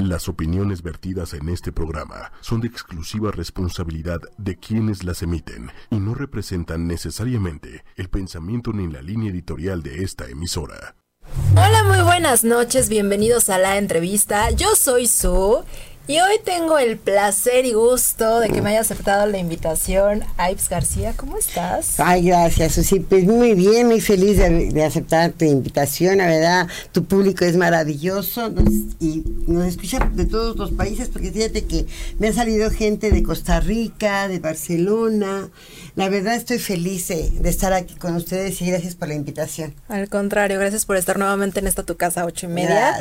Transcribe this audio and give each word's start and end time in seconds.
Las 0.00 0.30
opiniones 0.30 0.82
vertidas 0.82 1.34
en 1.34 1.50
este 1.50 1.72
programa 1.72 2.32
son 2.40 2.62
de 2.62 2.68
exclusiva 2.68 3.32
responsabilidad 3.32 4.18
de 4.38 4.56
quienes 4.56 5.04
las 5.04 5.22
emiten 5.22 5.70
y 5.90 5.96
no 5.96 6.14
representan 6.14 6.86
necesariamente 6.86 7.84
el 7.96 8.08
pensamiento 8.08 8.72
ni 8.72 8.90
la 8.90 9.02
línea 9.02 9.30
editorial 9.30 9.82
de 9.82 10.02
esta 10.02 10.26
emisora. 10.26 10.96
Hola, 11.52 11.84
muy 11.84 12.00
buenas 12.02 12.44
noches, 12.44 12.88
bienvenidos 12.88 13.50
a 13.50 13.58
la 13.58 13.76
entrevista. 13.76 14.50
Yo 14.52 14.74
soy 14.74 15.06
Su 15.06 15.64
y 16.10 16.18
hoy 16.18 16.40
tengo 16.44 16.76
el 16.76 16.98
placer 16.98 17.64
y 17.66 17.72
gusto 17.72 18.40
de 18.40 18.48
que 18.48 18.60
me 18.62 18.70
haya 18.70 18.80
aceptado 18.80 19.26
la 19.26 19.38
invitación 19.38 20.24
Ives 20.50 20.68
García. 20.68 21.14
¿Cómo 21.16 21.38
estás? 21.38 22.00
Ay, 22.00 22.24
gracias, 22.24 22.74
Susi. 22.74 22.98
Pues 22.98 23.22
muy 23.26 23.54
bien, 23.54 23.86
muy 23.86 24.00
feliz 24.00 24.36
de, 24.38 24.84
aceptar 24.84 25.30
tu 25.30 25.44
invitación. 25.44 26.18
La 26.18 26.26
verdad, 26.26 26.66
tu 26.90 27.04
público 27.04 27.44
es 27.44 27.56
maravilloso 27.56 28.52
y 28.98 29.22
nos 29.46 29.68
escucha 29.68 30.10
de 30.12 30.26
todos 30.26 30.56
los 30.56 30.72
países 30.72 31.08
porque 31.08 31.30
fíjate 31.30 31.64
que 31.64 31.86
me 32.18 32.26
ha 32.26 32.32
salido 32.32 32.72
gente 32.72 33.12
de 33.12 33.22
Costa 33.22 33.60
Rica, 33.60 34.26
de 34.26 34.40
Barcelona. 34.40 35.48
La 35.94 36.08
verdad, 36.08 36.34
estoy 36.34 36.58
feliz 36.58 37.06
de, 37.06 37.30
estar 37.44 37.72
aquí 37.72 37.94
con 37.94 38.16
ustedes 38.16 38.60
y 38.62 38.66
gracias 38.66 38.96
por 38.96 39.06
la 39.06 39.14
invitación. 39.14 39.76
Al 39.86 40.08
contrario, 40.08 40.58
gracias 40.58 40.86
por 40.86 40.96
estar 40.96 41.20
nuevamente 41.20 41.60
en 41.60 41.68
esta 41.68 41.84
tu 41.84 41.96
casa 41.96 42.24
ocho 42.24 42.46
y 42.46 42.48
media. 42.48 42.98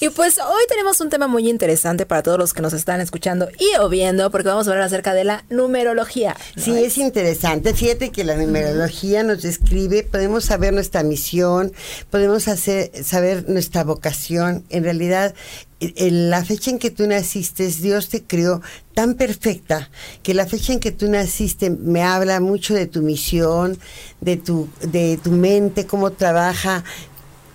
Y 0.00 0.10
pues 0.10 0.38
hoy 0.38 0.64
tenemos 0.68 1.00
un 1.00 1.08
tema 1.08 1.26
muy 1.26 1.48
interesante 1.48 2.04
para 2.04 2.22
todos 2.22 2.38
los 2.38 2.49
que 2.54 2.62
nos 2.62 2.72
están 2.72 3.00
escuchando 3.00 3.48
y 3.58 3.76
o 3.78 3.88
viendo, 3.88 4.30
porque 4.30 4.48
vamos 4.48 4.66
a 4.66 4.70
hablar 4.70 4.86
acerca 4.86 5.14
de 5.14 5.24
la 5.24 5.44
numerología. 5.50 6.36
Sí, 6.56 6.72
es 6.72 6.98
interesante. 6.98 7.74
Fíjate 7.74 8.10
que 8.10 8.24
la 8.24 8.36
numerología 8.36 9.22
nos 9.22 9.42
describe, 9.42 10.02
podemos 10.02 10.44
saber 10.44 10.72
nuestra 10.72 11.02
misión, 11.02 11.72
podemos 12.10 12.48
hacer, 12.48 12.90
saber 13.04 13.48
nuestra 13.48 13.84
vocación. 13.84 14.64
En 14.70 14.84
realidad, 14.84 15.34
en 15.80 16.30
la 16.30 16.44
fecha 16.44 16.70
en 16.70 16.78
que 16.78 16.90
tú 16.90 17.06
naciste, 17.06 17.66
Dios 17.68 18.08
te 18.08 18.22
creó 18.22 18.60
tan 18.94 19.14
perfecta 19.14 19.90
que 20.22 20.34
la 20.34 20.46
fecha 20.46 20.72
en 20.72 20.80
que 20.80 20.92
tú 20.92 21.08
naciste 21.08 21.70
me 21.70 22.02
habla 22.02 22.40
mucho 22.40 22.74
de 22.74 22.86
tu 22.86 23.02
misión, 23.02 23.78
de 24.20 24.36
tu, 24.36 24.68
de 24.82 25.18
tu 25.22 25.32
mente, 25.32 25.86
cómo 25.86 26.10
trabaja, 26.10 26.84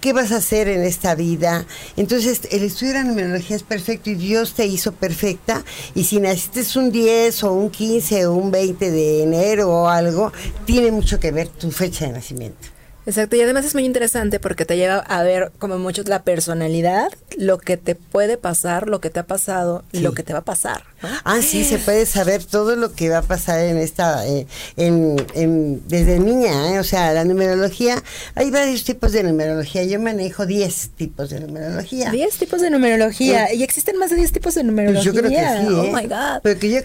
qué 0.05 0.13
vas 0.13 0.31
a 0.31 0.35
hacer 0.35 0.67
en 0.67 0.83
esta 0.83 1.15
vida. 1.15 1.65
Entonces, 1.97 2.41
el 2.51 2.61
estudio 2.61 2.93
de 2.93 2.99
la 2.99 3.05
numerología 3.05 3.55
es 3.55 3.63
perfecto 3.63 4.11
y 4.11 4.13
Dios 4.13 4.53
te 4.53 4.67
hizo 4.67 4.91
perfecta. 4.91 5.65
Y 5.95 6.03
si 6.03 6.19
naciste 6.19 6.61
un 6.77 6.91
10 6.91 7.43
o 7.43 7.53
un 7.53 7.71
15 7.71 8.27
o 8.27 8.33
un 8.33 8.51
20 8.51 8.91
de 8.91 9.23
enero 9.23 9.67
o 9.67 9.89
algo, 9.89 10.31
tiene 10.67 10.91
mucho 10.91 11.19
que 11.19 11.31
ver 11.31 11.47
tu 11.47 11.71
fecha 11.71 12.05
de 12.05 12.11
nacimiento. 12.11 12.67
Exacto, 13.07 13.35
y 13.35 13.41
además 13.41 13.65
es 13.65 13.73
muy 13.73 13.83
interesante 13.83 14.39
porque 14.39 14.65
te 14.65 14.77
lleva 14.77 14.97
a 14.97 15.23
ver 15.23 15.51
como 15.57 15.79
mucho 15.79 16.03
la 16.05 16.21
personalidad, 16.21 17.11
lo 17.35 17.57
que 17.57 17.75
te 17.75 17.95
puede 17.95 18.37
pasar, 18.37 18.87
lo 18.87 19.01
que 19.01 19.09
te 19.09 19.21
ha 19.21 19.25
pasado 19.25 19.85
y 19.91 20.01
lo 20.01 20.13
que 20.13 20.21
te 20.21 20.33
va 20.33 20.39
a 20.39 20.45
pasar. 20.45 20.83
Ah, 21.23 21.41
sí, 21.41 21.63
se 21.63 21.77
puede 21.77 22.05
saber 22.05 22.43
todo 22.43 22.75
lo 22.75 22.93
que 22.93 23.09
va 23.09 23.19
a 23.19 23.21
pasar 23.21 23.59
en 23.61 23.77
esta, 23.77 24.27
eh, 24.27 24.47
en, 24.77 25.81
desde 25.87 26.19
niña, 26.19 26.73
¿eh? 26.73 26.79
o 26.79 26.83
sea, 26.83 27.13
la 27.13 27.23
numerología, 27.25 28.03
hay 28.35 28.51
varios 28.51 28.83
tipos 28.83 29.11
de 29.11 29.23
numerología, 29.23 29.83
yo 29.83 29.99
manejo 29.99 30.45
10 30.45 30.89
tipos 30.95 31.29
de 31.29 31.39
numerología. 31.41 32.11
10 32.11 32.37
tipos 32.37 32.61
de 32.61 32.69
numerología, 32.69 33.53
¿y 33.53 33.63
existen 33.63 33.97
más 33.97 34.09
de 34.09 34.17
10 34.17 34.31
tipos 34.31 34.55
de 34.55 34.63
numerología? 34.63 35.11
Pues 35.11 35.23
yo 35.23 35.29
creo 35.29 35.31
que 35.31 35.61
sí, 35.61 35.73
oh 35.73 35.95
my 35.95 36.07
God. 36.07 36.41
Porque 36.43 36.69
yo 36.69 36.79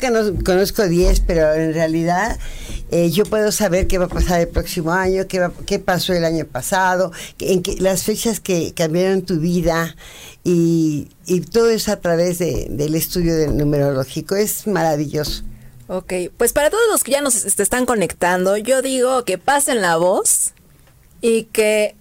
conozco 0.44 0.86
10, 0.86 1.20
pero 1.20 1.52
en 1.54 1.74
realidad 1.74 2.38
eh, 2.90 3.10
yo 3.10 3.24
puedo 3.24 3.52
saber 3.52 3.86
qué 3.86 3.98
va 3.98 4.06
a 4.06 4.08
pasar 4.08 4.40
el 4.40 4.48
próximo 4.48 4.90
año, 4.90 5.26
qué, 5.28 5.38
va, 5.38 5.52
qué 5.64 5.78
pasó 5.78 6.12
el 6.12 6.24
año 6.24 6.44
pasado, 6.44 7.12
en 7.38 7.62
que, 7.62 7.76
las 7.76 8.02
fechas 8.02 8.40
que 8.40 8.72
cambiaron 8.74 9.22
tu 9.22 9.38
vida 9.38 9.94
y, 10.42 11.08
todo 11.38 11.70
eso 11.70 11.92
a 11.92 11.96
través 12.00 12.38
del 12.40 12.94
estudio 12.96 13.36
del 13.36 13.56
numerológico. 13.56 14.34
Es 14.34 14.66
maravilloso. 14.66 15.44
Ok, 15.86 16.12
pues 16.36 16.52
para 16.52 16.70
todos 16.70 16.82
los 16.90 17.04
que 17.04 17.12
ya 17.12 17.20
nos 17.20 17.44
están 17.44 17.86
conectando, 17.86 18.56
yo 18.56 18.82
digo 18.82 19.24
que 19.24 19.38
pasen 19.38 19.80
la 19.80 19.96
voz 19.96 20.52
y 21.20 21.44
que 21.44 21.94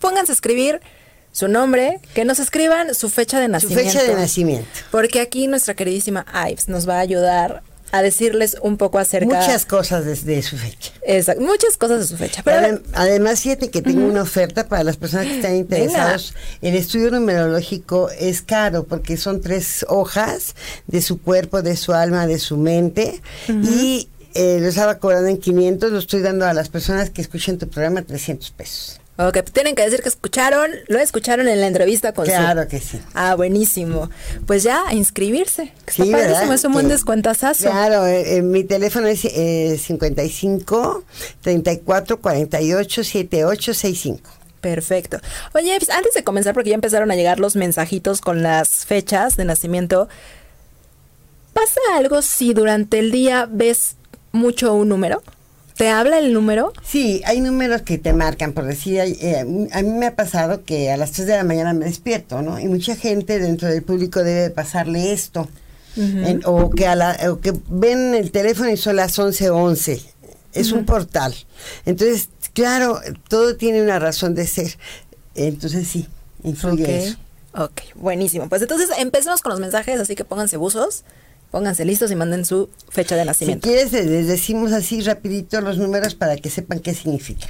pónganse 0.00 0.32
a 0.32 0.34
escribir 0.34 0.80
su 1.32 1.48
nombre, 1.48 2.00
que 2.14 2.24
nos 2.24 2.38
escriban 2.38 2.94
su 2.94 3.10
fecha 3.10 3.38
de 3.38 3.48
nacimiento. 3.48 3.90
Su 3.90 3.98
fecha 3.98 4.10
de 4.10 4.14
nacimiento. 4.14 4.68
Porque 4.90 5.20
aquí 5.20 5.46
nuestra 5.46 5.74
queridísima 5.74 6.24
Ives 6.50 6.68
nos 6.68 6.88
va 6.88 6.96
a 6.96 7.00
ayudar 7.00 7.62
a 7.92 8.02
decirles 8.02 8.56
un 8.62 8.76
poco 8.76 8.98
acerca. 8.98 9.40
Muchas 9.40 9.66
cosas 9.66 10.04
de, 10.24 10.42
su 10.42 10.56
fecha. 10.56 10.92
Exacto, 11.02 11.42
muchas 11.42 11.76
cosas 11.76 12.00
de 12.00 12.06
su 12.06 12.16
fecha. 12.16 12.42
Pero 12.44 12.80
además, 12.92 13.40
fíjate 13.40 13.70
que 13.70 13.82
tengo 13.82 14.06
una 14.06 14.22
oferta 14.22 14.68
para 14.68 14.84
las 14.84 14.96
personas 14.96 15.26
que 15.26 15.36
están 15.36 15.56
interesados. 15.56 16.34
El 16.62 16.74
estudio 16.74 17.10
numerológico 17.10 18.10
es 18.10 18.42
caro 18.42 18.84
porque 18.84 19.16
son 19.16 19.40
tres 19.40 19.84
hojas 19.88 20.54
de 20.86 21.02
su 21.02 21.20
cuerpo, 21.20 21.62
de 21.62 21.76
su 21.76 21.92
alma, 21.92 22.26
de 22.26 22.38
su 22.38 22.56
mente. 22.56 23.20
Y 23.48 24.08
eh, 24.34 24.58
lo 24.60 24.68
estaba 24.68 24.98
cobrando 24.98 25.28
en 25.28 25.38
500, 25.38 25.92
lo 25.92 25.98
estoy 25.98 26.20
dando 26.20 26.46
a 26.46 26.52
las 26.52 26.68
personas 26.68 27.10
que 27.10 27.22
escuchen 27.22 27.58
tu 27.58 27.68
programa 27.68 28.02
300 28.02 28.50
pesos. 28.50 29.00
Ok, 29.18 29.38
tienen 29.50 29.74
que 29.74 29.82
decir 29.82 30.02
que 30.02 30.10
escucharon, 30.10 30.70
lo 30.88 30.98
escucharon 30.98 31.48
en 31.48 31.60
la 31.62 31.66
entrevista 31.66 32.12
con 32.12 32.26
Claro 32.26 32.68
que 32.68 32.80
sí. 32.80 33.00
Ah, 33.14 33.34
buenísimo. 33.34 34.10
Pues 34.46 34.62
ya, 34.62 34.86
a 34.86 34.92
inscribirse. 34.92 35.72
Sí, 35.86 36.02
está 36.02 36.18
padrísimo, 36.18 36.52
es 36.52 36.64
un 36.64 36.74
buen 36.74 36.88
descuentazazo. 36.88 37.70
Claro, 37.70 38.06
eh, 38.06 38.36
eh, 38.36 38.42
mi 38.42 38.62
teléfono 38.62 39.06
es 39.06 39.24
eh, 39.24 39.78
55 39.78 41.04
34 41.40 42.20
48 42.20 43.04
78 43.04 43.74
65. 43.74 44.30
Perfecto. 44.60 45.18
Oye, 45.54 45.74
pues, 45.78 45.90
antes 45.90 46.12
de 46.12 46.22
comenzar, 46.22 46.52
porque 46.52 46.70
ya 46.70 46.74
empezaron 46.74 47.10
a 47.10 47.16
llegar 47.16 47.40
los 47.40 47.56
mensajitos 47.56 48.20
con 48.20 48.42
las 48.42 48.84
fechas 48.84 49.36
de 49.36 49.46
nacimiento, 49.46 50.08
¿pasa 51.54 51.80
algo 51.94 52.20
si 52.20 52.52
durante 52.52 52.98
el 52.98 53.12
día 53.12 53.48
ves 53.50 53.96
mucho 54.32 54.74
un 54.74 54.90
número? 54.90 55.22
¿Te 55.76 55.88
habla 55.88 56.18
el 56.18 56.32
número? 56.32 56.72
Sí, 56.82 57.20
hay 57.26 57.40
números 57.40 57.82
que 57.82 57.98
te 57.98 58.14
marcan, 58.14 58.52
por 58.52 58.64
decir, 58.64 58.98
eh, 58.98 59.68
a 59.72 59.82
mí 59.82 59.90
me 59.90 60.06
ha 60.06 60.16
pasado 60.16 60.64
que 60.64 60.90
a 60.90 60.96
las 60.96 61.12
3 61.12 61.26
de 61.26 61.36
la 61.36 61.44
mañana 61.44 61.74
me 61.74 61.84
despierto, 61.84 62.40
¿no? 62.40 62.58
Y 62.58 62.66
mucha 62.66 62.96
gente 62.96 63.38
dentro 63.38 63.68
del 63.68 63.82
público 63.82 64.22
debe 64.22 64.48
pasarle 64.50 65.12
esto. 65.12 65.48
o, 66.44 66.70
que 66.70 66.86
a 66.86 66.94
la, 66.94 67.18
o 67.30 67.40
que 67.40 67.52
ven 67.68 68.14
el 68.14 68.30
teléfono 68.30 68.70
y 68.70 68.76
son 68.76 68.96
las 68.96 69.18
11:11. 69.18 69.50
11. 69.50 70.02
Es 70.54 70.72
un 70.72 70.86
portal. 70.86 71.34
Entonces, 71.84 72.30
claro, 72.54 72.98
todo 73.28 73.56
tiene 73.56 73.82
una 73.82 73.98
razón 73.98 74.34
de 74.34 74.46
ser. 74.46 74.78
Entonces, 75.34 75.86
sí, 75.86 76.06
influye 76.42 77.08
eso. 77.08 77.16
Ok, 77.54 77.82
buenísimo. 77.94 78.48
Pues 78.48 78.62
entonces 78.62 78.88
empecemos 78.98 79.42
con 79.42 79.50
los 79.50 79.60
mensajes, 79.60 80.00
así 80.00 80.14
que 80.14 80.24
pónganse 80.24 80.56
buzos. 80.56 81.04
Pónganse 81.50 81.84
listos 81.84 82.10
y 82.10 82.16
manden 82.16 82.44
su 82.44 82.68
fecha 82.88 83.16
de 83.16 83.24
nacimiento. 83.24 83.66
Si 83.66 83.74
quieres, 83.74 83.92
les 83.92 84.26
decimos 84.26 84.72
así 84.72 85.00
rapidito 85.00 85.60
los 85.60 85.78
números 85.78 86.14
para 86.14 86.36
que 86.36 86.50
sepan 86.50 86.80
qué 86.80 86.94
significa. 86.94 87.48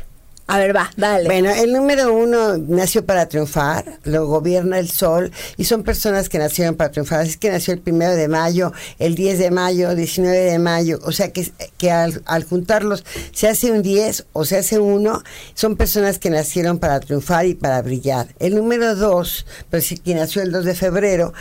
A 0.48 0.58
ver, 0.58 0.76
va, 0.76 0.88
dale. 0.96 1.24
Bueno, 1.24 1.50
el 1.50 1.72
número 1.72 2.14
uno 2.14 2.56
nació 2.56 3.04
para 3.04 3.28
triunfar, 3.28 3.98
lo 4.04 4.28
gobierna 4.28 4.78
el 4.78 4.88
sol 4.88 5.32
y 5.56 5.64
son 5.64 5.82
personas 5.82 6.28
que 6.28 6.38
nacieron 6.38 6.76
para 6.76 6.92
triunfar. 6.92 7.22
Así 7.22 7.36
que 7.36 7.50
nació 7.50 7.74
el 7.74 7.80
primero 7.80 8.14
de 8.14 8.28
mayo, 8.28 8.72
el 9.00 9.16
10 9.16 9.40
de 9.40 9.50
mayo, 9.50 9.96
19 9.96 10.36
de 10.38 10.58
mayo. 10.60 11.00
O 11.02 11.10
sea 11.10 11.32
que, 11.32 11.50
que 11.78 11.90
al, 11.90 12.22
juntarlos 12.48 13.04
se 13.32 13.48
hace 13.48 13.72
un 13.72 13.82
10 13.82 14.26
o 14.34 14.44
se 14.44 14.58
hace 14.58 14.78
uno. 14.78 15.24
Son 15.54 15.74
personas 15.74 16.20
que 16.20 16.30
nacieron 16.30 16.78
para 16.78 17.00
triunfar 17.00 17.46
y 17.46 17.54
para 17.54 17.82
brillar. 17.82 18.28
El 18.38 18.54
número 18.54 18.94
dos, 18.94 19.46
pero 19.68 19.82
sí 19.82 19.98
que 19.98 20.14
nació 20.14 20.42
el 20.42 20.52
2 20.52 20.64
de 20.64 20.74
febrero, 20.76 21.32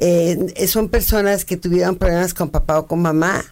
eh, 0.00 0.66
son 0.68 0.88
personas 0.88 1.44
que 1.44 1.56
tuvieron 1.56 1.96
problemas 1.96 2.32
con 2.32 2.50
papá 2.50 2.78
o 2.78 2.86
con 2.86 3.02
mamá 3.02 3.44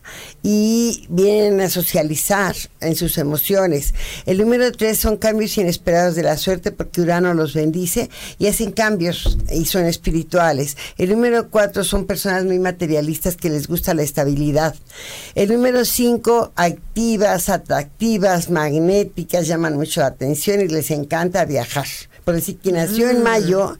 y 0.42 1.04
vienen 1.08 1.60
a 1.60 1.68
socializar 1.68 2.54
en 2.80 2.94
sus 2.94 3.18
emociones. 3.18 3.94
El 4.26 4.38
número 4.38 4.70
tres 4.70 4.98
son 4.98 5.16
cambios 5.16 5.58
inesperados 5.58 6.14
de 6.14 6.22
la 6.22 6.36
suerte 6.36 6.70
porque 6.70 7.00
Urano 7.00 7.34
los 7.34 7.54
bendice 7.54 8.10
y 8.38 8.46
hacen 8.46 8.70
cambios 8.70 9.38
y 9.50 9.64
son 9.64 9.86
espirituales. 9.86 10.76
El 10.98 11.10
número 11.10 11.50
cuatro 11.50 11.82
son 11.82 12.06
personas 12.06 12.44
muy 12.44 12.60
materialistas 12.60 13.36
que 13.36 13.50
les 13.50 13.66
gusta 13.66 13.92
la 13.94 14.02
estabilidad. 14.02 14.76
El 15.34 15.52
número 15.52 15.84
cinco, 15.84 16.52
activas, 16.54 17.48
atractivas, 17.48 18.50
magnéticas, 18.50 19.48
llaman 19.48 19.74
mucho 19.74 20.00
la 20.00 20.06
atención 20.06 20.60
y 20.60 20.68
les 20.68 20.92
encanta 20.92 21.44
viajar 21.44 21.86
por 22.26 22.34
decir 22.34 22.58
que 22.58 22.72
nació 22.72 23.08
en 23.08 23.20
mm. 23.20 23.22
mayo, 23.22 23.78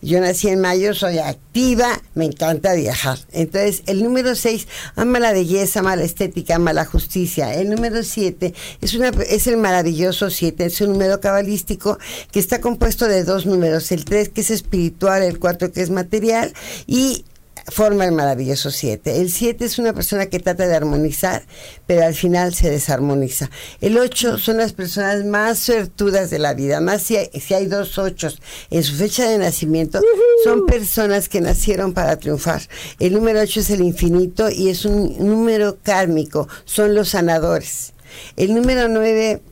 yo 0.00 0.20
nací 0.20 0.46
en 0.46 0.60
mayo, 0.60 0.94
soy 0.94 1.18
activa, 1.18 2.00
me 2.14 2.26
encanta 2.26 2.74
viajar. 2.74 3.18
Entonces, 3.32 3.82
el 3.86 4.04
número 4.04 4.36
6 4.36 4.68
ama 4.94 5.18
la 5.18 5.32
belleza, 5.32 5.80
ama 5.80 5.96
la 5.96 6.04
estética, 6.04 6.54
ama 6.54 6.72
la 6.72 6.84
justicia. 6.84 7.52
El 7.52 7.70
número 7.70 8.04
7 8.04 8.54
es, 8.80 8.94
una, 8.94 9.08
es 9.08 9.48
el 9.48 9.56
maravilloso 9.56 10.30
7, 10.30 10.64
es 10.66 10.80
un 10.80 10.92
número 10.92 11.20
cabalístico 11.20 11.98
que 12.30 12.38
está 12.38 12.60
compuesto 12.60 13.08
de 13.08 13.24
dos 13.24 13.46
números, 13.46 13.90
el 13.90 14.04
3 14.04 14.28
que 14.28 14.42
es 14.42 14.52
espiritual, 14.52 15.24
el 15.24 15.40
4 15.40 15.72
que 15.72 15.82
es 15.82 15.90
material 15.90 16.54
y 16.86 17.24
forma 17.70 18.04
el 18.04 18.12
maravilloso 18.12 18.70
7. 18.70 19.20
El 19.20 19.30
7 19.30 19.64
es 19.64 19.78
una 19.78 19.92
persona 19.92 20.26
que 20.26 20.38
trata 20.38 20.66
de 20.66 20.74
armonizar, 20.74 21.44
pero 21.86 22.04
al 22.04 22.14
final 22.14 22.54
se 22.54 22.70
desarmoniza. 22.70 23.50
El 23.80 23.98
8 23.98 24.38
son 24.38 24.58
las 24.58 24.72
personas 24.72 25.24
más 25.24 25.58
suertudas 25.58 26.30
de 26.30 26.38
la 26.38 26.54
vida, 26.54 26.80
más 26.80 27.02
si 27.02 27.16
hay, 27.16 27.30
si 27.40 27.54
hay 27.54 27.66
dos 27.66 27.98
8 27.98 28.28
en 28.70 28.82
su 28.82 28.94
fecha 28.96 29.28
de 29.28 29.38
nacimiento, 29.38 30.00
son 30.44 30.66
personas 30.66 31.28
que 31.28 31.40
nacieron 31.40 31.92
para 31.92 32.16
triunfar. 32.18 32.62
El 32.98 33.14
número 33.14 33.40
8 33.40 33.60
es 33.60 33.70
el 33.70 33.80
infinito 33.80 34.50
y 34.50 34.68
es 34.68 34.84
un 34.84 35.16
número 35.18 35.78
kármico, 35.82 36.48
son 36.64 36.94
los 36.94 37.10
sanadores. 37.10 37.94
El 38.36 38.54
número 38.54 38.88
9 38.88 39.42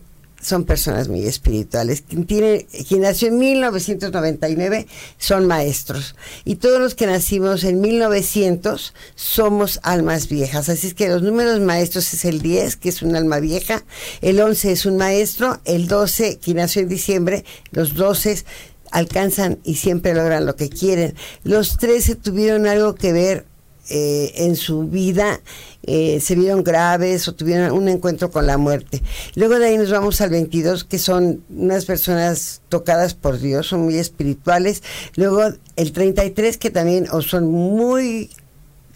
son 0.41 0.65
personas 0.65 1.09
muy 1.09 1.27
espirituales. 1.27 2.03
Quien, 2.03 2.27
tiene, 2.27 2.67
quien 2.88 3.03
nació 3.03 3.29
en 3.29 3.38
1999 3.38 4.87
son 5.19 5.47
maestros. 5.47 6.15
Y 6.44 6.56
todos 6.56 6.81
los 6.81 6.94
que 6.94 7.06
nacimos 7.06 7.65
en 7.65 7.81
1900 7.81 8.94
somos 9.15 9.81
almas 9.83 10.29
viejas. 10.29 10.69
Así 10.69 10.88
es 10.88 10.94
que 10.94 11.09
los 11.09 11.23
números 11.23 11.61
maestros 11.61 12.12
es 12.15 12.25
el 12.25 12.43
10, 12.43 12.77
que 12.77 12.88
es 12.91 13.03
un 13.03 13.17
alma 13.17 13.41
vieja. 13.41 13.85
El 14.21 14.41
11 14.41 14.73
es 14.73 14.87
un 14.87 14.97
maestro. 14.97 15.61
El 15.65 15.88
12, 15.88 16.38
quien 16.38 16.59
nació 16.59 16.83
en 16.83 16.88
diciembre, 16.88 17.44
los 17.71 17.94
12 17.94 18.44
alcanzan 18.91 19.59
y 19.65 19.77
siempre 19.77 20.15
logran 20.15 20.47
lo 20.47 20.56
que 20.56 20.69
quieren. 20.69 21.15
Los 21.43 21.79
13 21.79 22.17
tuvieron 22.17 22.67
algo 22.67 22.94
que 22.94 23.12
ver 23.12 23.47
eh, 23.88 24.33
en 24.37 24.56
su 24.56 24.85
vida 24.85 25.41
eh, 25.85 26.19
se 26.21 26.35
vieron 26.35 26.65
graves 26.65 27.29
o 27.29 27.35
tuvieron 27.35 27.73
un 27.73 27.88
encuentro 27.88 28.31
con 28.31 28.47
la 28.47 28.59
muerte. 28.59 29.03
Luego 29.35 29.59
de 29.59 29.67
ahí 29.67 29.79
nos 29.79 29.91
vamos 29.91 30.21
al 30.21 30.31
22, 30.31 30.85
que 30.85 30.99
son 30.99 31.44
unas 31.49 31.85
personas 31.85 32.62
tocadas 32.69 33.15
por 33.15 33.38
Dios, 33.38 33.69
son 33.69 33.83
muy 33.83 33.97
espirituales. 33.97 34.83
Luego 35.15 35.43
el 35.77 35.93
33, 35.93 36.59
que 36.59 36.71
también 36.71 37.06
o 37.12 37.23
son 37.23 37.47
muy 37.47 38.31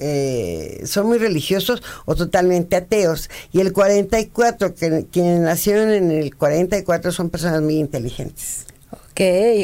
eh, 0.02 0.80
son 0.86 1.08
muy 1.08 1.18
religiosos 1.18 1.82
o 2.06 2.16
totalmente 2.16 2.74
ateos. 2.74 3.30
Y 3.52 3.60
el 3.60 3.72
44, 3.72 4.74
que 4.74 5.06
quienes 5.12 5.40
nacieron 5.40 5.90
en 5.90 6.10
el 6.10 6.34
44 6.34 7.12
son 7.12 7.30
personas 7.30 7.60
muy 7.62 7.76
inteligentes. 7.76 8.64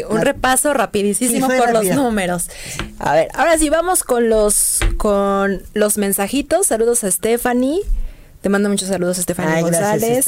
Un 0.09 0.21
repaso 0.23 0.73
rapidísimo 0.75 1.49
por 1.49 1.73
los 1.73 1.85
números. 1.97 2.49
A 2.99 3.15
ver, 3.15 3.29
ahora 3.35 3.59
sí 3.59 3.69
vamos 3.71 4.03
con 4.03 4.29
los 4.29 4.81
con 4.97 5.63
los 5.75 5.99
mensajitos. 5.99 6.67
Saludos 6.67 7.05
a 7.05 7.11
Stephanie. 7.11 7.81
Te 8.43 8.49
mando 8.49 8.69
muchos 8.69 8.89
saludos 8.89 9.19
a 9.19 9.23
Stephanie 9.23 9.63
González. 9.63 10.27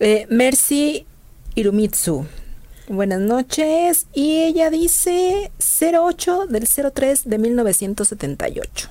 eh, 0.00 0.26
Mercy 0.30 1.06
Irumitsu. 1.54 2.26
Buenas 2.88 3.20
noches. 3.20 4.06
Y 4.12 4.42
ella 4.42 4.70
dice 4.70 5.50
08 5.80 6.46
del 6.48 6.68
03 6.68 7.22
de 7.28 7.38
1978. 7.38 8.88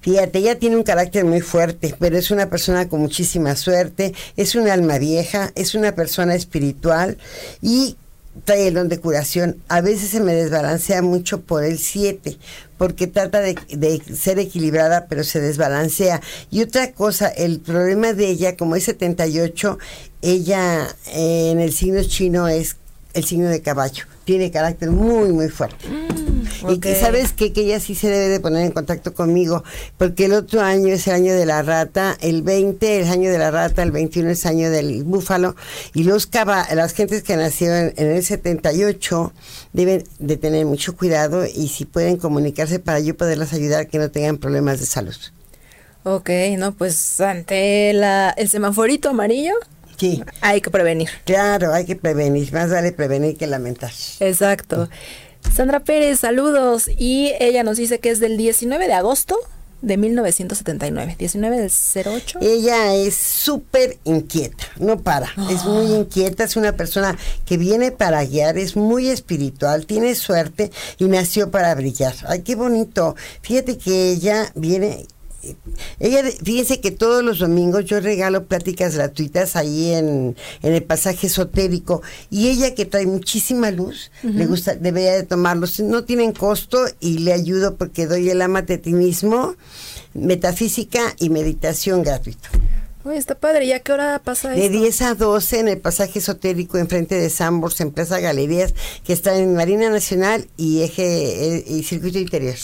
Fíjate, 0.00 0.40
ella 0.40 0.58
tiene 0.58 0.76
un 0.76 0.82
carácter 0.82 1.24
muy 1.24 1.40
fuerte, 1.40 1.94
pero 1.98 2.18
es 2.18 2.30
una 2.30 2.50
persona 2.50 2.88
con 2.88 3.00
muchísima 3.00 3.54
suerte, 3.54 4.12
es 4.36 4.54
un 4.56 4.68
alma 4.68 4.98
vieja, 4.98 5.52
es 5.54 5.74
una 5.76 5.94
persona 5.94 6.34
espiritual 6.34 7.16
y 7.60 7.96
trae 8.44 8.68
el 8.68 8.74
don 8.74 8.88
de 8.88 9.00
curación. 9.00 9.56
A 9.68 9.80
veces 9.80 10.10
se 10.10 10.20
me 10.20 10.34
desbalancea 10.34 11.02
mucho 11.02 11.40
por 11.42 11.64
el 11.64 11.78
7, 11.78 12.38
porque 12.78 13.06
trata 13.06 13.40
de, 13.40 14.02
ser 14.14 14.38
equilibrada, 14.38 15.06
pero 15.06 15.24
se 15.24 15.40
desbalancea. 15.40 16.20
Y 16.50 16.62
otra 16.62 16.92
cosa, 16.92 17.28
el 17.28 17.60
problema 17.60 18.12
de 18.12 18.28
ella, 18.28 18.56
como 18.56 18.76
es 18.76 18.84
78, 18.84 19.78
ella 20.22 20.88
eh, 21.08 21.50
en 21.50 21.60
el 21.60 21.72
signo 21.72 22.02
chino 22.04 22.48
es 22.48 22.76
el 23.14 23.24
signo 23.24 23.48
de 23.48 23.60
caballo. 23.60 24.04
Tiene 24.24 24.50
carácter 24.50 24.90
muy, 24.90 25.32
muy 25.32 25.48
fuerte. 25.48 25.88
Mm, 25.88 26.70
y 26.70 26.78
que 26.78 26.94
sabes 26.94 27.32
que, 27.32 27.52
que 27.52 27.62
ella 27.62 27.80
sí 27.80 27.94
se 27.94 28.08
debe 28.08 28.28
de 28.28 28.40
poner 28.40 28.64
en 28.64 28.72
contacto 28.72 29.14
conmigo, 29.14 29.64
porque 29.98 30.26
el 30.26 30.32
otro 30.32 30.60
año 30.60 30.88
es 30.88 31.06
el 31.08 31.14
año 31.14 31.34
de 31.34 31.46
la 31.46 31.62
rata, 31.62 32.16
el 32.20 32.42
20 32.42 33.00
es 33.00 33.06
el 33.06 33.12
año 33.12 33.30
de 33.30 33.38
la 33.38 33.50
rata, 33.50 33.82
el 33.82 33.90
21 33.90 34.30
es 34.30 34.44
el 34.44 34.50
año 34.50 34.70
del 34.70 35.04
búfalo, 35.04 35.56
y 35.94 36.04
los 36.04 36.28
las 36.74 36.94
gentes 36.94 37.22
que 37.22 37.36
nacieron 37.36 37.92
en 37.96 38.10
el 38.10 38.22
78 38.22 39.32
deben 39.72 40.04
de 40.18 40.36
tener 40.36 40.66
mucho 40.66 40.96
cuidado 40.96 41.44
y 41.46 41.68
si 41.68 41.84
pueden 41.84 42.16
comunicarse 42.16 42.78
para 42.78 43.00
yo 43.00 43.16
poderlas 43.16 43.52
ayudar 43.52 43.88
que 43.88 43.98
no 43.98 44.10
tengan 44.10 44.38
problemas 44.38 44.80
de 44.80 44.86
salud. 44.86 45.16
Ok, 46.04 46.30
no, 46.58 46.72
pues 46.72 47.20
ante 47.20 47.92
la, 47.92 48.30
el 48.30 48.48
semaforito 48.48 49.10
amarillo, 49.10 49.54
Sí. 50.02 50.20
Hay 50.40 50.60
que 50.60 50.68
prevenir. 50.68 51.10
Claro, 51.24 51.72
hay 51.72 51.84
que 51.84 51.94
prevenir. 51.94 52.52
Más 52.52 52.72
vale 52.72 52.90
prevenir 52.90 53.36
que 53.36 53.46
lamentar. 53.46 53.92
Exacto. 54.18 54.88
Sandra 55.54 55.78
Pérez, 55.78 56.18
saludos. 56.18 56.90
Y 56.98 57.30
ella 57.38 57.62
nos 57.62 57.76
dice 57.76 58.00
que 58.00 58.10
es 58.10 58.18
del 58.18 58.36
19 58.36 58.88
de 58.88 58.94
agosto 58.94 59.38
de 59.80 59.96
1979, 59.96 61.14
19 61.20 61.56
del 61.56 61.70
08. 62.04 62.40
Ella 62.42 62.96
es 62.96 63.14
súper 63.14 63.98
inquieta, 64.02 64.64
no 64.80 64.98
para, 64.98 65.28
es 65.50 65.64
muy 65.64 65.92
ah. 65.92 65.98
inquieta, 65.98 66.44
es 66.44 66.56
una 66.56 66.76
persona 66.76 67.16
que 67.44 67.56
viene 67.56 67.92
para 67.92 68.24
guiar, 68.24 68.58
es 68.58 68.76
muy 68.76 69.08
espiritual, 69.08 69.86
tiene 69.86 70.16
suerte 70.16 70.72
y 70.98 71.04
nació 71.04 71.52
para 71.52 71.74
brillar. 71.76 72.14
Ay, 72.26 72.42
qué 72.42 72.56
bonito. 72.56 73.14
Fíjate 73.42 73.78
que 73.78 74.10
ella 74.10 74.50
viene 74.56 75.06
ella, 75.98 76.22
fíjense 76.42 76.80
que 76.80 76.90
todos 76.90 77.24
los 77.24 77.38
domingos 77.38 77.84
yo 77.84 78.00
regalo 78.00 78.44
pláticas 78.44 78.94
gratuitas 78.94 79.56
ahí 79.56 79.92
en, 79.92 80.36
el 80.62 80.82
pasaje 80.82 81.26
esotérico 81.26 82.02
y 82.30 82.48
ella 82.48 82.74
que 82.74 82.84
trae 82.84 83.06
muchísima 83.06 83.70
luz, 83.70 84.10
le 84.22 84.46
gusta, 84.46 84.74
debería 84.74 85.12
de 85.12 85.24
tomarlos, 85.24 85.80
no 85.80 86.04
tienen 86.04 86.32
costo 86.32 86.84
y 87.00 87.18
le 87.18 87.32
ayudo 87.32 87.76
porque 87.76 88.06
doy 88.06 88.30
el 88.30 88.42
amatetismo, 88.42 89.56
metafísica 90.14 91.14
y 91.18 91.30
meditación 91.30 92.02
gratuito. 92.02 92.48
Uy, 93.04 93.16
está 93.16 93.34
padre. 93.34 93.64
¿Y 93.64 93.72
a 93.72 93.80
qué 93.80 93.92
hora 93.92 94.20
pasa 94.22 94.50
De 94.50 94.68
10 94.68 95.02
a 95.02 95.14
12 95.14 95.58
en 95.58 95.68
el 95.68 95.78
pasaje 95.78 96.20
esotérico 96.20 96.78
enfrente 96.78 97.16
de 97.16 97.30
Sambors, 97.30 97.80
en 97.80 97.90
Plaza 97.90 98.20
Galerías, 98.20 98.74
que 99.04 99.12
está 99.12 99.36
en 99.36 99.56
Marina 99.56 99.90
Nacional 99.90 100.46
y 100.56 100.82
Eje 100.82 101.56
eh, 101.56 101.64
y 101.66 101.82
Circuito 101.82 102.20
Interior. 102.20 102.54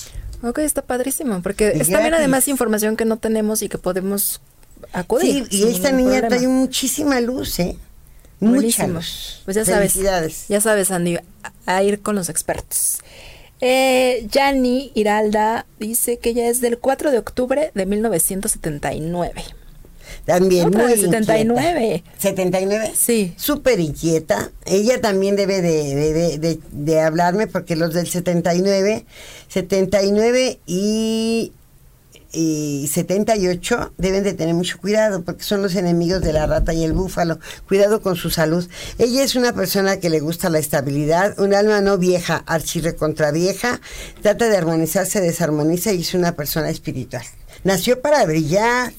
Ok, 0.42 0.58
está 0.58 0.82
padrísimo, 0.82 1.42
porque 1.42 1.68
es 1.68 1.90
también 1.90 2.14
además 2.14 2.48
información 2.48 2.96
que 2.96 3.04
no 3.04 3.16
tenemos 3.16 3.62
y 3.62 3.68
que 3.68 3.78
podemos 3.78 4.40
acudir. 4.92 5.46
Sí, 5.50 5.64
y 5.64 5.68
esta 5.68 5.92
niña 5.92 6.26
trae 6.28 6.46
muchísima 6.46 7.20
luz, 7.20 7.58
¿eh? 7.58 7.76
Mucha 8.40 8.86
luz. 8.86 9.42
Pues 9.44 9.56
ya 9.56 9.64
sabes, 9.64 9.94
ya 10.48 10.60
sabes, 10.60 10.90
Andy, 10.90 11.18
a, 11.66 11.82
ir 11.82 12.00
con 12.00 12.14
los 12.14 12.28
expertos. 12.28 12.98
Eh, 13.60 14.28
Yanni 14.30 14.92
Hiralda 14.94 15.66
dice 15.80 16.18
que 16.18 16.30
ella 16.30 16.48
es 16.48 16.60
del 16.60 16.78
4 16.78 17.10
de 17.10 17.18
octubre 17.18 17.72
de 17.74 17.86
1979. 17.86 19.44
También 20.28 20.70
muy 20.70 20.94
79. 20.94 22.04
79. 22.18 22.92
Sí. 22.94 23.32
Súper 23.38 23.80
inquieta. 23.80 24.50
Ella 24.66 25.00
también 25.00 25.36
debe 25.36 25.62
de, 25.62 26.58
de, 26.70 27.00
hablarme 27.00 27.46
porque 27.46 27.76
los 27.76 27.94
del 27.94 28.06
79, 28.06 29.06
79 29.48 30.58
y 30.66 31.52
y 32.30 32.90
78 32.92 33.94
deben 33.96 34.22
de 34.22 34.34
tener 34.34 34.54
mucho 34.54 34.78
cuidado 34.78 35.22
porque 35.22 35.44
son 35.44 35.62
los 35.62 35.74
enemigos 35.76 36.20
de 36.20 36.34
la 36.34 36.46
rata 36.46 36.74
y 36.74 36.84
el 36.84 36.92
búfalo. 36.92 37.38
Cuidado 37.66 38.02
con 38.02 38.16
su 38.16 38.28
salud. 38.28 38.68
Ella 38.98 39.24
es 39.24 39.34
una 39.34 39.54
persona 39.54 39.96
que 39.96 40.10
le 40.10 40.20
gusta 40.20 40.50
la 40.50 40.58
estabilidad, 40.58 41.40
un 41.40 41.54
alma 41.54 41.80
no 41.80 41.96
vieja, 41.96 42.44
archirre 42.44 42.96
contra 42.96 43.30
vieja, 43.30 43.80
trata 44.20 44.50
de 44.50 44.58
armonizarse, 44.58 45.22
desarmoniza 45.22 45.94
y 45.94 46.02
es 46.02 46.12
una 46.12 46.32
persona 46.36 46.68
espiritual. 46.68 47.24
Nació 47.64 48.02
para 48.02 48.26
brillar. 48.26 48.92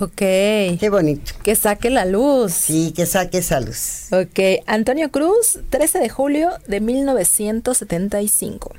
Ok. 0.00 0.16
Qué 0.16 0.88
bonito. 0.90 1.32
Que 1.42 1.54
saque 1.54 1.90
la 1.90 2.04
luz. 2.04 2.52
Sí, 2.52 2.92
que 2.92 3.06
saque 3.06 3.38
esa 3.38 3.60
luz. 3.60 4.12
Ok. 4.12 4.64
Antonio 4.66 5.10
Cruz, 5.10 5.60
13 5.70 6.00
de 6.00 6.08
julio 6.08 6.50
de 6.66 6.80
1975. 6.80 8.72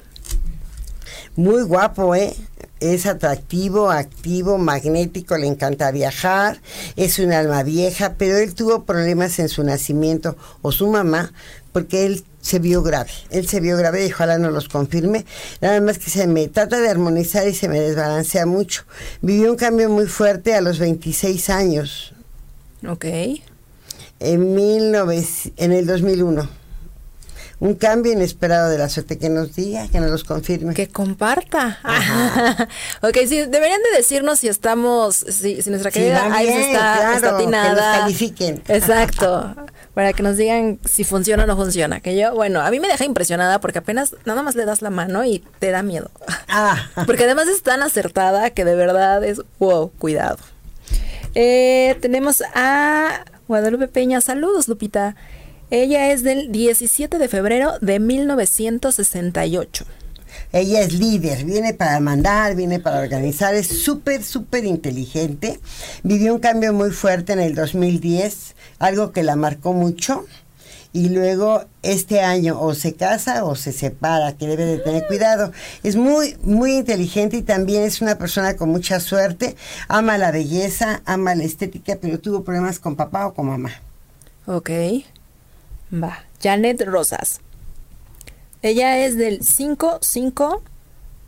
Muy 1.35 1.63
guapo, 1.63 2.13
¿eh? 2.15 2.35
Es 2.79 3.05
atractivo, 3.05 3.89
activo, 3.89 4.57
magnético, 4.57 5.37
le 5.37 5.47
encanta 5.47 5.89
viajar, 5.91 6.59
es 6.97 7.17
un 7.17 7.31
alma 7.31 7.63
vieja, 7.63 8.15
pero 8.17 8.37
él 8.37 8.53
tuvo 8.53 8.83
problemas 8.83 9.39
en 9.39 9.47
su 9.47 9.63
nacimiento 9.63 10.35
o 10.61 10.71
su 10.73 10.87
mamá 10.87 11.31
porque 11.71 12.05
él 12.05 12.23
se 12.43 12.59
vio 12.59 12.83
grave. 12.83 13.09
Él 13.31 13.47
se 13.47 13.61
vio 13.61 13.77
grave 13.77 14.05
y 14.05 14.11
ojalá 14.11 14.37
no 14.37 14.51
los 14.51 14.67
confirme. 14.67 15.25
Nada 15.61 15.79
más 15.81 15.97
que 15.97 16.11
se 16.11 16.27
me 16.27 16.49
trata 16.49 16.79
de 16.79 16.89
armonizar 16.89 17.47
y 17.47 17.55
se 17.55 17.69
me 17.69 17.79
desbalancea 17.79 18.45
mucho. 18.45 18.83
Vivió 19.21 19.49
un 19.49 19.57
cambio 19.57 19.89
muy 19.89 20.07
fuerte 20.07 20.53
a 20.53 20.61
los 20.61 20.77
26 20.77 21.49
años. 21.49 22.13
Ok. 22.87 23.05
En, 24.19 24.55
19, 24.55 25.25
en 25.55 25.71
el 25.71 25.87
2001. 25.87 26.49
Un 27.61 27.75
cambio 27.75 28.11
inesperado 28.11 28.69
de 28.69 28.77
la 28.77 28.89
suerte 28.89 29.17
que 29.17 29.29
nos 29.29 29.55
diga, 29.55 29.87
que 29.87 30.01
nos 30.01 30.11
los 30.11 30.25
confirme. 30.25 30.73
Que 30.73 30.89
comparta. 30.89 31.79
ok, 33.01 33.17
sí, 33.25 33.37
deberían 33.45 33.81
de 33.83 33.97
decirnos 33.97 34.39
si 34.39 34.49
estamos, 34.49 35.15
si, 35.15 35.61
nuestra 35.67 35.91
querida 35.91 36.25
está, 36.41 37.19
claro, 37.19 37.37
Que 37.37 37.47
nos 37.47 37.79
califiquen. 37.79 38.61
Exacto. 38.67 39.55
para 39.93 40.13
que 40.13 40.23
nos 40.23 40.37
digan 40.37 40.79
si 40.85 41.03
funciona 41.03 41.43
o 41.43 41.47
no 41.47 41.55
funciona. 41.55 41.99
Que 41.99 42.17
yo, 42.17 42.33
bueno, 42.33 42.61
a 42.61 42.71
mí 42.71 42.79
me 42.79 42.87
deja 42.87 43.05
impresionada 43.05 43.59
porque 43.59 43.79
apenas 43.79 44.15
nada 44.25 44.41
más 44.43 44.55
le 44.55 44.65
das 44.65 44.81
la 44.81 44.89
mano 44.89 45.23
y 45.23 45.43
te 45.59 45.71
da 45.71 45.83
miedo. 45.83 46.09
Ah. 46.47 46.89
Porque 47.05 47.23
además 47.23 47.47
es 47.47 47.63
tan 47.63 47.81
acertada 47.81 48.49
que 48.51 48.65
de 48.65 48.75
verdad 48.75 49.23
es, 49.23 49.41
wow, 49.59 49.91
cuidado. 49.97 50.37
Eh, 51.35 51.97
tenemos 52.01 52.43
a 52.53 53.25
Guadalupe 53.47 53.87
Peña. 53.87 54.21
Saludos, 54.21 54.67
Lupita. 54.67 55.15
Ella 55.69 56.11
es 56.11 56.23
del 56.23 56.51
17 56.51 57.17
de 57.17 57.27
febrero 57.27 57.73
de 57.81 57.99
1968. 57.99 59.85
Ella 60.51 60.81
es 60.81 60.93
líder, 60.93 61.45
viene 61.45 61.73
para 61.73 61.99
mandar, 61.99 62.55
viene 62.55 62.79
para 62.79 62.99
organizar, 62.99 63.55
es 63.55 63.67
súper, 63.67 64.23
súper 64.23 64.65
inteligente. 64.65 65.59
Vivió 66.03 66.35
un 66.35 66.39
cambio 66.39 66.73
muy 66.73 66.91
fuerte 66.91 67.33
en 67.33 67.39
el 67.39 67.55
2010, 67.55 68.55
algo 68.83 69.11
que 69.11 69.23
la 69.23 69.35
marcó 69.35 69.73
mucho. 69.73 70.25
Y 70.91 71.09
luego 71.09 71.65
este 71.81 72.21
año 72.21 72.61
o 72.61 72.75
se 72.75 72.93
casa 72.93 73.45
o 73.45 73.55
se 73.55 73.71
separa, 73.71 74.33
que 74.33 74.45
debe 74.45 74.65
de 74.65 74.77
tener 74.77 75.07
cuidado. 75.07 75.51
Es 75.81 75.95
muy, 75.95 76.37
muy 76.43 76.73
inteligente 76.73 77.37
y 77.37 77.41
también 77.41 77.81
es 77.81 77.99
una 77.99 78.19
persona 78.19 78.55
con 78.55 78.69
mucha 78.69 78.99
suerte. 78.99 79.55
Ama 79.87 80.19
la 80.19 80.31
belleza, 80.31 81.01
ama 81.05 81.33
la 81.33 81.45
estética, 81.45 81.97
pero 81.99 82.19
tuvo 82.19 82.43
problemas 82.43 82.77
con 82.77 82.95
papá 82.95 83.25
o 83.25 83.33
con 83.33 83.47
mamá. 83.47 83.71
Ok. 84.45 84.69
Va. 85.91 86.23
Janet 86.39 86.83
Rosas. 86.85 87.39
Ella 88.61 89.03
es 89.03 89.17
del 89.17 89.39
5-5 89.39 90.61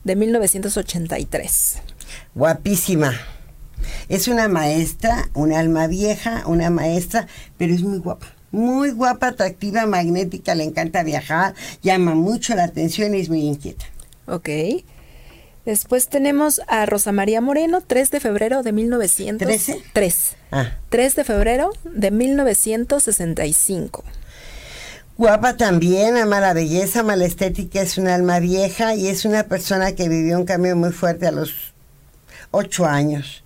de 0.03 0.15
1983. 0.15 1.81
Guapísima. 2.35 3.13
Es 4.09 4.27
una 4.27 4.47
maestra, 4.47 5.29
un 5.33 5.53
alma 5.53 5.87
vieja, 5.87 6.43
una 6.45 6.69
maestra, 6.69 7.27
pero 7.57 7.73
es 7.73 7.81
muy 7.81 7.99
guapa. 7.99 8.27
Muy 8.51 8.91
guapa, 8.91 9.27
atractiva, 9.27 9.85
magnética, 9.85 10.55
le 10.55 10.63
encanta 10.63 11.03
viajar, 11.03 11.55
llama 11.81 12.15
mucho 12.15 12.55
la 12.55 12.63
atención 12.63 13.13
y 13.13 13.19
es 13.19 13.29
muy 13.29 13.41
inquieta. 13.41 13.85
Ok. 14.27 14.49
Después 15.65 16.09
tenemos 16.09 16.61
a 16.67 16.85
Rosa 16.85 17.11
María 17.11 17.41
Moreno, 17.41 17.81
3 17.81 18.11
de 18.11 18.19
febrero 18.19 18.61
de 18.61 18.71
1900. 18.71 19.47
¿Trece? 19.47 19.81
3. 19.93 20.35
Ah. 20.51 20.71
3 20.89 21.15
de 21.15 21.23
febrero 21.23 21.71
de 21.83 22.11
1965. 22.11 24.03
Guapa 25.17 25.57
también, 25.57 26.17
ama 26.17 26.39
la 26.39 26.53
belleza, 26.53 26.99
ama 26.99 27.15
la 27.15 27.25
estética, 27.25 27.81
es 27.81 27.97
un 27.97 28.07
alma 28.07 28.39
vieja 28.39 28.95
y 28.95 29.07
es 29.07 29.25
una 29.25 29.43
persona 29.43 29.93
que 29.93 30.09
vivió 30.09 30.37
un 30.37 30.45
cambio 30.45 30.75
muy 30.75 30.91
fuerte 30.91 31.25
a 31.25 31.31
los 31.31 31.73
ocho 32.51 32.85
años. 32.85 33.44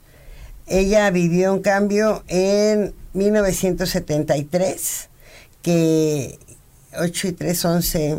Ella 0.70 1.10
vivió 1.10 1.54
un 1.54 1.62
cambio 1.62 2.24
en 2.28 2.94
1973, 3.14 5.10
que 5.62 6.40
8 6.98 7.28
y 7.28 7.32
3, 7.34 7.66
11, 7.66 8.18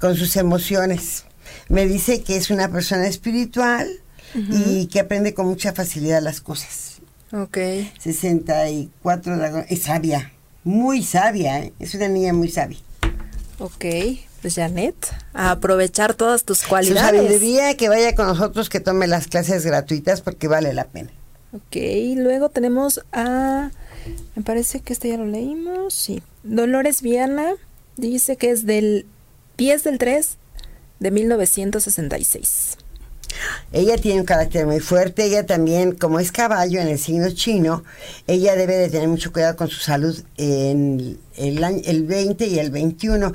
con 0.00 0.16
sus 0.16 0.36
emociones. 0.36 1.24
Me 1.68 1.86
dice 1.86 2.22
que 2.22 2.36
es 2.36 2.50
una 2.50 2.68
persona 2.70 3.06
espiritual 3.06 3.88
y 4.34 4.86
que 4.86 5.00
aprende 5.00 5.34
con 5.34 5.46
mucha 5.46 5.72
facilidad 5.72 6.22
las 6.22 6.40
cosas. 6.40 7.00
Ok. 7.32 7.58
64 7.98 9.36
de 9.36 9.46
agosto, 9.46 9.66
es 9.68 9.82
sabia, 9.82 10.32
muy 10.64 11.02
sabia, 11.02 11.60
¿eh? 11.60 11.72
es 11.78 11.94
una 11.94 12.08
niña 12.08 12.32
muy 12.32 12.48
sabia. 12.50 12.78
Ok. 13.58 13.84
Pues 14.40 14.56
Janet, 14.56 14.96
a 15.34 15.52
aprovechar 15.52 16.14
todas 16.14 16.44
tus 16.44 16.58
Su 16.58 16.68
cualidades. 16.68 17.22
sabiduría, 17.22 17.76
que 17.76 17.88
vaya 17.88 18.14
con 18.16 18.26
nosotros, 18.26 18.68
que 18.68 18.80
tome 18.80 19.06
las 19.06 19.28
clases 19.28 19.64
gratuitas 19.64 20.20
porque 20.20 20.48
vale 20.48 20.72
la 20.72 20.84
pena. 20.84 21.10
Ok, 21.52 21.76
luego 22.16 22.48
tenemos 22.48 23.04
a. 23.12 23.70
Me 24.34 24.42
parece 24.42 24.80
que 24.80 24.92
este 24.92 25.10
ya 25.10 25.18
lo 25.18 25.26
leímos. 25.26 25.92
Sí. 25.92 26.22
Dolores 26.42 27.02
Viana 27.02 27.54
dice 27.96 28.36
que 28.36 28.50
es 28.50 28.64
del 28.64 29.06
10 29.58 29.84
del 29.84 29.98
3 29.98 30.38
de 31.00 31.10
1966. 31.10 32.78
Ella 33.72 33.96
tiene 33.96 34.20
un 34.20 34.26
carácter 34.26 34.66
muy 34.66 34.80
fuerte, 34.80 35.24
ella 35.24 35.46
también, 35.46 35.92
como 35.92 36.20
es 36.20 36.32
caballo 36.32 36.80
en 36.80 36.88
el 36.88 36.98
signo 36.98 37.30
chino, 37.30 37.82
ella 38.26 38.54
debe 38.56 38.76
de 38.76 38.90
tener 38.90 39.08
mucho 39.08 39.32
cuidado 39.32 39.56
con 39.56 39.68
su 39.68 39.80
salud 39.80 40.22
en 40.36 41.18
el, 41.36 41.64
el 41.84 42.04
20 42.04 42.46
y 42.46 42.58
el 42.58 42.70
21. 42.70 43.32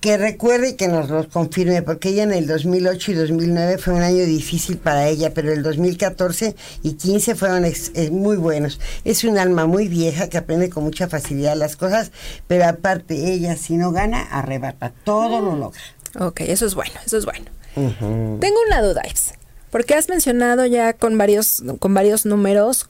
Que 0.00 0.16
recuerde 0.16 0.70
y 0.70 0.74
que 0.76 0.86
nos 0.86 1.10
lo 1.10 1.28
confirme, 1.28 1.82
porque 1.82 2.10
ella 2.10 2.22
en 2.22 2.32
el 2.32 2.46
2008 2.46 3.10
y 3.10 3.14
2009 3.14 3.78
fue 3.78 3.94
un 3.94 4.02
año 4.02 4.24
difícil 4.24 4.76
para 4.78 5.08
ella, 5.08 5.34
pero 5.34 5.52
el 5.52 5.64
2014 5.64 6.54
y 6.84 6.92
15 6.92 7.34
fueron 7.34 7.64
ex- 7.64 7.90
muy 8.12 8.36
buenos. 8.36 8.78
Es 9.04 9.24
un 9.24 9.38
alma 9.38 9.66
muy 9.66 9.88
vieja 9.88 10.28
que 10.28 10.38
aprende 10.38 10.70
con 10.70 10.84
mucha 10.84 11.08
facilidad 11.08 11.56
las 11.56 11.74
cosas, 11.74 12.12
pero 12.46 12.66
aparte 12.66 13.32
ella 13.32 13.56
si 13.56 13.76
no 13.76 13.90
gana, 13.90 14.22
arrebata, 14.22 14.92
todo 15.02 15.40
lo 15.40 15.56
logra. 15.56 15.80
Ok, 16.20 16.42
eso 16.42 16.64
es 16.66 16.74
bueno, 16.76 16.92
eso 17.04 17.18
es 17.18 17.24
bueno. 17.24 17.46
Tengo 17.74 18.56
una 18.68 18.80
duda, 18.82 19.02
Ives, 19.04 19.34
porque 19.70 19.94
has 19.94 20.08
mencionado 20.08 20.64
ya 20.66 20.92
con 20.92 21.18
varios, 21.18 21.62
con 21.80 21.92
varios 21.94 22.24
números 22.24 22.88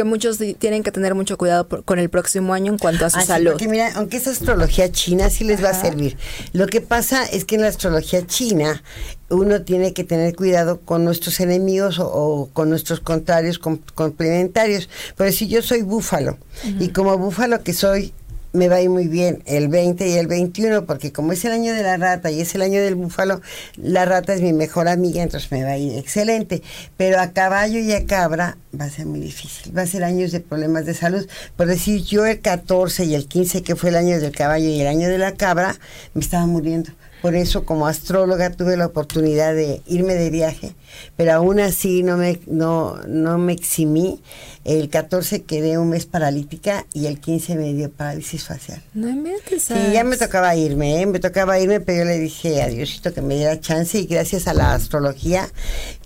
que 0.00 0.04
muchos 0.04 0.38
tienen 0.58 0.82
que 0.82 0.90
tener 0.92 1.14
mucho 1.14 1.36
cuidado 1.36 1.68
por- 1.68 1.84
con 1.84 1.98
el 1.98 2.08
próximo 2.08 2.54
año 2.54 2.72
en 2.72 2.78
cuanto 2.78 3.04
a 3.04 3.10
su 3.10 3.18
Ah, 3.18 3.22
salud. 3.26 3.50
porque 3.52 3.68
mira, 3.68 3.92
aunque 3.96 4.16
es 4.16 4.26
astrología 4.26 4.90
china, 4.90 5.28
sí 5.28 5.44
les 5.44 5.62
va 5.62 5.70
a 5.70 5.74
servir. 5.74 6.16
Lo 6.54 6.66
que 6.68 6.80
pasa 6.80 7.24
es 7.26 7.44
que 7.44 7.56
en 7.56 7.60
la 7.62 7.68
astrología 7.68 8.26
china 8.26 8.82
uno 9.28 9.60
tiene 9.60 9.92
que 9.92 10.02
tener 10.04 10.34
cuidado 10.34 10.80
con 10.80 11.04
nuestros 11.04 11.38
enemigos 11.40 11.98
o, 11.98 12.06
o 12.08 12.46
con 12.50 12.70
nuestros 12.70 13.00
contrarios 13.00 13.58
com- 13.58 13.78
complementarios. 13.94 14.88
Pero 15.16 15.30
si 15.32 15.48
yo 15.48 15.60
soy 15.60 15.82
búfalo 15.82 16.38
y 16.78 16.88
como 16.88 17.18
búfalo 17.18 17.62
que 17.62 17.74
soy, 17.74 18.14
me 18.52 18.68
va 18.68 18.76
a 18.76 18.80
ir 18.80 18.90
muy 18.90 19.06
bien 19.06 19.42
el 19.46 19.68
20 19.68 20.08
y 20.08 20.14
el 20.14 20.26
21, 20.26 20.86
porque 20.86 21.12
como 21.12 21.32
es 21.32 21.44
el 21.44 21.52
año 21.52 21.74
de 21.74 21.82
la 21.82 21.96
rata 21.96 22.30
y 22.30 22.40
es 22.40 22.54
el 22.54 22.62
año 22.62 22.80
del 22.80 22.94
búfalo, 22.94 23.40
la 23.76 24.04
rata 24.04 24.34
es 24.34 24.42
mi 24.42 24.52
mejor 24.52 24.88
amiga, 24.88 25.22
entonces 25.22 25.50
me 25.52 25.62
va 25.62 25.70
a 25.70 25.78
ir 25.78 25.96
excelente. 25.96 26.62
Pero 26.96 27.20
a 27.20 27.32
caballo 27.32 27.78
y 27.78 27.92
a 27.92 28.06
cabra 28.06 28.58
va 28.78 28.86
a 28.86 28.90
ser 28.90 29.06
muy 29.06 29.20
difícil, 29.20 29.76
va 29.76 29.82
a 29.82 29.86
ser 29.86 30.04
años 30.04 30.32
de 30.32 30.40
problemas 30.40 30.86
de 30.86 30.94
salud. 30.94 31.26
Por 31.56 31.66
decir, 31.66 32.02
yo 32.02 32.26
el 32.26 32.40
14 32.40 33.04
y 33.04 33.14
el 33.14 33.26
15, 33.26 33.62
que 33.62 33.76
fue 33.76 33.90
el 33.90 33.96
año 33.96 34.18
del 34.20 34.32
caballo 34.32 34.68
y 34.68 34.80
el 34.80 34.86
año 34.86 35.08
de 35.08 35.18
la 35.18 35.34
cabra, 35.34 35.76
me 36.14 36.20
estaba 36.20 36.46
muriendo. 36.46 36.90
Por 37.22 37.34
eso, 37.34 37.66
como 37.66 37.86
astróloga, 37.86 38.50
tuve 38.50 38.76
la 38.78 38.86
oportunidad 38.86 39.54
de 39.54 39.82
irme 39.86 40.14
de 40.14 40.30
viaje, 40.30 40.69
pero 41.16 41.32
aún 41.32 41.60
así 41.60 42.02
no 42.02 42.16
me, 42.16 42.40
no, 42.46 42.96
no 43.06 43.38
me 43.38 43.52
eximí. 43.52 44.22
El 44.64 44.88
14 44.90 45.42
quedé 45.42 45.78
un 45.78 45.90
mes 45.90 46.06
paralítica 46.06 46.86
y 46.92 47.06
el 47.06 47.20
15 47.20 47.54
me 47.56 47.72
dio 47.72 47.90
parálisis 47.90 48.44
facial. 48.44 48.82
No 48.94 49.08
inventes. 49.08 49.62
Sí, 49.62 49.74
ya 49.92 50.04
me 50.04 50.16
tocaba 50.16 50.54
irme, 50.54 51.00
¿eh? 51.00 51.06
me 51.06 51.18
tocaba 51.18 51.58
irme, 51.58 51.80
pero 51.80 52.00
yo 52.00 52.04
le 52.04 52.18
dije 52.18 52.62
a 52.62 52.68
Diosito 52.68 53.14
que 53.14 53.22
me 53.22 53.36
diera 53.36 53.58
chance 53.60 53.98
y 53.98 54.06
gracias 54.06 54.46
a 54.46 54.54
la 54.54 54.74
astrología 54.74 55.48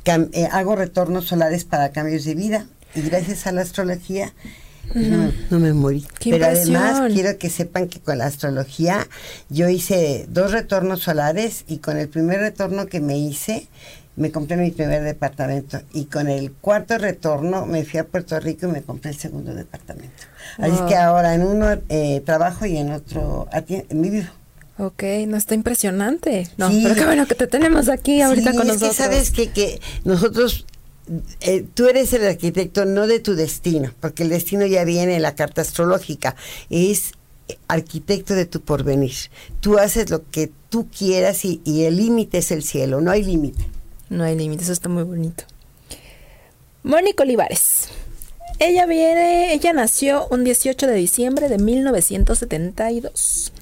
eh, 0.05 0.49
hago 0.53 0.77
retornos 0.77 1.27
solares 1.27 1.65
para 1.65 1.91
cambios 1.91 2.25
de 2.25 2.35
vida 2.35 2.67
y 2.95 3.01
gracias 3.03 3.47
a 3.47 3.53
la 3.53 3.63
astrología 3.63 4.33
no, 4.93 5.33
no 5.51 5.59
me 5.59 5.73
morí. 5.73 6.07
Qué 6.19 6.31
pero 6.31 6.47
además 6.47 6.97
impresión. 6.97 7.13
quiero 7.13 7.39
que 7.39 7.51
sepan 7.51 7.89
que 7.89 8.01
con 8.01 8.19
la 8.19 8.27
astrología 8.27 9.07
yo 9.49 9.69
hice 9.69 10.27
dos 10.29 10.53
retornos 10.53 11.01
solares 11.01 11.65
y 11.67 11.79
con 11.79 11.97
el 11.97 12.09
primer 12.09 12.41
retorno 12.41 12.87
que 12.87 13.01
me 13.01 13.19
hice 13.19 13.67
me 14.17 14.31
compré 14.31 14.57
mi 14.57 14.71
primer 14.71 15.03
departamento 15.03 15.81
y 15.93 16.05
con 16.05 16.29
el 16.29 16.53
cuarto 16.53 16.97
retorno 16.99 17.67
me 17.67 17.85
fui 17.85 17.99
a 18.01 18.05
Puerto 18.05 18.39
Rico 18.39 18.67
y 18.69 18.71
me 18.73 18.83
compré 18.83 19.11
el 19.11 19.17
segundo 19.19 19.55
departamento. 19.55 20.23
Así 20.59 20.71
Wow. 20.77 20.87
que 20.89 20.97
ahora 20.97 21.35
en 21.35 21.43
uno 21.43 21.67
eh, 21.89 22.23
trabajo 22.25 22.65
y 22.67 22.77
en 22.77 22.93
otro 22.93 23.49
vivo. 23.91 24.29
Ok, 24.79 25.03
no 25.29 25.37
está 25.37 25.55
impresionante. 25.55 26.49
No, 26.57 26.69
Sí. 26.71 26.81
pero 26.83 26.95
qué 26.95 27.05
bueno 27.07 27.27
que 27.27 27.35
te 27.35 27.47
tenemos 27.47 27.89
aquí 27.89 28.21
ahorita 28.21 28.51
Sí, 28.53 28.57
con 28.57 28.67
es 28.67 28.73
nosotros. 28.75 28.97
que 28.97 29.03
sabes 29.03 29.31
que, 29.31 29.51
que 29.51 29.81
nosotros, 30.05 30.67
eh, 31.41 31.65
tú 31.75 31.87
eres 31.89 32.13
el 32.13 32.27
arquitecto 32.27 32.85
no 32.85 33.07
de 33.07 33.21
tu 33.21 33.35
destino, 33.35 33.93
porque 34.01 34.23
el 34.25 34.31
destino 34.31 34.67
ya 34.67 34.85
viene 34.85 35.15
en 35.17 35.23
la 35.23 35.35
carta 35.35 35.61
astrológica, 35.63 36.35
es 36.71 37.13
arquitecto 37.69 38.35
de 38.35 38.47
tu 38.47 38.61
porvenir. 38.63 39.15
Tú 39.61 39.79
haces 39.79 40.11
lo 40.11 40.29
que 40.31 40.51
tú 40.71 40.89
quieras 40.89 41.45
y, 41.45 41.61
y 41.65 41.85
el 41.85 41.97
límite 41.97 42.39
es 42.39 42.51
el 42.51 42.63
cielo, 42.63 43.01
no 43.01 43.11
hay 43.11 43.23
límite. 43.25 43.65
No 44.09 44.25
hay 44.25 44.37
límites, 44.37 44.65
eso 44.65 44.73
está 44.73 44.89
muy 44.89 45.03
bonito. 45.03 45.45
Mónica 46.83 47.23
Olivares. 47.23 47.89
Ella 48.59 48.87
viene, 48.87 49.53
ella 49.53 49.73
nació 49.73 50.29
un 50.31 50.45
18 50.45 50.87
de 50.87 50.95
diciembre 50.95 51.49
de 51.49 51.59
1972. 51.59 53.53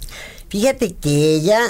Fíjate 0.48 0.94
que 0.94 1.34
ella 1.36 1.60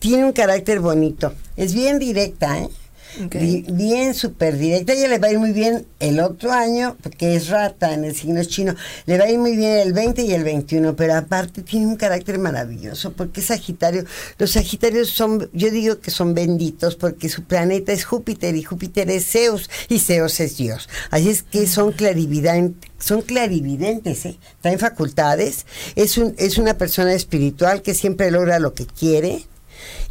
tiene 0.00 0.24
un 0.24 0.32
carácter 0.32 0.80
bonito, 0.80 1.34
es 1.56 1.72
bien 1.72 1.98
directa, 1.98 2.58
¿eh? 2.58 2.68
Bien 3.18 4.14
súper 4.14 4.58
directa. 4.58 4.92
Ella 4.92 5.08
le 5.08 5.18
va 5.18 5.28
a 5.28 5.32
ir 5.32 5.38
muy 5.38 5.52
bien 5.52 5.86
el 6.00 6.20
otro 6.20 6.52
año, 6.52 6.96
porque 7.02 7.36
es 7.36 7.48
rata 7.48 7.94
en 7.94 8.04
el 8.04 8.14
signo 8.14 8.42
chino. 8.44 8.74
Le 9.06 9.18
va 9.18 9.24
a 9.24 9.30
ir 9.30 9.38
muy 9.38 9.56
bien 9.56 9.78
el 9.78 9.92
20 9.92 10.22
y 10.22 10.32
el 10.32 10.44
21, 10.44 10.96
pero 10.96 11.14
aparte 11.14 11.62
tiene 11.62 11.86
un 11.86 11.96
carácter 11.96 12.38
maravilloso, 12.38 13.12
porque 13.12 13.42
Sagitario. 13.42 14.04
Los 14.38 14.52
Sagitarios 14.52 15.10
son, 15.10 15.48
yo 15.52 15.70
digo 15.70 16.00
que 16.00 16.10
son 16.10 16.34
benditos, 16.34 16.96
porque 16.96 17.28
su 17.28 17.44
planeta 17.44 17.92
es 17.92 18.04
Júpiter 18.04 18.56
y 18.56 18.62
Júpiter 18.62 19.10
es 19.10 19.30
Zeus 19.30 19.70
y 19.88 19.98
Zeus 19.98 20.40
es 20.40 20.56
Dios. 20.56 20.88
Así 21.10 21.30
es 21.30 21.42
que 21.42 21.66
son 21.66 21.92
clarividentes. 21.92 22.90
Son 22.98 23.20
clarividentes, 23.20 24.24
¿eh? 24.24 24.38
traen 24.62 24.78
facultades. 24.78 25.66
Es, 25.94 26.16
un, 26.16 26.34
es 26.38 26.56
una 26.56 26.78
persona 26.78 27.12
espiritual 27.12 27.82
que 27.82 27.92
siempre 27.92 28.30
logra 28.30 28.58
lo 28.58 28.72
que 28.72 28.86
quiere 28.86 29.44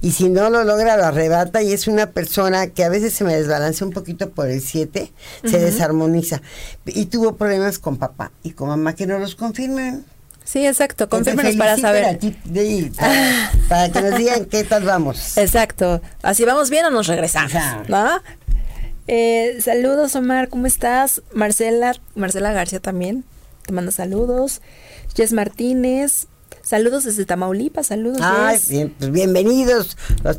y 0.01 0.11
si 0.11 0.29
no 0.29 0.49
lo 0.49 0.63
logra 0.63 0.97
lo 0.97 1.05
arrebata 1.05 1.61
y 1.61 1.71
es 1.73 1.87
una 1.87 2.11
persona 2.11 2.67
que 2.67 2.83
a 2.83 2.89
veces 2.89 3.13
se 3.13 3.23
me 3.23 3.35
desbalancea 3.35 3.87
un 3.87 3.93
poquito 3.93 4.29
por 4.31 4.49
el 4.49 4.61
7, 4.61 5.11
se 5.45 5.59
desarmoniza 5.59 6.41
y 6.85 7.05
tuvo 7.05 7.35
problemas 7.35 7.79
con 7.79 7.97
papá 7.97 8.31
y 8.43 8.51
con 8.51 8.69
mamá 8.69 8.93
que 8.95 9.07
no 9.07 9.19
los 9.19 9.35
confirmen. 9.35 10.05
Sí, 10.45 10.67
exacto. 10.67 11.07
Confírmenos 11.07 11.55
para 11.55 11.77
saber. 11.77 12.19
de- 12.19 12.91
para 13.69 13.89
que 13.91 14.01
nos 14.01 14.17
digan 14.17 14.45
qué 14.45 14.65
tal 14.65 14.83
vamos. 14.83 15.37
Exacto. 15.37 16.01
Así 16.21 16.43
vamos 16.43 16.69
bien 16.69 16.83
o 16.85 16.89
nos 16.89 17.07
regresamos, 17.07 17.55
Ajá. 17.55 17.83
¿no? 17.87 18.21
Eh, 19.07 19.57
saludos, 19.61 20.15
Omar, 20.15 20.49
¿cómo 20.49 20.65
estás? 20.67 21.21
Marcela, 21.33 21.93
Marcela 22.15 22.51
García 22.53 22.79
también, 22.81 23.23
te 23.65 23.73
manda 23.73 23.91
saludos. 23.91 24.61
Jess 25.15 25.31
Martínez, 25.33 26.27
saludos 26.63 27.03
desde 27.03 27.25
Tamaulipas, 27.25 27.87
saludos. 27.87 28.19
Ay, 28.21 28.57
bien, 28.69 28.95
pues 28.97 29.11
bienvenidos 29.11 29.97
los 30.23 30.37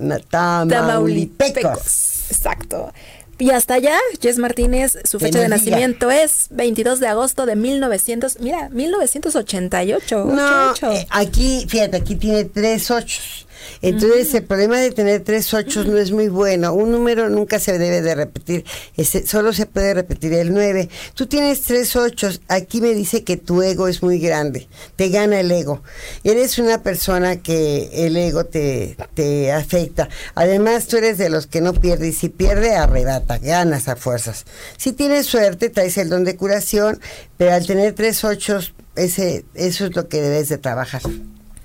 na- 0.00 0.20
tamaulipecos. 0.20 2.30
Exacto. 2.30 2.92
Y 3.38 3.50
hasta 3.50 3.74
allá, 3.74 3.98
Jess 4.22 4.38
Martínez, 4.38 4.96
su 5.04 5.18
fecha 5.18 5.38
de 5.40 5.44
diga. 5.44 5.56
nacimiento 5.58 6.10
es 6.10 6.46
22 6.50 7.00
de 7.00 7.08
agosto 7.08 7.44
de 7.44 7.54
1900, 7.54 8.40
mira, 8.40 8.70
1988. 8.70 10.24
No, 10.24 10.72
eh, 10.92 11.06
aquí, 11.10 11.66
fíjate, 11.68 11.98
aquí 11.98 12.16
tiene 12.16 12.44
tres 12.44 12.90
ochos. 12.90 13.45
Entonces, 13.82 14.34
el 14.34 14.44
problema 14.44 14.78
de 14.78 14.90
tener 14.90 15.22
tres 15.22 15.52
ochos 15.54 15.86
no 15.86 15.98
es 15.98 16.12
muy 16.12 16.28
bueno. 16.28 16.72
Un 16.72 16.92
número 16.92 17.28
nunca 17.28 17.58
se 17.58 17.78
debe 17.78 18.02
de 18.02 18.14
repetir. 18.14 18.64
Ese, 18.96 19.26
solo 19.26 19.52
se 19.52 19.66
puede 19.66 19.94
repetir 19.94 20.32
el 20.34 20.52
nueve. 20.52 20.88
Tú 21.14 21.26
tienes 21.26 21.62
tres 21.62 21.96
ochos. 21.96 22.40
Aquí 22.48 22.80
me 22.80 22.94
dice 22.94 23.24
que 23.24 23.36
tu 23.36 23.62
ego 23.62 23.88
es 23.88 24.02
muy 24.02 24.18
grande. 24.18 24.68
Te 24.96 25.08
gana 25.08 25.40
el 25.40 25.50
ego. 25.50 25.82
Eres 26.24 26.58
una 26.58 26.82
persona 26.82 27.36
que 27.36 28.06
el 28.06 28.16
ego 28.16 28.44
te, 28.44 28.96
te 29.14 29.52
afecta. 29.52 30.08
Además, 30.34 30.86
tú 30.86 30.96
eres 30.96 31.18
de 31.18 31.28
los 31.28 31.46
que 31.46 31.60
no 31.60 31.74
pierde. 31.74 32.08
Y 32.08 32.12
si 32.12 32.28
pierde, 32.28 32.74
arrebata. 32.76 33.38
Ganas 33.38 33.88
a 33.88 33.96
fuerzas. 33.96 34.44
Si 34.76 34.92
tienes 34.92 35.26
suerte, 35.26 35.70
traes 35.70 35.98
el 35.98 36.08
don 36.08 36.24
de 36.24 36.36
curación. 36.36 37.00
Pero 37.36 37.52
al 37.52 37.66
tener 37.66 37.94
tres 37.94 38.24
ochos, 38.24 38.74
ese, 38.94 39.44
eso 39.54 39.86
es 39.86 39.94
lo 39.94 40.08
que 40.08 40.20
debes 40.20 40.48
de 40.48 40.58
trabajar. 40.58 41.02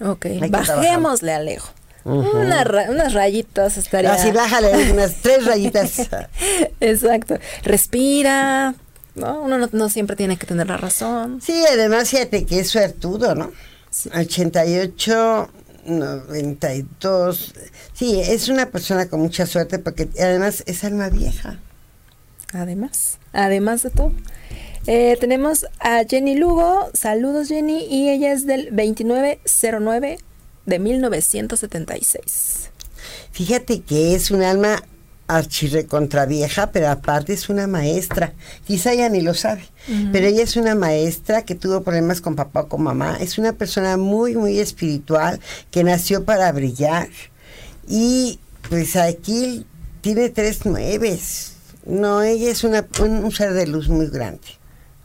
Ok, 0.04 0.26
bajémosle 0.50 1.32
al 2.06 2.14
ego. 2.26 2.40
Una 2.40 2.64
ra- 2.64 2.90
unas 2.90 3.14
rayitas 3.14 3.78
estaría. 3.78 4.14
Así 4.14 4.32
bájale 4.32 4.92
unas 4.92 5.16
tres 5.22 5.46
rayitas. 5.46 6.10
Exacto. 6.80 7.38
Respira. 7.64 8.76
¿no? 9.16 9.42
Uno 9.42 9.58
no, 9.58 9.70
no 9.72 9.90
siempre 9.90 10.16
tiene 10.16 10.38
que 10.38 10.46
tener 10.48 10.68
la 10.68 10.78
razón. 10.78 11.42
Sí, 11.42 11.64
además 11.72 12.10
fíjate 12.10 12.46
que 12.46 12.60
es 12.62 12.70
suertudo, 12.70 13.36
¿no? 13.36 13.52
Sí. 13.90 14.10
88, 14.16 15.50
92. 15.86 17.54
Sí, 17.94 18.20
es 18.22 18.50
una 18.50 18.68
persona 18.70 19.08
con 19.10 19.20
mucha 19.22 19.46
suerte 19.46 19.80
porque 19.80 20.08
además 20.20 20.64
es 20.66 20.84
alma 20.84 21.10
vieja. 21.10 21.60
Además, 22.54 23.18
además 23.34 23.84
de 23.84 23.90
todo. 23.92 24.14
Eh, 24.88 25.18
tenemos 25.20 25.66
a 25.80 26.04
Jenny 26.10 26.36
Lugo. 26.36 26.90
Saludos, 26.94 27.48
Jenny. 27.50 27.86
Y 27.90 28.10
ella 28.10 28.32
es 28.34 28.46
del 28.46 28.66
2909 28.76 30.20
de 30.66 30.80
1976. 30.80 32.72
Fíjate 33.32 33.82
que 33.82 34.16
es 34.16 34.32
un 34.32 34.44
alma 34.44 34.84
archirrecontra 35.28 36.26
vieja, 36.26 36.72
pero 36.72 36.90
aparte 36.90 37.34
es 37.34 37.50
una 37.50 37.68
maestra. 37.68 38.34
Quizá 38.66 38.94
ella 38.94 39.10
ni 39.10 39.22
lo 39.22 39.34
sabe, 39.34 39.64
pero 40.12 40.28
ella 40.28 40.44
es 40.44 40.58
una 40.58 40.76
maestra 40.76 41.44
que 41.44 41.56
tuvo 41.56 41.84
problemas 41.84 42.22
con 42.22 42.36
papá 42.36 42.62
o 42.62 42.68
con 42.68 42.84
mamá. 42.84 43.18
Es 43.20 43.38
una 43.38 43.54
persona 43.54 43.98
muy, 43.98 44.36
muy 44.36 44.60
espiritual 44.60 45.40
que 45.72 45.84
nació 45.84 46.26
para 46.26 46.52
brillar. 46.52 47.08
Y 47.88 48.40
pues 48.70 48.96
aquí 48.96 49.66
tiene 50.02 50.30
tres 50.30 50.66
nueves. 50.66 51.54
No, 51.86 52.22
ella 52.22 52.52
es 52.52 52.64
una, 52.64 52.88
un, 53.00 53.24
un 53.24 53.32
ser 53.32 53.54
de 53.54 53.68
luz 53.68 53.90
muy 53.90 54.08
grande. 54.08 54.61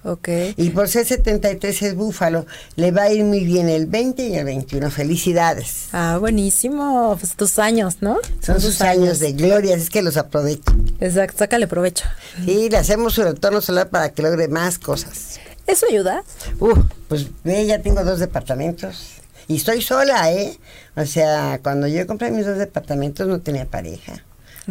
Ok. 0.07 0.29
Y 0.57 0.71
por 0.71 0.89
ser 0.89 1.05
73 1.05 1.83
es 1.83 1.95
búfalo, 1.97 2.47
le 2.77 2.93
va 2.93 3.03
a 3.03 3.13
ir 3.13 3.25
muy 3.25 3.45
bien 3.45 3.69
el 3.69 3.87
20 3.87 4.23
y 4.29 4.37
el 4.37 4.45
21. 4.45 4.89
Felicidades. 4.93 5.89
Ah, 5.93 6.19
buenísimo. 6.21 7.17
Pues 7.19 7.35
tus 7.35 7.59
años, 7.59 7.97
¿no? 8.03 8.19
Son 8.41 8.61
sus 8.61 8.81
años 8.83 9.19
de 9.19 9.33
gloria, 9.33 9.75
es 9.75 9.91
que 9.91 10.03
los 10.03 10.17
aprovecho. 10.17 10.73
Exacto, 11.01 11.39
sácale 11.39 11.67
provecho. 11.67 12.05
Y 12.47 12.71
le 12.71 12.77
hacemos 12.77 13.15
su 13.15 13.25
retorno 13.25 13.61
solar 13.61 13.89
para 13.89 14.11
que 14.11 14.23
logre 14.23 14.47
más 14.47 14.79
cosas. 14.79 15.41
¿Eso 15.67 15.87
ayuda? 15.91 16.23
Uh, 16.61 16.85
pues 17.09 17.27
ve, 17.43 17.67
ya 17.67 17.83
tengo 17.83 18.05
dos 18.05 18.21
departamentos. 18.21 19.17
Y 19.49 19.57
estoy 19.57 19.83
sola, 19.83 20.31
¿eh? 20.33 20.57
O 20.95 21.05
sea, 21.05 21.59
cuando 21.65 21.89
yo 21.89 22.07
compré 22.07 22.31
mis 22.31 22.47
dos 22.47 22.59
departamentos 22.59 23.27
no 23.27 23.41
tenía 23.41 23.67
pareja. 23.67 24.23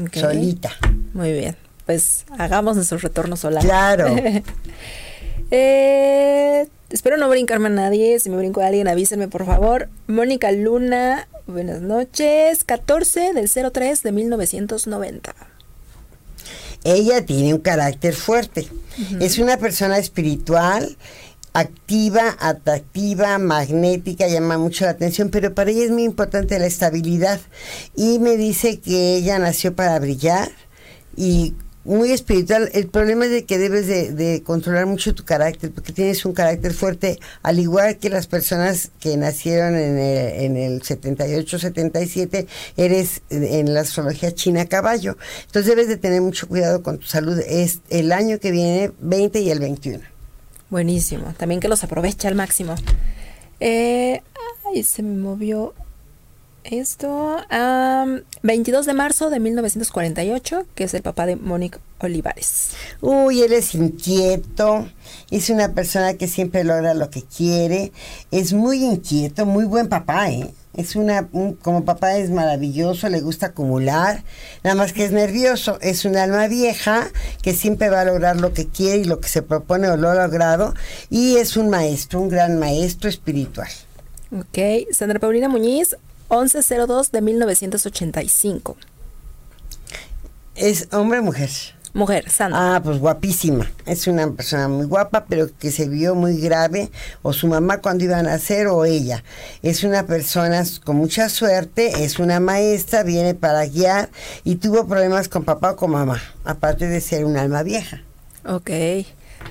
Ok. 0.01 0.15
Solita. 0.15 0.71
Muy 1.13 1.33
bien. 1.33 1.57
Pues 1.85 2.25
hagamos 2.37 2.77
nuestro 2.77 2.97
retorno 2.99 3.35
solar. 3.35 3.63
Claro. 3.63 4.15
Eh, 5.51 6.67
espero 6.89 7.17
no 7.17 7.29
brincarme 7.29 7.67
a 7.67 7.71
nadie. 7.71 8.19
Si 8.19 8.29
me 8.29 8.37
brinco 8.37 8.61
a 8.61 8.67
alguien, 8.67 8.87
avísenme, 8.87 9.27
por 9.27 9.45
favor. 9.45 9.89
Mónica 10.07 10.51
Luna, 10.51 11.27
buenas 11.47 11.81
noches. 11.81 12.63
14 12.63 13.33
del 13.33 13.49
03 13.49 14.03
de 14.03 14.11
1990. 14.11 15.35
Ella 16.83 17.25
tiene 17.25 17.53
un 17.53 17.61
carácter 17.61 18.13
fuerte. 18.13 18.67
Es 19.19 19.39
una 19.39 19.57
persona 19.57 19.97
espiritual, 19.97 20.97
activa, 21.53 22.37
atractiva, 22.39 23.39
magnética, 23.39 24.27
llama 24.27 24.59
mucho 24.59 24.85
la 24.85 24.91
atención, 24.91 25.29
pero 25.29 25.55
para 25.55 25.71
ella 25.71 25.85
es 25.85 25.91
muy 25.91 26.03
importante 26.03 26.59
la 26.59 26.67
estabilidad. 26.67 27.41
Y 27.95 28.19
me 28.19 28.37
dice 28.37 28.79
que 28.79 29.15
ella 29.15 29.39
nació 29.39 29.75
para 29.75 29.97
brillar 29.97 30.51
y 31.17 31.55
muy 31.85 32.11
espiritual. 32.11 32.69
El 32.73 32.87
problema 32.87 33.25
es 33.25 33.31
de 33.31 33.45
que 33.45 33.57
debes 33.57 33.87
de, 33.87 34.43
controlar 34.43 34.87
mucho 34.87 35.15
tu 35.15 35.23
carácter, 35.23 35.71
porque 35.71 35.93
tienes 35.93 36.25
un 36.25 36.33
carácter 36.33 36.73
fuerte, 36.73 37.19
al 37.43 37.59
igual 37.59 37.97
que 37.97 38.09
las 38.09 38.27
personas 38.27 38.91
que 38.99 39.15
nacieron 39.15 39.75
en 39.75 39.97
el, 39.97 40.43
en 40.43 40.57
el 40.57 40.81
78, 40.81 41.59
77, 41.59 42.47
eres 42.75 43.21
en 43.29 43.73
la 43.73 43.81
astrología 43.81 44.33
china 44.33 44.65
caballo. 44.65 45.17
Entonces 45.45 45.69
debes 45.69 45.87
de 45.87 45.97
tener 45.97 46.21
mucho 46.21 46.47
cuidado 46.47 46.83
con 46.83 46.97
tu 46.97 47.05
salud. 47.05 47.39
Es 47.47 47.79
el 47.89 48.11
año 48.11 48.39
que 48.39 48.51
viene, 48.51 48.91
20 48.99 49.39
y 49.39 49.51
el 49.51 49.59
21. 49.59 50.03
Buenísimo. 50.69 51.33
También 51.37 51.61
que 51.61 51.67
los 51.67 51.83
aproveche 51.83 52.27
al 52.27 52.35
máximo. 52.35 52.75
Eh, 53.59 54.21
ay, 54.65 54.83
se 54.83 55.03
me 55.03 55.15
movió 55.15 55.73
esto. 56.71 57.37
Am, 57.49 58.21
22 58.43 58.85
de 58.85 58.93
marzo 58.93 59.29
de 59.29 59.39
1948, 59.39 60.65
que 60.75 60.83
es 60.85 60.93
el 60.93 61.01
papá 61.01 61.25
de 61.25 61.35
Mónica 61.35 61.79
Olivares. 61.99 62.71
Uy, 63.01 63.41
él 63.41 63.53
es 63.53 63.73
inquieto, 63.75 64.87
es 65.31 65.49
una 65.49 65.73
persona 65.73 66.15
que 66.15 66.27
siempre 66.27 66.63
logra 66.63 66.93
lo 66.93 67.09
que 67.09 67.23
quiere, 67.23 67.91
es 68.31 68.53
muy 68.53 68.83
inquieto, 68.83 69.45
muy 69.45 69.65
buen 69.65 69.87
papá, 69.87 70.29
¿eh? 70.31 70.51
Es 70.75 70.97
una, 70.97 71.29
un- 71.31 71.53
como 71.53 71.85
papá 71.85 72.17
es 72.17 72.29
maravilloso, 72.31 73.07
le 73.07 73.21
gusta 73.21 73.47
acumular, 73.47 74.23
nada 74.61 74.75
más 74.75 74.91
que 74.91 75.05
es 75.05 75.11
nervioso, 75.13 75.77
es 75.81 76.03
un 76.03 76.17
alma 76.17 76.47
vieja 76.47 77.07
que 77.41 77.53
siempre 77.53 77.89
va 77.89 78.01
a 78.01 78.05
lograr 78.05 78.35
lo 78.41 78.51
que 78.53 78.67
quiere 78.67 78.97
y 78.97 79.03
lo 79.05 79.21
que 79.21 79.29
se 79.29 79.41
propone 79.41 79.87
o 79.87 79.95
lo 79.95 80.09
ha 80.09 80.15
logrado, 80.15 80.73
y 81.09 81.37
es 81.37 81.55
un 81.55 81.69
maestro, 81.69 82.19
un 82.19 82.27
gran 82.27 82.59
maestro 82.59 83.07
espiritual. 83.09 83.69
Ok. 84.37 84.89
Sandra 84.91 85.17
Paulina 85.19 85.47
Muñiz, 85.47 85.95
1102 86.29 87.11
de 87.11 87.21
1985. 87.21 88.77
¿Es 90.55 90.87
hombre 90.91 91.19
o 91.19 91.23
mujer? 91.23 91.49
Mujer, 91.95 92.29
Sandra. 92.29 92.75
Ah, 92.75 92.81
pues 92.83 92.99
guapísima. 92.99 93.71
Es 93.85 94.07
una 94.07 94.29
persona 94.29 94.67
muy 94.67 94.85
guapa, 94.85 95.25
pero 95.29 95.47
que 95.57 95.71
se 95.71 95.87
vio 95.87 96.13
muy 96.13 96.37
grave, 96.41 96.91
o 97.21 97.31
su 97.31 97.47
mamá 97.47 97.77
cuando 97.77 98.03
iba 98.03 98.17
a 98.17 98.21
nacer, 98.21 98.67
o 98.67 98.83
ella. 98.83 99.23
Es 99.61 99.85
una 99.85 100.05
persona 100.05 100.61
con 100.83 100.97
mucha 100.97 101.29
suerte, 101.29 102.03
es 102.03 102.19
una 102.19 102.41
maestra, 102.41 103.03
viene 103.03 103.33
para 103.33 103.65
guiar 103.65 104.09
y 104.43 104.55
tuvo 104.55 104.85
problemas 104.87 105.29
con 105.29 105.45
papá 105.45 105.71
o 105.71 105.75
con 105.77 105.91
mamá, 105.91 106.21
aparte 106.43 106.87
de 106.87 106.99
ser 106.99 107.23
un 107.23 107.37
alma 107.37 107.63
vieja. 107.63 108.01
Ok. 108.45 108.71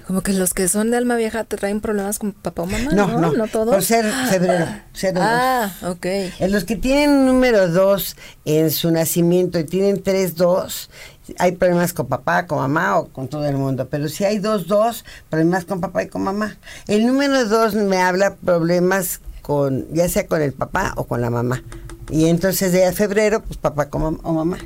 Como 0.07 0.23
que 0.23 0.33
los 0.35 0.53
que 0.53 0.69
son 0.69 0.91
de 0.91 0.97
alma 0.99 1.17
vieja 1.17 1.45
te 1.45 1.57
traen 1.57 1.81
problemas 1.81 2.19
con 2.19 2.33
papá 2.33 2.63
o 2.63 2.67
mamá. 2.67 2.91
No, 2.93 3.07
No, 3.07 3.19
no, 3.21 3.33
no, 3.33 3.49
todos. 3.49 3.75
Por 3.75 3.83
ser 3.83 4.05
febrero. 4.29 4.67
ser 4.93 5.15
Ah, 5.19 5.73
ok. 5.83 6.05
En 6.41 6.53
los 6.53 6.65
que 6.65 6.77
tienen 6.77 7.25
número 7.27 7.69
2 7.69 8.17
en 8.45 8.71
su 8.71 8.91
nacimiento 8.91 9.59
y 9.59 9.65
tienen 9.65 10.03
3-2, 10.03 10.91
hay 11.39 11.53
problemas 11.53 11.93
con 11.95 12.07
papá, 12.07 12.47
con 12.47 12.59
mamá 12.59 12.99
o 12.99 13.09
con 13.09 13.29
todo 13.29 13.47
el 13.47 13.57
mundo. 13.57 13.89
Pero 13.89 14.09
si 14.09 14.25
hay 14.25 14.39
2-2, 14.41 15.05
problemas 15.31 15.65
con 15.65 15.81
papá 15.81 16.03
y 16.03 16.09
con 16.09 16.23
mamá. 16.23 16.59
El 16.87 17.07
número 17.07 17.47
2 17.47 17.75
me 17.75 17.99
habla 18.03 18.35
problemas 18.37 19.21
con, 19.41 19.87
ya 19.93 20.09
sea 20.11 20.27
con 20.27 20.43
el 20.43 20.53
papá 20.53 20.93
o 20.97 21.05
con 21.05 21.21
la 21.23 21.31
mamá. 21.31 21.63
Y 22.11 22.27
entonces 22.29 22.73
de 22.73 22.93
febrero, 22.93 23.43
pues 23.43 23.57
papá 23.57 23.89
con 23.89 24.03
mam- 24.03 24.21
o 24.23 24.33
mamá. 24.35 24.59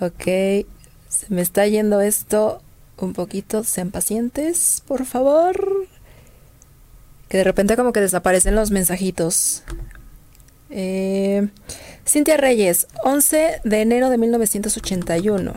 Ok. 0.00 0.24
Se 1.08 1.26
me 1.28 1.42
está 1.42 1.66
yendo 1.66 2.00
esto 2.00 2.62
un 3.04 3.12
poquito. 3.12 3.64
Sean 3.64 3.90
pacientes, 3.90 4.82
por 4.86 5.04
favor. 5.04 5.86
Que 7.28 7.38
de 7.38 7.44
repente 7.44 7.76
como 7.76 7.92
que 7.92 8.00
desaparecen 8.00 8.54
los 8.54 8.70
mensajitos. 8.70 9.62
Eh, 10.70 11.48
Cintia 12.06 12.36
Reyes, 12.36 12.86
11 13.04 13.60
de 13.64 13.80
enero 13.80 14.10
de 14.10 14.18
1981. 14.18 15.54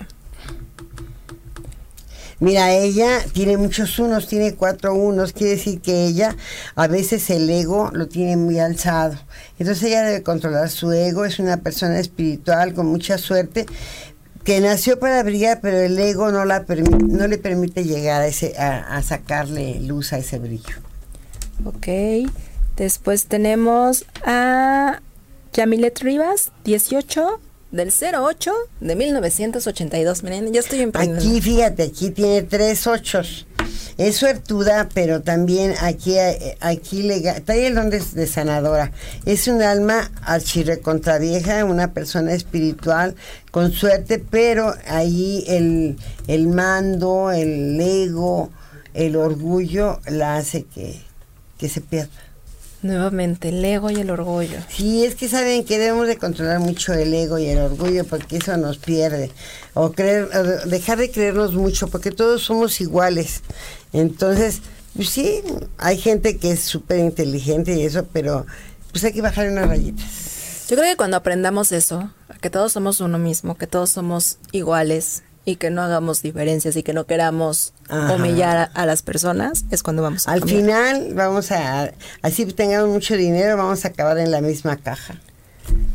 Mira, 2.42 2.74
ella 2.74 3.24
tiene 3.34 3.56
muchos 3.56 4.00
unos, 4.00 4.28
tiene 4.28 4.56
cuatro 4.56 4.96
unos, 4.96 5.32
quiere 5.32 5.58
decir 5.58 5.80
que 5.80 6.06
ella 6.06 6.36
a 6.76 6.88
veces 6.88 7.30
el 7.30 7.48
ego 7.48 7.92
lo 7.94 8.08
tiene 8.08 8.36
muy 8.36 8.58
alzado. 8.58 9.16
Entonces 9.60 9.84
ella 9.84 10.02
debe 10.02 10.24
controlar 10.24 10.72
su 10.72 10.92
ego, 10.92 11.24
es 11.24 11.38
una 11.38 11.58
persona 11.58 12.00
espiritual 12.00 12.74
con 12.74 12.88
mucha 12.88 13.20
suerte 13.20 13.68
que 14.44 14.60
nació 14.60 15.00
para 15.00 15.22
brillar, 15.24 15.60
pero 15.62 15.80
el 15.80 15.98
ego 15.98 16.32
no, 16.32 16.46
la 16.46 16.66
no 17.08 17.28
le 17.28 17.38
permite 17.38 17.84
llegar 17.84 18.22
a, 18.22 18.28
ese, 18.28 18.58
a, 18.58 18.98
a 18.98 19.04
sacarle 19.04 19.80
luz 19.82 20.14
a 20.14 20.18
ese 20.18 20.40
brillo. 20.40 20.76
Ok. 21.66 21.88
Después 22.76 23.28
tenemos 23.28 24.06
a 24.26 25.02
Yamilet 25.54 26.00
Rivas, 26.00 26.52
18 26.64 27.40
del 27.72 27.92
08 27.92 28.52
de 28.80 28.96
1982. 28.96 30.24
Miren, 30.24 30.54
ya 30.54 30.60
estoy 30.60 30.82
emprendiendo. 30.82 31.24
Aquí, 31.24 31.42
fíjate, 31.42 31.84
aquí 31.84 32.12
tiene 32.12 32.44
tres 32.44 32.88
ochos. 32.88 33.46
Es 33.98 34.18
suertuda, 34.18 34.90
pero 34.94 35.22
también 35.22 35.74
aquí, 35.82 36.18
eh, 36.18 36.58
aquí 36.60 37.04
le 37.04 37.22
trae 37.42 37.68
el 37.68 37.76
don 37.76 37.90
de, 37.90 38.00
de 38.00 38.28
sanadora. 38.28 38.92
Es 39.26 39.48
un 39.48 39.62
alma 39.62 40.12
archirrecontravieja, 40.24 41.66
una 41.66 41.94
persona 41.94 42.34
espiritual 42.34 43.16
con 43.52 43.72
suerte, 43.72 44.20
pero 44.20 44.74
ahí 44.88 45.44
el, 45.48 45.98
el 46.28 46.48
mando, 46.48 47.32
el 47.32 47.80
ego, 47.80 48.50
el 48.94 49.16
orgullo 49.16 50.00
la 50.08 50.38
hace 50.38 50.64
que, 50.64 51.00
que 51.58 51.70
se 51.70 51.82
pierda. 51.82 52.12
Nuevamente, 52.82 53.50
el 53.50 53.64
ego 53.64 53.92
y 53.92 53.96
el 53.96 54.10
orgullo. 54.10 54.58
Sí, 54.70 55.06
es 55.06 55.14
que 55.16 55.30
saben 55.30 55.64
que 55.66 55.78
debemos 55.78 56.08
de 56.08 56.18
controlar 56.18 56.60
mucho 56.60 56.94
el 56.94 57.14
ego 57.14 57.38
y 57.38 57.48
el 57.48 57.60
orgullo 57.60 58.06
porque 58.06 58.38
eso 58.38 58.58
nos 58.58 58.80
pierde. 58.80 59.32
O 59.76 59.92
creer, 59.92 60.30
o 60.36 60.68
dejar 60.68 60.98
de 60.98 61.12
creernos 61.12 61.54
mucho 61.54 61.88
porque 61.88 62.12
todos 62.12 62.42
somos 62.42 62.82
iguales. 62.82 63.42
Entonces, 63.94 64.62
pues 64.96 65.10
sí, 65.10 65.44
hay 65.78 65.98
gente 65.98 66.38
que 66.38 66.52
es 66.52 66.62
súper 66.62 67.00
inteligente 67.00 67.76
y 67.76 67.84
eso, 67.84 68.08
pero 68.12 68.48
pues 68.92 69.04
hay 69.04 69.14
que 69.14 69.22
bajar 69.22 69.48
unas 69.50 69.68
rayitas. 69.68 70.66
Yo 70.68 70.76
creo 70.76 70.90
que 70.90 70.98
cuando 70.98 71.18
aprendamos 71.18 71.72
eso, 71.72 72.12
que 72.42 72.50
todos 72.50 72.72
somos 72.72 73.00
uno 73.00 73.20
mismo, 73.20 73.58
que 73.58 73.68
todos 73.68 73.92
somos 73.92 74.38
iguales 74.52 75.22
y 75.52 75.56
que 75.56 75.70
no 75.70 75.82
hagamos 75.82 76.22
diferencias 76.22 76.76
y 76.76 76.84
que 76.84 76.94
no 76.94 77.06
queramos 77.06 77.74
Ajá. 77.90 78.14
humillar 78.16 78.58
a, 78.58 78.64
a 78.64 78.86
las 78.86 79.02
personas, 79.04 79.66
es 79.72 79.84
cuando 79.84 80.02
vamos 80.02 80.28
a 80.28 80.32
Al 80.32 80.40
cambiar. 80.40 80.60
final 80.62 81.14
vamos 81.14 81.52
a, 81.52 81.92
así 82.22 82.46
tengamos 82.46 82.90
mucho 82.90 83.16
dinero, 83.16 83.58
vamos 83.58 83.86
a 83.86 83.90
acabar 83.90 84.18
en 84.18 84.32
la 84.32 84.42
misma 84.42 84.78
caja. 84.78 85.16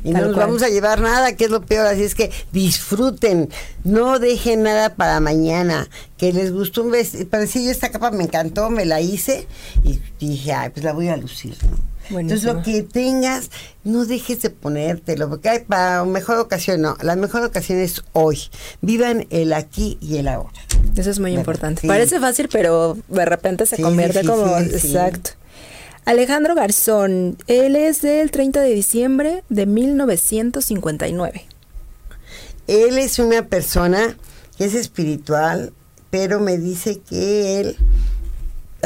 Y 0.05 0.12
Tal 0.12 0.21
no 0.23 0.27
nos 0.29 0.37
cual. 0.37 0.47
vamos 0.47 0.62
a 0.62 0.69
llevar 0.69 1.01
nada, 1.01 1.35
que 1.35 1.47
es 1.47 1.51
lo 1.51 1.61
peor. 1.62 1.87
Así 1.87 2.05
es 2.05 2.14
que 2.14 2.31
disfruten, 2.53 3.51
no 3.83 4.19
dejen 4.21 4.62
nada 4.62 4.95
para 4.95 5.19
mañana. 5.21 5.88
Que 6.16 6.33
les 6.33 6.53
gustó 6.53 6.83
un 6.85 6.92
vestido. 6.92 7.29
Parecía 7.29 7.62
yo 7.62 7.71
esta 7.73 7.90
capa, 7.90 8.11
me 8.12 8.25
encantó, 8.25 8.71
me 8.71 8.85
la 8.87 9.01
hice 9.01 9.47
y 9.83 9.99
dije, 10.21 10.53
ay, 10.53 10.71
pues 10.71 10.85
la 10.85 10.92
voy 10.92 11.09
a 11.09 11.16
lucir, 11.16 11.57
¿no? 11.69 11.77
Entonces 12.11 12.45
lo 12.45 12.62
que 12.62 12.83
tengas, 12.83 13.51
no 13.85 14.05
dejes 14.05 14.42
de 14.42 14.51
ponértelo, 14.51 15.29
porque 15.29 15.49
hay 15.49 15.59
para 15.61 16.05
mejor 16.05 16.38
ocasión, 16.38 16.81
no. 16.83 16.97
La 17.03 17.16
mejor 17.16 17.42
ocasión 17.42 17.79
es 17.79 18.03
hoy. 18.12 18.40
Vivan 18.81 19.27
el 19.31 19.53
aquí 19.53 19.99
y 20.01 20.16
el 20.19 20.29
ahora. 20.29 20.53
Eso 20.97 21.11
es 21.11 21.19
muy 21.19 21.33
importante. 21.35 21.83
sí. 21.83 21.87
Parece 21.88 22.21
fácil, 22.21 22.49
pero 22.51 22.97
de 23.09 23.25
repente 23.25 23.66
se 23.66 23.77
Sí, 23.77 23.83
convierte 23.83 24.25
como... 24.25 24.59
sí. 24.61 24.75
Exacto. 24.75 25.31
Alejandro 26.05 26.55
Garzón, 26.55 27.37
él 27.49 27.75
es 27.75 28.01
del 28.03 28.31
30 28.31 28.61
de 28.61 28.71
diciembre 28.71 29.42
de 29.49 29.66
1959. 29.66 31.45
Él 32.69 32.99
es 32.99 33.19
una 33.19 33.42
persona 33.47 34.16
que 34.57 34.64
es 34.66 34.75
espiritual, 34.75 35.73
pero 36.11 36.38
me 36.40 36.59
dice 36.59 37.01
que 37.01 37.61
él, 37.61 37.77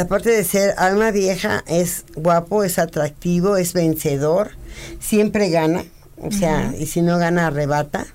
aparte 0.00 0.30
de 0.30 0.44
ser 0.44 0.74
alma 0.76 1.10
vieja, 1.10 1.62
es 1.66 2.04
guapo, 2.16 2.64
es 2.64 2.78
atractivo, 2.78 3.56
es 3.56 3.72
vencedor, 3.72 4.50
siempre 4.98 5.50
gana, 5.50 5.84
o 6.16 6.30
sea, 6.32 6.74
y 6.78 6.86
si 6.86 7.02
no 7.02 7.18
gana, 7.18 7.46
arrebata. 7.48 8.06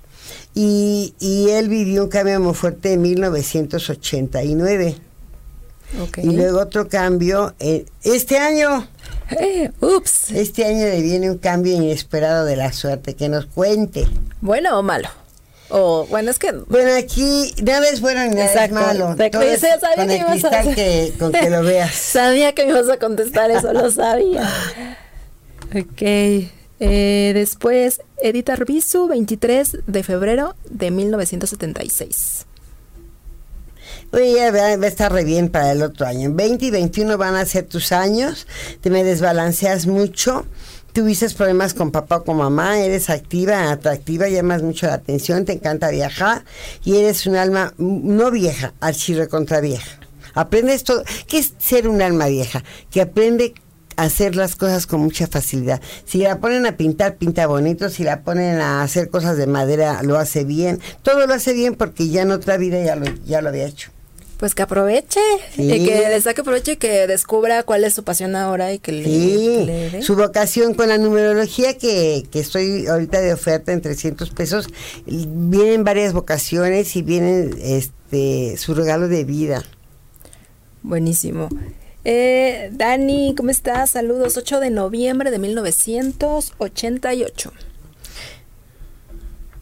Y, 0.54 1.14
y 1.20 1.50
él 1.50 1.68
vivió 1.70 2.04
un 2.04 2.10
cambio 2.10 2.40
muy 2.40 2.54
fuerte 2.54 2.94
en 2.94 3.02
1989. 3.02 4.96
Ok. 6.02 6.18
Y 6.20 6.36
luego 6.36 6.60
otro 6.60 6.88
cambio, 6.88 7.54
eh, 7.60 7.86
este 8.04 8.38
año, 8.38 8.88
Eh, 9.32 9.72
ups. 9.82 10.32
este 10.32 10.66
año 10.66 10.86
le 10.86 11.02
viene 11.02 11.30
un 11.30 11.38
cambio 11.38 11.74
inesperado 11.74 12.46
de 12.46 12.56
la 12.56 12.72
suerte, 12.74 13.16
que 13.16 13.30
nos 13.30 13.46
cuente. 13.48 14.08
¿Bueno 14.42 14.80
o 14.80 14.84
malo? 14.84 15.10
O, 15.70 16.06
bueno, 16.08 16.30
es 16.32 16.38
que... 16.40 16.52
Bueno, 16.52 16.94
aquí 16.96 17.54
nada 17.64 17.88
es 17.90 18.00
bueno 18.00 18.22
ni 18.26 18.36
nada 18.36 18.46
Exacto. 18.46 18.78
es 18.80 18.86
malo. 18.86 19.16
Te- 19.16 19.30
Todo 19.32 19.42
es 19.42 19.60
sabía 19.62 19.80
con 19.96 20.08
que 20.08 20.16
el 20.16 20.22
ibas 20.22 20.46
a 20.46 20.62
que, 20.62 21.14
con 21.18 21.32
que 21.32 21.50
lo 21.50 21.64
veas. 21.64 21.94
Sabía 21.96 22.54
que 22.54 22.66
me 22.66 22.72
ibas 22.72 22.90
a 22.90 22.98
contestar 22.98 23.50
eso, 23.52 23.74
lo 23.74 23.90
sabía. 23.92 24.48
Ok. 25.76 26.02
Eh, 26.80 27.32
después, 27.34 28.00
Edith 28.22 28.50
Arbizu, 28.50 29.08
23 29.08 29.78
de 29.88 30.04
febrero 30.04 30.56
de 30.70 30.92
1976. 30.92 32.46
Oye, 34.12 34.34
ya 34.36 34.52
va, 34.52 34.78
va 34.78 34.86
a 34.86 34.88
estar 34.88 35.12
re 35.12 35.24
bien 35.24 35.50
para 35.50 35.72
el 35.72 35.82
otro 35.84 36.06
año. 36.06 36.30
20 36.34 36.66
y 36.66 36.72
21 36.72 37.18
van 37.18 37.36
a 37.36 37.46
ser 37.46 37.66
tus 37.66 37.92
años. 37.92 38.48
Te 38.82 38.90
me 38.90 39.04
desbalanceas 39.04 39.88
mucho. 39.88 40.46
Tuviste 40.96 41.30
problemas 41.32 41.74
con 41.74 41.92
papá 41.92 42.16
o 42.16 42.24
con 42.24 42.38
mamá. 42.38 42.80
Eres 42.80 43.10
activa, 43.10 43.70
atractiva, 43.70 44.30
llamas 44.30 44.64
mucho 44.64 44.88
la 44.88 44.94
atención. 44.94 45.44
Te 45.44 45.52
encanta 45.52 45.90
viajar. 45.90 46.46
Y 46.86 46.96
eres 46.96 47.28
un 47.28 47.36
alma 47.36 47.74
mm, 47.76 48.16
no 48.16 48.32
vieja, 48.32 48.74
archirre 48.80 49.28
contra 49.28 49.60
vieja. 49.60 50.00
Aprendes 50.36 50.86
todo. 50.86 51.04
¿Qué 51.28 51.40
es 51.40 51.54
ser 51.58 51.90
un 51.90 52.02
alma 52.02 52.28
vieja? 52.28 52.64
Que 52.92 53.02
aprende 53.02 53.54
a 53.98 54.04
hacer 54.04 54.38
las 54.38 54.56
cosas 54.56 54.88
con 54.88 55.02
mucha 55.02 55.28
facilidad. 55.28 55.82
Si 56.06 56.20
la 56.20 56.40
ponen 56.40 56.66
a 56.66 56.78
pintar, 56.78 57.18
pinta 57.18 57.46
bonito. 57.46 57.90
Si 57.90 58.06
la 58.06 58.22
ponen 58.22 58.62
a 58.62 58.82
hacer 58.82 59.10
cosas 59.10 59.36
de 59.36 59.48
madera, 59.48 60.02
lo 60.02 60.18
hace 60.18 60.46
bien. 60.46 60.80
Todo 61.04 61.28
lo 61.28 61.34
hace 61.34 61.52
bien 61.52 61.76
porque 61.76 62.08
ya 62.08 62.22
en 62.22 62.32
otra 62.32 62.56
vida 62.56 62.82
ya 62.82 62.96
lo, 62.96 63.06
ya 63.26 63.42
lo 63.42 63.50
había 63.50 63.66
hecho. 63.66 63.92
Pues 64.38 64.54
que 64.54 64.64
aproveche, 64.64 65.22
Sí. 65.56 65.72
y 65.72 65.86
que 65.86 66.10
le 66.10 66.20
saque 66.22 66.44
provecho 66.44 66.74
y 66.74 66.76
que 66.76 67.08
descubra 67.08 67.64
cuál 67.64 67.86
es 67.86 67.94
su 67.94 68.04
pasión 68.04 68.36
ahora 68.36 68.74
y 68.74 68.80
que 68.80 68.92
le, 68.92 69.04
que 69.04 69.10
le 69.10 69.16
Sí, 69.16 69.66
dé. 69.94 70.02
su 70.02 70.18
vocación 70.18 70.74
con 70.74 70.90
la 70.90 70.98
numerología 70.98 71.78
que, 71.78 72.26
que 72.32 72.42
estoy 72.42 72.86
ahorita 72.88 73.22
de 73.22 73.32
oferta 73.34 73.72
en 73.72 73.80
300 73.82 74.30
pesos, 74.32 74.68
vienen 75.06 75.86
varias 75.86 76.12
vocaciones 76.12 76.98
y 76.98 77.02
vienen 77.02 77.56
este 77.62 78.58
su 78.58 78.74
regalo 78.76 79.08
de 79.08 79.24
vida. 79.24 79.64
Buenísimo. 80.84 81.48
Eh, 82.04 82.70
Dani, 82.74 83.34
¿cómo 83.36 83.50
estás? 83.50 83.90
Saludos. 83.92 84.38
8 84.38 84.60
de 84.60 84.70
noviembre 84.70 85.32
de 85.32 85.40
1988. 85.40 87.52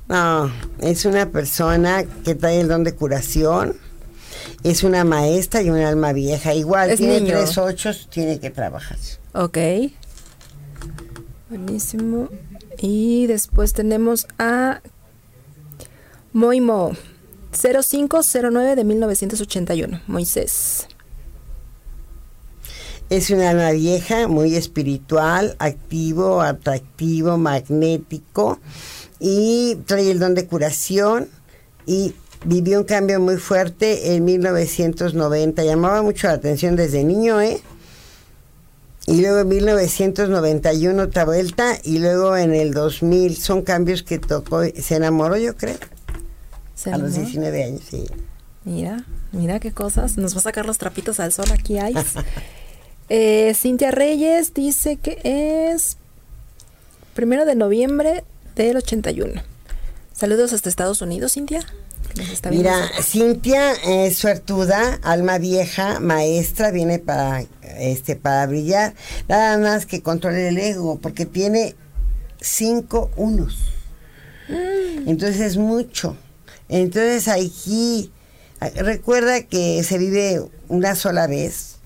No, 0.10 0.52
es 0.82 1.06
una 1.06 1.30
persona 1.30 2.04
que 2.26 2.36
trae 2.36 2.60
el 2.60 2.68
don 2.68 2.84
de 2.84 2.94
curación, 2.94 3.78
es 4.64 4.84
una 4.84 5.04
maestra 5.04 5.62
y 5.62 5.70
un 5.70 5.80
alma 5.80 6.14
vieja. 6.14 6.54
Igual, 6.54 6.92
Es 6.92 6.98
tiene 6.98 7.22
niño. 7.22 7.38
tres 7.38 7.58
ochos, 7.58 8.08
tiene 8.10 8.40
que 8.40 8.50
trabajar. 8.50 8.98
Ok. 9.34 9.58
Buenísimo. 11.50 12.30
Y 12.80 13.28
después 13.28 13.74
tenemos 13.74 14.28
a 14.40 14.82
Moimo 16.34 16.94
0509 17.52 18.76
de 18.76 18.84
1981. 18.84 20.02
Moisés. 20.08 20.88
Es 23.10 23.30
un 23.30 23.42
alma 23.42 23.70
vieja, 23.72 24.28
muy 24.28 24.56
espiritual, 24.56 25.56
activo, 25.60 26.42
atractivo, 26.42 27.38
magnético 27.38 28.60
y 29.20 29.76
trae 29.86 30.10
el 30.10 30.20
don 30.20 30.34
de 30.34 30.48
curación 30.48 31.30
y 31.86 32.16
vivió 32.46 32.80
un 32.80 32.86
cambio 32.86 33.20
muy 33.20 33.38
fuerte 33.38 34.16
en 34.16 34.26
1990. 34.26 35.64
Llamaba 35.64 36.02
mucho 36.02 36.28
la 36.28 36.34
atención 36.34 36.76
desde 36.76 37.04
niño, 37.04 37.42
¿eh? 37.42 37.62
Y 39.06 39.22
luego 39.22 39.40
en 39.40 39.48
1991 39.50 41.04
otra 41.04 41.26
vuelta 41.26 41.78
y 41.84 42.00
luego 42.00 42.38
en 42.38 42.54
el 42.54 42.74
2000 42.74 43.36
son 43.36 43.62
cambios 43.62 44.02
que 44.02 44.18
tocó, 44.18 44.62
se 44.64 44.96
enamoró 44.96 45.36
yo 45.38 45.58
creo. 45.58 45.76
a 46.92 46.98
los 46.98 47.14
19 47.14 47.64
años, 47.64 47.82
sí. 47.90 48.06
Mira, 48.64 49.04
mira 49.34 49.60
qué 49.60 49.74
cosas. 49.74 50.18
Nos 50.18 50.36
va 50.36 50.40
a 50.40 50.44
sacar 50.44 50.66
los 50.66 50.78
trapitos 50.78 51.20
al 51.20 51.34
sol 51.34 51.48
aquí, 51.52 51.80
hay. 51.80 51.96
eh, 53.10 53.54
Cintia 53.56 53.92
Reyes 53.92 54.54
dice 54.54 54.96
que 54.96 55.20
es 55.74 55.98
primero 57.14 57.44
de 57.44 57.56
noviembre 57.56 58.24
del 58.56 58.78
81. 58.78 59.42
Saludos 60.14 60.54
hasta 60.54 60.70
Estados 60.70 61.02
Unidos, 61.02 61.34
Cintia. 61.34 61.60
Mira, 62.52 62.90
Cintia 63.02 63.74
es 63.74 64.18
suertuda, 64.18 65.00
alma 65.02 65.40
vieja, 65.40 66.00
maestra, 66.00 66.72
viene 66.72 67.00
para 67.00 67.46
este 67.80 68.16
para 68.16 68.46
brillar. 68.46 68.94
Nada 69.28 69.58
más 69.58 69.86
que 69.86 70.02
controle 70.02 70.50
el 70.50 70.58
ego, 70.58 71.00
porque 71.00 71.26
tiene 71.26 71.76
cinco 72.40 73.10
unos. 73.16 73.72
Mm. 74.48 75.10
Entonces 75.10 75.40
es 75.40 75.58
mucho. 75.58 76.16
Entonces 76.70 77.28
aquí 77.28 78.12
recuerda 78.76 79.42
que 79.44 79.84
se 79.84 79.98
vive 79.98 80.42
una 80.68 80.96
sola 80.96 81.28
vez. 81.28 81.78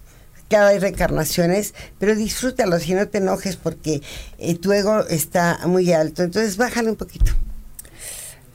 Claro, 0.50 0.68
hay 0.68 0.80
recarnaciones, 0.80 1.74
pero 2.00 2.16
disfrútalo, 2.16 2.80
si 2.80 2.94
no 2.94 3.08
te 3.10 3.18
enojes 3.18 3.58
porque 3.58 4.02
eh, 4.38 4.56
tu 4.56 4.72
ego 4.72 5.06
está 5.08 5.60
muy 5.66 5.92
alto. 5.92 6.24
Entonces 6.24 6.58
bájale 6.58 6.90
un 6.90 6.96
poquito. 6.96 7.34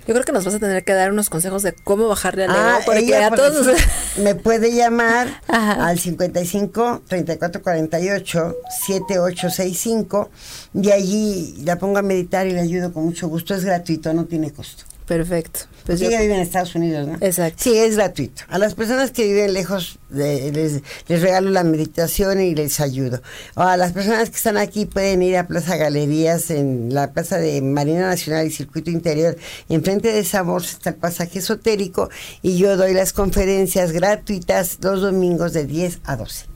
Yo 0.07 0.15
creo 0.15 0.25
que 0.25 0.33
nos 0.33 0.45
vas 0.45 0.55
a 0.55 0.59
tener 0.59 0.83
que 0.85 0.95
dar 0.95 1.12
unos 1.12 1.31
consejos 1.31 1.62
de 1.62 1.73
cómo 1.73 2.09
bajarle 2.09 2.45
al 2.45 2.51
ah, 2.51 2.81
ego, 2.83 2.93
porque 2.93 3.17
a 3.17 3.31
todos 3.31 3.67
me 4.19 4.35
puede 4.35 4.75
llamar 4.75 5.29
al 5.49 5.99
55 5.99 7.03
34 7.07 7.62
48 7.62 8.57
7865 8.87 10.31
y 10.75 10.91
allí 10.91 11.55
la 11.65 11.79
pongo 11.79 11.99
a 11.99 12.03
meditar 12.03 12.47
y 12.47 12.53
le 12.53 12.61
ayudo 12.61 12.93
con 12.93 13.05
mucho 13.05 13.29
gusto. 13.29 13.55
Es 13.55 13.65
gratuito, 13.65 14.12
no 14.12 14.25
tiene 14.25 14.51
costo. 14.51 14.85
Perfecto. 15.07 15.72
Pues 15.87 16.01
ella 16.01 16.21
vive 16.21 16.35
en 16.35 16.40
Estados 16.40 16.75
Unidos, 16.75 17.09
¿no? 17.09 17.14
Exacto. 17.21 17.62
Sí, 17.62 17.77
es 17.77 17.97
gratuito. 17.97 18.42
A 18.49 18.59
las 18.59 18.75
personas 18.75 19.11
que 19.11 19.25
viven 19.25 19.53
lejos 19.53 19.99
les, 20.11 20.83
regalo 21.09 21.51
la 21.51 21.64
meditación 21.64 22.40
y 22.40 22.55
les 22.55 22.81
ayudo. 22.81 23.21
O 23.55 23.62
a 23.62 23.77
las 23.77 23.92
personas 23.92 24.31
que 24.31 24.37
están 24.37 24.57
aquí 24.57 24.87
pueden 24.87 25.23
ir 25.23 25.37
a 25.37 25.47
Plaza 25.47 25.77
Galerías 25.77 26.51
en 26.51 26.95
la 26.95 27.12
Plaza 27.12 27.38
de 27.38 27.61
Marina 27.62 28.03
Nacional 28.03 28.47
y 28.47 28.51
Circuito 28.51 28.90
Interior. 28.90 29.37
Enfrente 29.68 30.12
de 30.12 30.21
esa 30.21 30.42
bolsa 30.42 30.73
está 30.73 30.90
el 30.90 30.97
pasaje 30.97 31.40
esotérico 31.40 32.11
y 32.42 32.59
yo 32.59 32.77
doy 32.77 32.95
las 32.95 33.12
conferencias 33.12 33.92
gratuitas 33.92 34.79
los 34.83 35.01
domingos 35.01 35.53
de 35.53 35.66
10 35.66 36.01
a 36.05 36.16
12. 36.16 36.47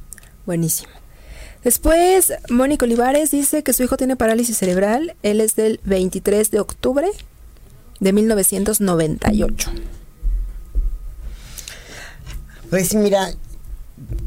Buenísimo. 0.44 0.92
Después, 1.64 2.32
Mónica 2.48 2.84
Olivares 2.84 3.32
dice 3.32 3.64
que 3.64 3.72
su 3.72 3.82
hijo 3.82 3.96
tiene 3.96 4.14
parálisis 4.14 4.56
cerebral. 4.56 5.16
Él 5.24 5.40
es 5.40 5.56
del 5.56 5.80
23 5.84 6.52
de 6.52 6.60
octubre 6.60 7.08
de 8.00 8.12
1998. 8.12 9.70
Pues 12.70 12.94
mira, 12.94 13.30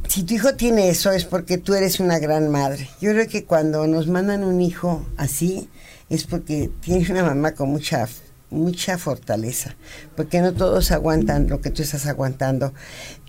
si 0.07 0.23
tu 0.23 0.33
hijo 0.33 0.55
tiene 0.55 0.89
eso 0.89 1.11
es 1.11 1.25
porque 1.25 1.57
tú 1.57 1.73
eres 1.73 1.99
una 1.99 2.19
gran 2.19 2.49
madre. 2.49 2.89
Yo 3.01 3.11
creo 3.11 3.27
que 3.27 3.45
cuando 3.45 3.85
nos 3.87 4.07
mandan 4.07 4.43
un 4.43 4.61
hijo 4.61 5.05
así 5.17 5.69
es 6.09 6.23
porque 6.23 6.71
tienes 6.81 7.09
una 7.09 7.23
mamá 7.23 7.53
con 7.53 7.69
mucha 7.69 8.07
mucha 8.51 8.97
fortaleza, 8.97 9.75
porque 10.15 10.41
no 10.41 10.53
todos 10.53 10.91
aguantan 10.91 11.47
lo 11.49 11.61
que 11.61 11.69
tú 11.69 11.83
estás 11.83 12.07
aguantando. 12.07 12.73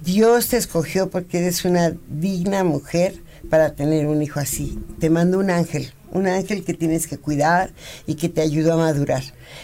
Dios 0.03 0.49
te 0.49 0.57
escogió 0.57 1.11
porque 1.11 1.39
eres 1.39 1.65
una 1.65 1.95
digna 2.09 2.65
mujer 2.65 3.23
para 3.49 3.75
tener 3.75 4.07
un 4.07 4.23
hijo 4.23 4.41
así. 4.41 4.79
Te 4.99 5.11
mando 5.11 5.39
un 5.39 5.51
ángel, 5.51 5.93
un 6.13 6.27
ángel 6.27 6.65
que 6.65 6.75
tienes 6.75 7.07
que 7.07 7.19
cuidar 7.19 7.73
y 8.07 8.15
que 8.15 8.29
te 8.29 8.41
ayudó 8.41 8.75
a 8.75 8.77
madurar. 8.77 9.23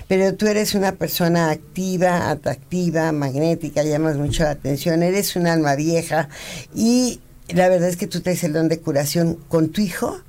Pero 0.09 0.35
tú 0.35 0.47
eres 0.47 0.75
una 0.75 0.93
persona 0.93 1.51
activa, 1.51 2.31
atractiva, 2.31 3.13
magnética, 3.13 3.83
llamas 3.83 4.17
mucho 4.17 4.45
la 4.45 4.51
atención, 4.51 5.03
eres 5.03 5.37
un 5.37 5.47
alma 5.47 5.75
vieja 5.75 6.29
y 6.75 7.21
la 7.49 7.69
verdad 7.69 7.89
es 7.89 7.97
que 7.97 8.07
tú 8.07 8.21
traes 8.21 8.43
el 8.45 8.53
don 8.53 8.69
de 8.69 8.81
curación 8.81 9.35
con 9.49 9.71
tu 9.71 9.81
hijo. 9.81 10.21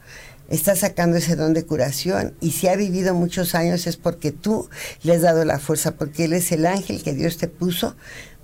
Estás 0.49 0.79
sacando 0.79 1.17
ese 1.17 1.35
don 1.35 1.53
de 1.53 1.65
curación 1.65 2.33
y 2.39 2.51
si 2.51 2.67
ha 2.67 2.75
vivido 2.77 3.13
muchos 3.13 3.53
años 3.53 3.85
es 3.85 3.97
porque 3.97 4.31
tú 4.31 4.69
le 5.03 5.13
has 5.15 5.21
dado 5.21 5.43
la 5.43 5.59
fuerza, 5.59 5.95
porque 5.95 6.25
él 6.25 6.33
es 6.33 6.51
el 6.53 6.65
ángel 6.65 7.03
que 7.03 7.13
Dios 7.13 7.37
te 7.37 7.49
puso, 7.49 7.97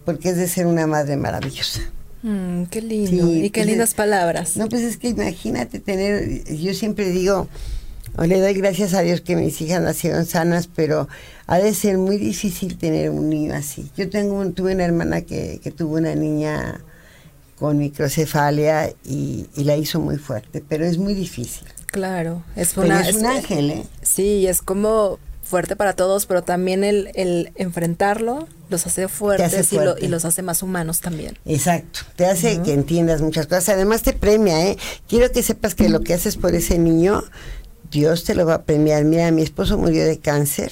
porque 0.04 0.30
es 0.30 0.38
de 0.38 0.50
ser 0.50 0.66
una 0.66 0.86
madre 0.86 1.16
maravillosa. 1.16 1.80
Mm, 2.24 2.64
qué 2.66 2.82
lindo. 2.82 3.32
y 3.32 3.50
qué 3.50 3.62
pues 3.62 3.68
lindas 3.68 3.94
palabras. 3.94 4.58
No, 4.58 4.68
pues 4.70 4.82
es 4.82 4.98
que 4.98 5.10
imagínate 5.10 5.80
tener, 5.80 6.46
yo 6.58 6.74
siempre 6.74 7.10
digo, 7.10 7.48
o 8.16 8.26
le 8.26 8.40
doy 8.40 8.54
gracias 8.54 8.94
a 8.94 9.02
Dios 9.02 9.22
que 9.22 9.36
mis 9.36 9.60
hijas 9.62 9.82
nacieron 9.82 10.26
sanas, 10.26 10.68
pero 10.68 11.08
ha 11.48 11.60
de 11.60 11.74
ser 11.74 11.98
muy 11.98 12.18
difícil 12.18 12.78
tener 12.78 13.10
un 13.10 13.30
niño 13.30 13.54
así. 13.54 13.92
Yo 13.98 14.10
tengo 14.10 14.44
tuve 14.52 14.74
una 14.74 14.86
hermana 14.86 15.22
que, 15.22 15.60
que 15.62 15.72
tuvo 15.72 15.98
una 15.98 16.16
niña 16.16 16.82
con 17.60 17.78
microcefalia 17.78 18.94
y, 19.06 19.48
la 19.56 19.78
hizo 19.78 20.00
muy 20.00 20.18
fuerte, 20.18 20.64
pero 20.68 20.86
es 20.86 20.98
muy 20.98 21.14
difícil. 21.14 21.68
Claro, 21.88 22.44
es, 22.56 22.76
una, 22.76 23.08
es 23.08 23.16
un 23.16 23.26
ángel, 23.26 23.72
¿eh? 23.72 23.86
Sí, 24.02 24.48
es 24.48 24.62
como 24.62 25.20
fuerte 25.54 25.76
para 25.76 25.94
todos, 25.94 26.26
pero 26.26 26.42
también 26.42 26.84
el, 26.84 27.12
el 27.14 27.52
enfrentarlo 27.58 28.48
los 28.72 28.88
hace 28.88 29.08
fuertes 29.08 29.72
Y, 30.02 30.08
los 30.08 30.26
hace 30.26 30.42
más 30.42 30.64
humanos 30.64 31.00
también. 31.00 31.38
Exacto, 31.46 32.00
te 32.16 32.26
hace 32.26 32.60
que 32.64 32.74
entiendas 32.74 33.22
muchas 33.22 33.46
cosas. 33.46 33.70
Además 33.70 34.02
te 34.02 34.14
premia, 34.14 34.66
¿eh? 34.66 34.78
Quiero 35.08 35.32
que 35.32 35.44
sepas 35.44 35.76
que 35.76 35.90
lo 35.90 36.02
que 36.02 36.16
haces 36.16 36.38
por 36.38 36.56
ese 36.56 36.80
niño, 36.80 37.24
Dios 37.92 38.24
te 38.24 38.34
lo 38.34 38.48
va 38.48 38.56
a 38.56 38.62
premiar. 38.64 39.06
Mira, 39.06 39.30
mi 39.30 39.44
esposo 39.44 39.78
murió 39.78 40.04
de 40.06 40.18
cáncer. 40.18 40.72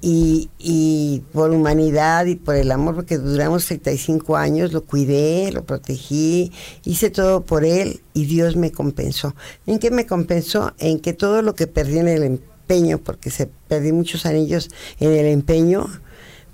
Y, 0.00 0.48
y, 0.58 1.24
por 1.34 1.50
humanidad 1.50 2.24
y 2.24 2.36
por 2.36 2.54
el 2.54 2.72
amor, 2.72 2.94
porque 2.94 3.18
duramos 3.18 3.66
35 3.66 4.34
años, 4.38 4.72
lo 4.72 4.82
cuidé, 4.82 5.52
lo 5.52 5.66
protegí, 5.66 6.52
hice 6.84 7.10
todo 7.10 7.44
por 7.44 7.66
él 7.66 8.00
y 8.14 8.24
Dios 8.24 8.56
me 8.56 8.72
compensó. 8.72 9.34
¿En 9.66 9.78
qué 9.78 9.90
me 9.90 10.06
compensó? 10.06 10.72
En 10.78 11.00
que 11.00 11.12
todo 11.12 11.42
lo 11.42 11.54
que 11.54 11.66
perdí 11.66 11.98
en 11.98 12.08
el 12.08 12.40
empeño, 12.68 12.98
porque 12.98 13.30
se 13.30 13.48
perdí 13.68 13.92
muchos 13.92 14.26
anillos 14.26 14.68
en 15.00 15.12
el 15.12 15.26
empeño, 15.26 15.86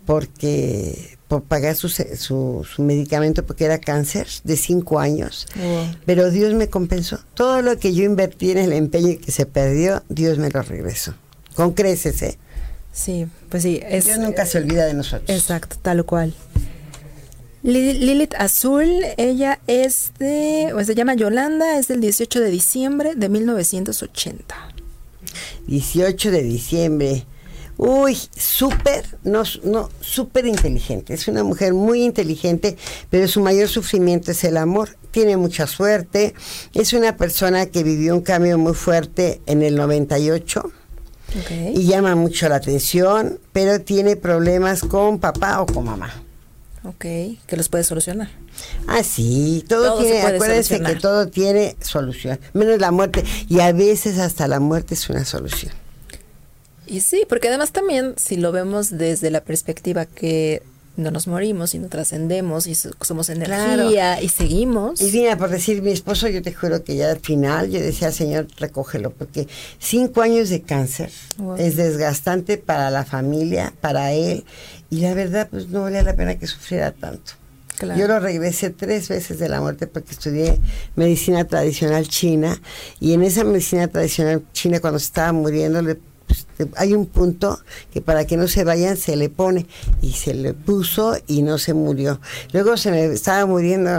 porque 0.07 1.17
por 1.29 1.43
pagar 1.43 1.75
su, 1.75 1.89
su, 1.89 2.65
medicamento 2.79 3.45
porque 3.45 3.65
era 3.65 3.79
cáncer 3.79 4.29
de 4.45 4.57
cinco 4.57 5.01
años. 5.01 5.49
Pero 6.07 6.31
Dios 6.31 6.55
me 6.55 6.69
compensó. 6.69 7.19
Todo 7.35 7.63
lo 7.63 7.79
que 7.79 7.95
yo 7.95 8.05
invertí 8.05 8.53
en 8.53 8.59
el 8.59 8.73
empeño 8.73 9.09
y 9.09 9.17
que 9.17 9.33
se 9.33 9.47
perdió, 9.47 10.05
Dios 10.09 10.39
me 10.39 10.51
lo 10.51 10.63
regresó. 10.63 11.15
Con 11.57 11.73
creces, 11.73 12.23
¿eh? 12.23 12.39
Sí, 12.93 13.27
pues 13.49 13.65
sí. 13.65 13.81
Es, 13.83 14.05
Dios 14.05 14.19
nunca 14.19 14.47
se 14.47 14.59
olvida 14.59 14.87
de 14.87 14.95
nosotros. 14.95 15.29
Exacto, 15.29 15.77
tal 15.83 16.05
cual. 16.05 16.35
Lilith 17.65 18.35
Azul, 18.35 18.91
ella 19.17 19.59
es 19.67 20.13
de, 20.19 20.73
o 20.75 20.85
se 20.85 20.95
llama 20.95 21.15
Yolanda, 21.15 21.79
es 21.79 21.89
del 21.89 22.03
18 22.03 22.41
de 22.41 22.51
diciembre 22.51 23.15
de 23.17 23.29
1980. 23.31 24.74
18 25.67 26.31
de 26.31 26.43
diciembre. 26.43 27.27
Uy, 27.77 28.17
súper, 28.37 29.05
no, 29.25 29.43
no, 29.65 29.91
súper 30.01 30.47
inteligente. 30.47 31.15
Es 31.15 31.27
una 31.27 31.43
mujer 31.43 31.75
muy 31.75 32.05
inteligente, 32.05 32.77
pero 33.11 33.27
su 33.27 33.41
mayor 33.41 33.69
sufrimiento 33.69 34.31
es 34.31 34.45
el 34.45 34.57
amor. 34.57 34.97
Tiene 35.11 35.37
mucha 35.37 35.67
suerte. 35.67 36.35
Es 36.73 36.93
una 36.93 37.17
persona 37.17 37.67
que 37.67 37.83
vivió 37.83 38.15
un 38.15 38.23
cambio 38.23 38.59
muy 38.59 38.75
fuerte 38.75 39.41
en 39.47 39.63
el 39.63 39.75
98. 39.75 40.71
Y 41.75 41.87
llama 41.87 42.15
mucho 42.15 42.49
la 42.49 42.57
atención, 42.57 43.41
pero 43.53 43.81
tiene 43.81 44.15
problemas 44.15 44.83
con 44.83 45.19
papá 45.19 45.61
o 45.61 45.67
con 45.67 45.85
mamá. 45.85 46.24
Ok, 46.85 46.99
que 47.47 47.57
los 47.57 47.71
puede 47.71 47.83
solucionar. 47.83 48.29
Ah, 48.87 49.03
sí, 49.03 49.65
todo, 49.67 50.03
tiene, 50.03 50.21
acuérdense 50.21 50.81
que 50.83 50.97
todo 50.97 51.29
tiene 51.29 51.77
solución, 51.81 52.39
menos 52.53 52.79
la 52.79 52.91
muerte, 52.91 53.25
y 53.49 53.61
a 53.61 53.73
veces 53.73 54.19
hasta 54.19 54.47
la 54.49 54.61
muerte 54.61 54.93
es 54.93 55.09
una 55.09 55.25
solución. 55.25 55.73
Y 56.87 57.01
sí, 57.01 57.25
porque 57.27 57.49
además 57.49 57.73
también 57.73 58.15
si 58.19 58.37
lo 58.37 58.53
vemos 58.53 58.91
desde 58.91 59.31
la 59.31 59.43
perspectiva 59.43 60.05
que 60.05 60.63
no 60.97 61.11
nos 61.11 61.27
morimos 61.27 61.75
y 61.75 61.79
no 61.79 61.89
trascendemos 61.89 62.67
y 62.67 62.75
somos 62.75 63.29
energía 63.29 64.23
y 64.23 64.29
seguimos. 64.29 65.01
Y 65.01 65.11
mira, 65.11 65.37
por 65.37 65.51
decir 65.51 65.83
mi 65.83 65.91
esposo, 65.91 66.29
yo 66.29 66.43
te 66.43 66.53
juro 66.53 66.85
que 66.85 66.97
ya 66.97 67.11
al 67.11 67.21
final 67.21 67.71
yo 67.71 67.81
decía, 67.81 68.13
Señor, 68.13 68.47
recógelo, 68.59 69.11
porque 69.11 69.49
cinco 69.79 70.23
años 70.23 70.49
de 70.49 70.63
cáncer 70.63 71.11
es 71.59 71.77
desgastante 71.77 72.59
para 72.59 72.91
la 72.91 73.05
familia, 73.05 73.73
para 73.81 74.13
él, 74.13 74.45
y 74.91 75.01
la 75.01 75.15
verdad, 75.15 75.49
pues 75.51 75.69
no 75.69 75.83
valía 75.83 76.03
la 76.03 76.15
pena 76.15 76.39
que 76.39 76.47
sufriera 76.47 76.93
tanto. 76.93 77.33
Yo 77.97 78.07
lo 78.07 78.21
regresé 78.21 78.71
tres 78.71 79.09
veces 79.09 79.39
de 79.41 79.49
la 79.49 79.61
muerte 79.61 79.89
porque 79.89 80.13
estudié 80.13 80.61
medicina 80.95 81.45
tradicional 81.45 82.07
china 82.07 82.61
y 83.01 83.15
en 83.15 83.25
esa 83.25 83.43
medicina 83.43 83.89
tradicional 83.89 84.45
china 84.53 84.79
cuando 84.79 84.99
estaba 84.99 85.33
muriendo 85.33 85.83
le 85.83 85.99
pues 86.27 86.47
hay 86.77 86.95
un 86.95 87.07
punto 87.07 87.59
que 87.93 88.01
para 88.01 88.27
que 88.27 88.37
no 88.37 88.49
se 88.49 88.65
vayan 88.65 88.97
se 88.97 89.17
le 89.17 89.29
pone 89.29 89.67
y 90.03 90.13
se 90.13 90.35
le 90.35 90.55
puso 90.55 91.17
y 91.27 91.43
no 91.43 91.59
se 91.59 91.75
murió. 91.75 92.21
Luego 92.53 92.77
se 92.77 92.91
me 92.91 93.05
estaba 93.07 93.47
muriendo 93.47 93.91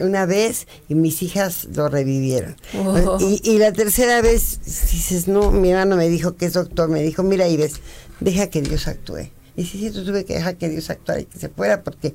una 0.00 0.26
vez 0.26 0.66
y 0.88 0.94
mis 0.94 1.22
hijas 1.22 1.68
lo 1.74 1.88
revivieron. 1.88 2.56
Oh. 2.78 3.18
Y, 3.20 3.40
y 3.44 3.58
la 3.58 3.72
tercera 3.72 4.20
vez 4.20 4.60
dices, 4.64 5.28
no, 5.28 5.50
mi 5.50 5.70
hermano 5.70 5.96
me 5.96 6.08
dijo 6.08 6.36
que 6.36 6.46
es 6.46 6.52
doctor, 6.52 6.88
me 6.88 7.02
dijo, 7.02 7.22
mira 7.22 7.48
Ives, 7.48 7.80
deja 8.20 8.48
que 8.48 8.62
Dios 8.62 8.88
actúe. 8.88 9.30
Y 9.56 9.66
sí, 9.66 9.78
sí, 9.78 9.90
tuve 9.90 10.24
que 10.24 10.34
dejar 10.34 10.56
que 10.56 10.68
Dios 10.68 10.88
actuara 10.88 11.20
y 11.20 11.24
que 11.26 11.38
se 11.38 11.48
fuera 11.50 11.82
porque 11.82 12.14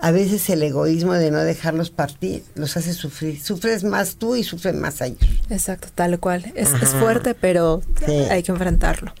a 0.00 0.10
veces 0.12 0.48
el 0.50 0.62
egoísmo 0.62 1.12
de 1.14 1.30
no 1.30 1.38
dejarlos 1.38 1.90
partir 1.90 2.42
los 2.54 2.76
hace 2.76 2.94
sufrir. 2.94 3.40
Sufres 3.42 3.84
más 3.84 4.16
tú 4.16 4.34
y 4.36 4.44
sufren 4.44 4.80
más 4.80 5.00
ellos. 5.00 5.18
Exacto, 5.50 5.88
tal 5.94 6.18
cual. 6.18 6.52
Es, 6.54 6.70
fuerte, 6.70 7.34
pero 7.34 7.82
Sí. 8.06 8.12
hay 8.12 8.42
que 8.42 8.52
enfrentarlo. 8.52 9.12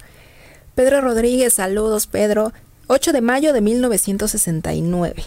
Pedro 0.74 1.00
Rodríguez, 1.00 1.54
saludos, 1.54 2.06
Pedro. 2.06 2.52
8 2.86 3.12
de 3.12 3.20
mayo 3.20 3.52
de 3.52 3.60
1969. 3.60 5.22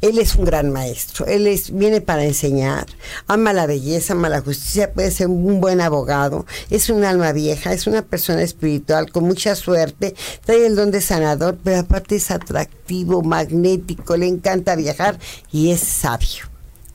Él 0.00 0.18
es 0.18 0.34
un 0.34 0.44
gran 0.44 0.70
maestro, 0.70 1.26
él 1.26 1.46
es, 1.46 1.76
viene 1.76 2.00
para 2.00 2.24
enseñar, 2.24 2.86
ama 3.26 3.52
la 3.52 3.66
belleza, 3.66 4.14
ama 4.14 4.28
la 4.28 4.40
justicia, 4.40 4.92
puede 4.92 5.10
ser 5.10 5.28
un 5.28 5.60
buen 5.60 5.80
abogado, 5.80 6.46
es 6.70 6.90
un 6.90 7.04
alma 7.04 7.32
vieja, 7.32 7.72
es 7.72 7.86
una 7.86 8.02
persona 8.02 8.42
espiritual 8.42 9.10
con 9.10 9.24
mucha 9.24 9.54
suerte, 9.54 10.14
trae 10.44 10.66
el 10.66 10.76
don 10.76 10.90
de 10.90 11.00
sanador, 11.00 11.58
pero 11.62 11.80
aparte 11.80 12.16
es 12.16 12.30
atractivo, 12.30 13.22
magnético, 13.22 14.16
le 14.16 14.26
encanta 14.26 14.76
viajar 14.76 15.18
y 15.52 15.70
es 15.70 15.80
sabio. 15.80 16.44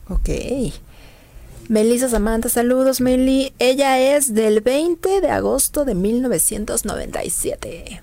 Ok. 0.10 0.30
Melissa 1.68 2.10
Samantha, 2.10 2.50
saludos, 2.50 3.02
Meli. 3.02 3.52
Ella 3.58 4.16
es 4.16 4.36
del 4.36 4.62
20 4.62 5.22
de 5.22 5.32
agosto 5.32 5.84
de 5.84 5.96
1997. 5.96 8.02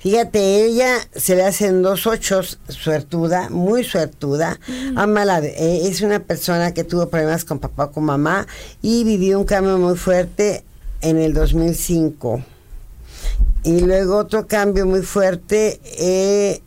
Fíjate, 0.00 0.64
ella 0.64 0.96
se 1.14 1.36
le 1.36 1.44
hacen 1.44 1.82
dos 1.82 2.06
ochos, 2.06 2.58
suertuda, 2.68 3.50
muy 3.50 3.84
suertuda, 3.84 4.58
ama 4.96 5.26
la, 5.26 5.40
eh, 5.40 5.86
es 5.86 6.00
una 6.00 6.20
persona 6.20 6.72
que 6.72 6.84
tuvo 6.84 7.10
problemas 7.10 7.44
con 7.44 7.58
papá 7.58 7.84
o 7.84 7.92
con 7.92 8.04
mamá 8.04 8.46
y 8.80 9.04
vivió 9.04 9.38
un 9.38 9.44
cambio 9.44 9.76
muy 9.76 9.98
fuerte 9.98 10.64
en 11.02 11.18
el 11.18 11.34
2005. 11.34 12.42
Y 13.62 13.80
luego 13.80 14.16
otro 14.16 14.46
cambio 14.46 14.86
muy 14.86 15.02
fuerte 15.02 15.78
eh, 15.84 16.62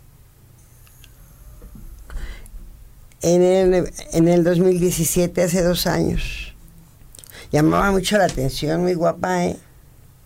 en, 3.23 3.41
el, 3.41 3.91
en 4.11 4.27
el 4.27 4.43
2017, 4.43 5.41
hace 5.41 5.63
dos 5.63 5.87
años. 5.87 6.53
Llamaba 7.51 7.89
mucho 7.89 8.15
la 8.19 8.25
atención, 8.25 8.81
muy 8.81 8.93
guapa, 8.93 9.45
¿eh? 9.45 9.57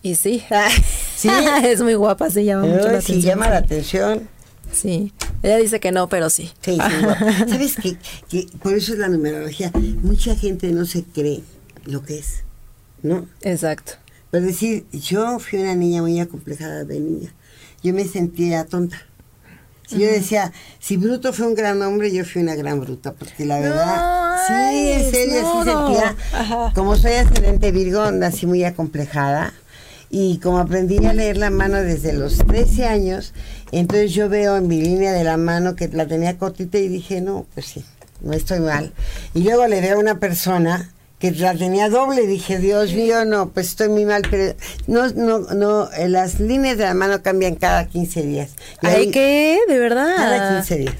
Y 0.02 0.14
sí, 0.14 0.42
Sí. 1.16 1.28
es 1.64 1.82
muy 1.82 1.94
guapa, 1.94 2.30
sí, 2.30 2.44
llama 2.44 2.62
mucho 2.66 2.84
la 2.84 2.90
Ay, 2.90 2.96
atención. 2.96 3.20
sí, 3.20 3.26
llama 3.26 3.48
la 3.50 3.56
atención. 3.58 4.28
Sí, 4.72 5.12
ella 5.42 5.56
dice 5.56 5.80
que 5.80 5.92
no, 5.92 6.08
pero 6.08 6.30
sí. 6.30 6.52
Sí, 6.60 6.72
sí, 6.74 7.04
guapa. 7.04 7.18
¿Sabes 7.48 7.76
qué? 7.82 7.96
Que 8.28 8.46
por 8.62 8.74
eso 8.74 8.92
es 8.92 8.98
la 8.98 9.08
numerología. 9.08 9.72
Mucha 10.02 10.36
gente 10.36 10.70
no 10.72 10.84
se 10.84 11.04
cree 11.04 11.42
lo 11.84 12.02
que 12.02 12.18
es, 12.18 12.44
¿no? 13.02 13.26
Exacto. 13.40 13.92
Pero 14.30 14.44
decir, 14.44 14.86
yo 14.92 15.38
fui 15.38 15.58
una 15.58 15.74
niña 15.74 16.02
muy 16.02 16.20
acomplejada 16.20 16.84
de 16.84 17.00
niña. 17.00 17.34
Yo 17.82 17.94
me 17.94 18.04
sentía 18.04 18.66
tonta. 18.66 18.98
Si 19.86 19.98
yo 19.98 20.06
decía, 20.06 20.52
si 20.78 20.98
Bruto 20.98 21.32
fue 21.32 21.46
un 21.46 21.54
gran 21.54 21.80
hombre, 21.80 22.12
yo 22.12 22.22
fui 22.26 22.42
una 22.42 22.54
gran 22.54 22.78
bruta, 22.78 23.14
porque 23.14 23.46
la 23.46 23.58
verdad, 23.58 24.36
sí, 24.46 24.88
en 24.90 25.10
serio, 25.10 25.40
no, 25.40 25.64
sí 25.64 25.70
sentía. 25.70 26.72
Como 26.74 26.94
soy 26.96 27.12
ascendente 27.12 27.72
Virgo, 27.72 28.10
nací 28.12 28.44
muy 28.44 28.64
acomplejada. 28.64 29.54
Y 30.10 30.38
como 30.38 30.58
aprendí 30.58 31.04
a 31.04 31.12
leer 31.12 31.36
la 31.36 31.50
mano 31.50 31.76
desde 31.82 32.12
los 32.14 32.38
13 32.38 32.86
años, 32.86 33.34
entonces 33.72 34.12
yo 34.14 34.28
veo 34.28 34.56
en 34.56 34.66
mi 34.66 34.80
línea 34.80 35.12
de 35.12 35.22
la 35.24 35.36
mano 35.36 35.74
que 35.76 35.88
la 35.88 36.06
tenía 36.06 36.38
cortita 36.38 36.78
y 36.78 36.88
dije, 36.88 37.20
no, 37.20 37.46
pues 37.54 37.66
sí, 37.66 37.84
no 38.22 38.32
estoy 38.32 38.60
mal. 38.60 38.92
Y 39.34 39.42
luego 39.42 39.66
le 39.66 39.80
veo 39.82 39.96
a 39.96 40.00
una 40.00 40.18
persona 40.18 40.92
que 41.18 41.32
la 41.32 41.54
tenía 41.54 41.90
doble, 41.90 42.26
dije, 42.26 42.58
Dios 42.58 42.92
mío, 42.94 43.24
no, 43.26 43.50
pues 43.50 43.66
estoy 43.68 43.88
muy 43.88 44.04
mal, 44.06 44.22
pero 44.30 44.54
no, 44.86 45.08
no, 45.08 45.40
no, 45.40 45.90
eh, 45.92 46.08
las 46.08 46.38
líneas 46.40 46.78
de 46.78 46.84
la 46.84 46.94
mano 46.94 47.22
cambian 47.22 47.56
cada 47.56 47.86
15 47.86 48.22
días. 48.22 48.50
Y 48.82 48.86
¿Ay, 48.86 48.94
ahí- 48.94 49.10
qué? 49.10 49.58
¿De 49.68 49.78
verdad? 49.78 50.14
Cada 50.16 50.56
15 50.56 50.76
días. 50.76 50.94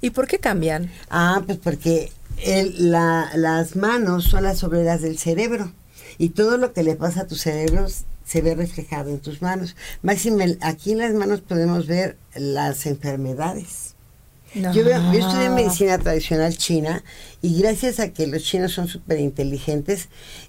¿Y 0.00 0.10
por 0.10 0.26
qué 0.26 0.38
cambian? 0.38 0.90
Ah, 1.10 1.42
pues 1.44 1.58
porque 1.58 2.12
el- 2.44 2.92
la- 2.92 3.30
las 3.34 3.74
manos 3.76 4.24
son 4.24 4.44
las 4.44 4.62
obreras 4.64 5.02
del 5.02 5.18
cerebro 5.18 5.72
y 6.18 6.30
todo 6.30 6.56
lo 6.56 6.72
que 6.72 6.82
le 6.82 6.94
pasa 6.94 7.22
a 7.22 7.26
tu 7.26 7.34
cerebro 7.34 7.86
s- 7.86 8.04
se 8.34 8.42
ve 8.42 8.56
reflejado 8.56 9.10
en 9.10 9.20
tus 9.20 9.40
manos. 9.42 9.76
Máxime, 10.02 10.58
aquí 10.60 10.90
en 10.90 10.98
las 10.98 11.14
manos 11.14 11.40
podemos 11.40 11.86
ver 11.86 12.16
las 12.34 12.84
enfermedades. 12.86 13.94
Yo, 14.72 14.84
veo- 14.84 15.00
yo 15.12 15.18
estudié 15.20 15.50
medicina 15.50 15.98
tradicional 15.98 16.56
china 16.56 17.04
y 17.42 17.60
gracias 17.60 18.00
a 18.00 18.08
que 18.08 18.26
los 18.26 18.42
chinos 18.42 18.72
son 18.72 18.88
súper 18.88 19.20
inteligentes, 19.20 20.08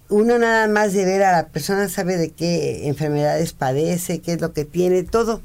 uno 0.10 0.40
nada 0.40 0.68
más 0.68 0.94
de 0.94 1.06
ver 1.06 1.22
a 1.24 1.32
la 1.32 1.48
persona 1.50 1.88
sabe 1.90 2.18
de 2.18 2.32
qué 2.32 2.88
enfermedades 2.88 3.54
padece, 3.54 4.20
qué 4.22 4.34
es 4.34 4.42
lo 4.42 4.52
que 4.52 4.66
tiene, 4.66 5.04
todo. 5.04 5.42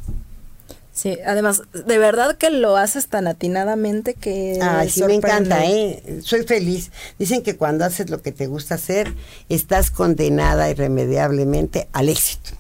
Sí, 0.92 1.16
además, 1.24 1.62
de 1.72 1.98
verdad 1.98 2.36
que 2.36 2.50
lo 2.50 2.76
haces 2.76 3.06
tan 3.06 3.26
atinadamente 3.28 4.14
que. 4.14 4.58
Ay, 4.60 4.90
sí, 4.90 5.02
me 5.04 5.14
encanta, 5.14 5.64
¿eh? 5.64 6.20
Soy 6.22 6.42
feliz. 6.42 6.90
Dicen 7.18 7.42
que 7.42 7.56
cuando 7.56 7.84
haces 7.84 8.10
lo 8.10 8.20
que 8.22 8.32
te 8.32 8.46
gusta 8.48 8.74
hacer, 8.74 9.12
estás 9.48 9.90
condenada 9.90 10.68
irremediablemente 10.68 11.88
al 11.92 12.08
éxito. 12.08 12.50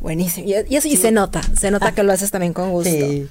Buenísimo. 0.00 0.46
Y, 0.46 0.54
y 0.68 0.76
eso- 0.76 0.86
y 0.88 0.96
se 0.96 1.10
nota, 1.10 1.40
se 1.58 1.70
nota 1.70 1.92
que 1.92 2.02
lo 2.02 2.12
haces 2.12 2.30
también 2.30 2.52
con 2.52 2.70
gusto. 2.70 2.90
Sí. 2.90 3.26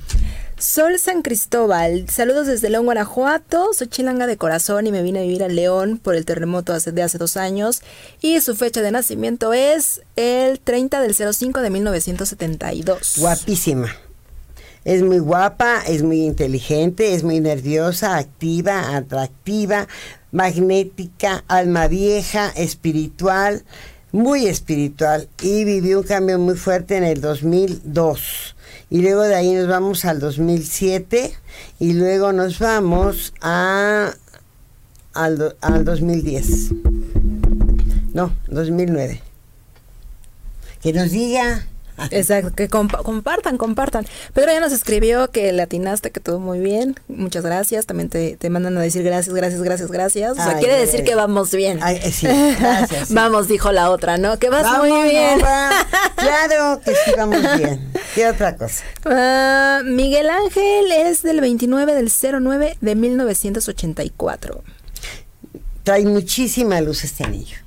Sol 0.60 0.98
San 0.98 1.22
Cristóbal, 1.22 2.10
saludos 2.10 2.48
desde 2.48 2.70
León, 2.72 2.86
Guanajuato. 2.86 3.74
Soy 3.74 3.88
chilanga 3.88 4.26
de 4.26 4.38
corazón 4.38 4.88
y 4.88 4.91
me 4.91 5.04
vine 5.04 5.20
a 5.20 5.22
vivir 5.22 5.43
a 5.43 5.48
León 5.50 6.00
por 6.02 6.15
el 6.15 6.26
terremoto 6.26 6.74
hace, 6.74 6.91
de 6.91 7.04
hace 7.04 7.20
dos 7.20 7.38
años. 7.38 7.84
Y 8.22 8.41
su 8.41 8.56
fecha 8.56 8.82
de 8.82 8.89
nacimiento 8.91 9.54
es 9.54 10.02
el 10.15 10.60
30 10.60 11.00
del 11.00 11.13
05 11.13 11.62
de 11.62 11.70
1972. 11.70 13.13
Guapísima. 13.20 13.96
Es 14.86 15.04
muy 15.04 15.20
guapa, 15.20 15.82
es 15.88 16.04
muy 16.04 16.26
inteligente, 16.26 17.13
es 17.13 17.24
muy 17.24 17.40
nerviosa, 17.40 18.18
activa, 18.18 18.96
atractiva, 18.96 19.88
magnética, 20.32 21.44
alma 21.48 21.88
vieja, 21.88 22.50
espiritual, 22.56 23.63
muy 24.12 24.48
espiritual. 24.48 25.28
Y 25.42 25.66
vivió 25.66 26.00
un 26.00 26.06
cambio 26.06 26.40
muy 26.40 26.56
fuerte 26.56 26.98
en 26.98 27.04
el 27.04 27.22
2002. 27.22 28.56
Y 28.90 29.02
luego 29.02 29.24
de 29.24 29.36
ahí 29.36 29.54
nos 29.54 29.68
vamos 29.68 30.06
al 30.06 30.20
2007 30.20 31.34
y 31.80 31.94
luego 31.94 32.32
nos 32.32 32.60
vamos 32.60 33.34
a, 33.42 34.13
al, 35.13 35.56
al 35.62 35.84
2010. 35.84 36.72
No, 38.13 38.34
2009. 38.48 39.22
Que 40.82 40.94
nos 40.94 41.12
diga. 41.12 41.68
Exacto, 42.12 42.54
que 42.54 42.70
compa- 42.70 43.02
compartan, 43.04 43.58
compartan. 43.58 44.06
Pedro 44.34 44.52
ya 44.52 44.60
nos 44.60 44.72
escribió 44.72 45.32
que 45.32 45.52
le 45.52 45.62
atinaste, 45.62 46.12
que 46.12 46.20
todo 46.20 46.40
muy 46.40 46.60
bien. 46.60 46.96
Muchas 47.08 47.44
gracias. 47.44 47.86
También 47.86 48.10
te, 48.10 48.38
te 48.38 48.50
mandan 48.50 48.78
a 48.78 48.82
decir 48.82 49.04
gracias, 49.04 49.34
gracias, 49.36 49.62
gracias, 49.62 49.92
gracias. 49.92 50.32
O 50.34 50.36
sea, 50.36 50.50
Ay, 50.50 50.56
quiere 50.60 50.76
ay, 50.76 50.82
decir 50.82 51.00
ay. 51.02 51.06
que 51.06 51.16
vamos 51.16 51.52
bien. 51.52 51.80
Ay, 51.82 52.00
eh, 52.04 52.12
sí, 52.12 52.28
gracias, 52.60 53.08
sí. 53.10 53.14
vamos, 53.16 53.48
dijo 53.48 53.72
la 53.72 53.90
otra, 53.90 54.18
¿no? 54.18 54.38
Que 54.40 54.50
vas 54.50 54.64
Vamos, 54.64 54.90
muy 54.90 55.10
bien. 55.10 55.40
Claro 56.16 56.82
que 56.86 56.92
sí, 56.92 57.12
vamos 57.18 57.42
bien. 57.58 57.92
¿Qué 58.16 58.28
otra 58.28 58.56
cosa? 58.56 58.84
Ah, 59.06 59.82
Miguel 59.84 60.30
Ángel 60.30 60.92
es 60.92 61.24
del 61.24 61.42
29 61.42 61.94
del 61.96 62.12
09 62.42 62.78
de 62.82 62.96
1984. 62.96 64.64
Trae 65.84 66.06
muchísima 66.06 66.82
luz 66.82 67.04
este 67.04 67.24
anillo. 67.24 67.58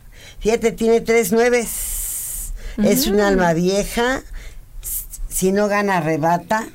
Fíjate, 0.40 0.72
tiene 0.72 1.00
tres 1.00 1.32
nueves. 1.32 1.68
Es 2.78 3.06
un 3.06 3.20
alma 3.20 3.52
vieja. 3.52 4.22
Si 5.28 5.52
no 5.52 5.68
gana, 5.68 5.98
arrebata. 5.98 6.66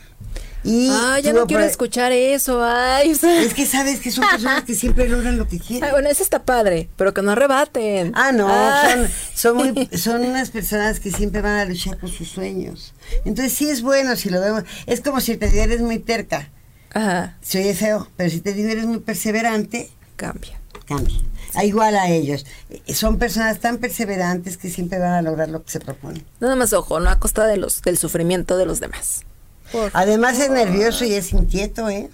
Y 0.64 0.90
Ay, 0.92 1.22
ya 1.22 1.32
no 1.34 1.46
quiero 1.46 1.64
escuchar 1.64 2.12
eso. 2.12 2.64
Ay, 2.64 3.12
o 3.12 3.16
sea- 3.16 3.40
Es 3.44 3.54
que 3.54 3.68
sabes 3.68 4.00
que 4.00 4.10
son 4.10 4.28
personas 4.28 4.64
que 4.64 4.74
siempre 4.74 5.08
logran 5.08 5.38
lo 5.38 5.48
que 5.48 5.58
Ay, 5.58 5.62
quieren. 5.62 5.92
bueno, 5.92 6.10
eso 6.10 6.24
está 6.24 6.44
padre, 6.44 6.90
pero 6.96 7.14
que 7.14 7.22
no 7.22 7.32
arrebaten. 7.34 8.12
Ah, 8.16 8.32
no, 8.32 8.48
Ah. 8.50 8.90
son, 8.92 9.08
son, 9.36 9.58
muy, 9.58 9.90
son 9.98 10.26
unas 10.26 10.50
personas 10.50 11.00
que 11.00 11.12
siempre 11.12 11.42
van 11.42 11.60
a 11.60 11.66
luchar 11.66 11.98
por 11.98 12.10
sus 12.10 12.30
sueños. 12.30 12.96
Entonces 13.26 13.54
sí 13.54 13.70
es 13.70 13.84
bueno 13.84 14.16
si 14.16 14.30
lo 14.32 14.42
vemos. 14.42 14.64
Es 14.88 15.02
como 15.02 15.22
si 15.22 15.38
te 15.38 15.62
eres 15.62 15.82
muy 15.82 16.00
terca. 16.00 16.50
Ajá, 16.96 17.38
Se 17.42 17.60
oye 17.60 17.76
feo, 17.76 18.10
pero 18.18 18.32
si 18.32 18.40
te 18.42 18.54
digo, 18.54 18.70
eres 18.70 18.86
muy 18.86 19.00
perseverante, 19.02 19.92
cambia. 20.16 20.60
cambia. 20.88 21.18
Ah, 21.56 21.64
Igual 21.64 21.96
a 21.96 22.10
ellos. 22.10 22.46
Eh, 22.70 22.94
Son 22.94 23.18
personas 23.18 23.60
tan 23.60 23.78
perseverantes 23.78 24.58
que 24.58 24.70
siempre 24.70 25.00
van 25.00 25.14
a 25.14 25.22
lograr 25.22 25.50
lo 25.50 25.64
que 25.64 25.72
se 25.72 25.80
proponen. 25.80 26.26
Nada 26.40 26.56
más 26.56 26.74
ojo, 26.74 27.00
no 27.00 27.10
a 27.10 27.20
costa 27.20 27.46
de 27.48 27.58
los, 27.58 27.82
del 27.82 27.98
sufrimiento 27.98 28.58
de 28.58 28.66
los 28.66 28.80
demás. 28.80 29.24
Por 29.72 29.92
Además 29.94 30.40
es 30.40 30.50
nervioso 30.50 31.06
y 31.06 31.14
es 31.14 31.34
inquieto, 31.34 31.90
¿eh? 31.90 32.10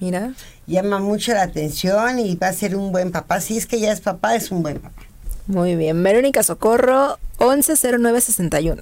Mira, 0.00 0.32
Llama 0.66 0.98
mucho 1.00 1.32
la 1.32 1.42
atención 1.42 2.18
y 2.20 2.36
va 2.36 2.48
a 2.48 2.52
ser 2.52 2.76
un 2.76 2.92
buen 2.92 3.10
papá. 3.10 3.40
Si 3.40 3.56
es 3.56 3.66
que 3.66 3.80
ya 3.80 3.92
es 3.92 4.00
papá, 4.00 4.36
es 4.36 4.50
un 4.50 4.62
buen 4.62 4.78
papá. 4.78 5.02
Muy 5.46 5.74
bien. 5.74 6.00
Verónica 6.02 6.42
Socorro, 6.44 7.18
110961. 7.38 8.80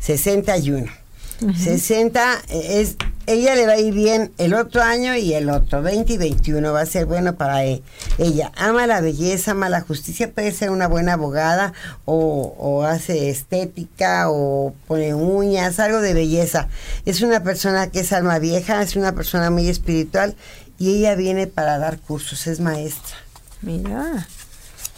61. 0.00 0.90
60 1.56 2.42
es 2.48 2.96
ella 3.26 3.54
le 3.54 3.66
va 3.66 3.74
a 3.74 3.78
ir 3.78 3.94
bien 3.94 4.32
el 4.38 4.54
otro 4.54 4.82
año 4.82 5.14
y 5.14 5.32
el 5.34 5.48
otro, 5.48 5.80
20 5.80 6.12
y 6.12 6.18
21 6.18 6.72
va 6.72 6.80
a 6.80 6.86
ser 6.86 7.06
bueno 7.06 7.36
para 7.36 7.64
e, 7.64 7.82
ella. 8.18 8.50
Ama 8.56 8.86
la 8.86 9.00
belleza, 9.00 9.52
ama 9.52 9.68
la 9.68 9.80
justicia, 9.80 10.32
puede 10.32 10.50
ser 10.50 10.70
una 10.70 10.88
buena 10.88 11.14
abogada 11.14 11.72
o, 12.04 12.54
o 12.58 12.82
hace 12.82 13.30
estética 13.30 14.28
o 14.28 14.74
pone 14.88 15.14
uñas, 15.14 15.78
algo 15.78 16.00
de 16.00 16.14
belleza. 16.14 16.68
Es 17.06 17.20
una 17.22 17.42
persona 17.42 17.90
que 17.90 18.00
es 18.00 18.12
alma 18.12 18.38
vieja, 18.38 18.82
es 18.82 18.96
una 18.96 19.12
persona 19.14 19.50
muy 19.50 19.68
espiritual 19.68 20.34
y 20.78 20.96
ella 20.96 21.14
viene 21.14 21.46
para 21.46 21.78
dar 21.78 21.98
cursos, 21.98 22.46
es 22.48 22.58
maestra. 22.58 23.16
Mira, 23.60 24.26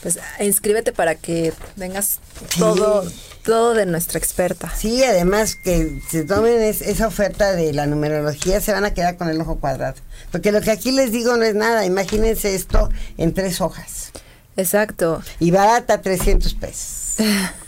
pues 0.00 0.18
inscríbete 0.40 0.92
para 0.92 1.14
que 1.14 1.52
vengas 1.76 2.20
todo, 2.58 3.04
todo 3.44 3.74
de 3.74 3.86
nuestra 3.86 4.18
experta. 4.18 4.74
Sí, 4.74 5.04
además 5.04 5.54
que 5.54 6.00
se 6.08 6.24
tomen 6.24 6.60
esa 6.62 7.06
oferta 7.06 7.52
de 7.52 7.72
la 7.72 7.86
numerología, 7.86 8.60
se 8.60 8.72
van 8.72 8.84
a 8.84 8.94
quedar 8.94 9.16
con 9.16 9.28
el 9.28 9.40
ojo 9.40 9.60
cuadrado. 9.60 9.94
Porque 10.32 10.50
lo 10.50 10.60
que 10.60 10.72
aquí 10.72 10.90
les 10.90 11.12
digo 11.12 11.36
no 11.36 11.44
es 11.44 11.54
nada, 11.54 11.84
imagínense 11.84 12.54
esto 12.54 12.88
en 13.16 13.34
tres 13.34 13.60
hojas. 13.60 14.10
Exacto. 14.56 15.22
Y 15.38 15.50
barata 15.50 16.00
300 16.00 16.54
pesos. 16.54 17.16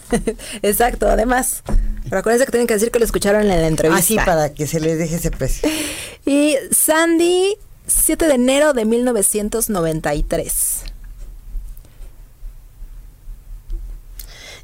Exacto, 0.63 1.09
además. 1.09 1.63
Pero 2.05 2.19
acuérdense 2.19 2.47
que 2.47 2.53
tienen 2.53 2.67
que 2.67 2.75
decir 2.75 2.91
que 2.91 2.99
lo 2.99 3.05
escucharon 3.05 3.43
en 3.43 3.49
la 3.49 3.67
entrevista. 3.67 4.01
Así 4.01 4.17
para 4.17 4.55
que 4.55 4.67
se 4.67 4.81
les 4.81 4.99
deje 4.99 5.17
ese 5.17 5.31
precio. 5.31 5.69
Y 6.29 6.57
Sandy 6.73 7.57
7 7.87 8.27
de 8.27 8.35
enero 8.35 8.73
de 8.73 8.85
1993. 8.85 10.96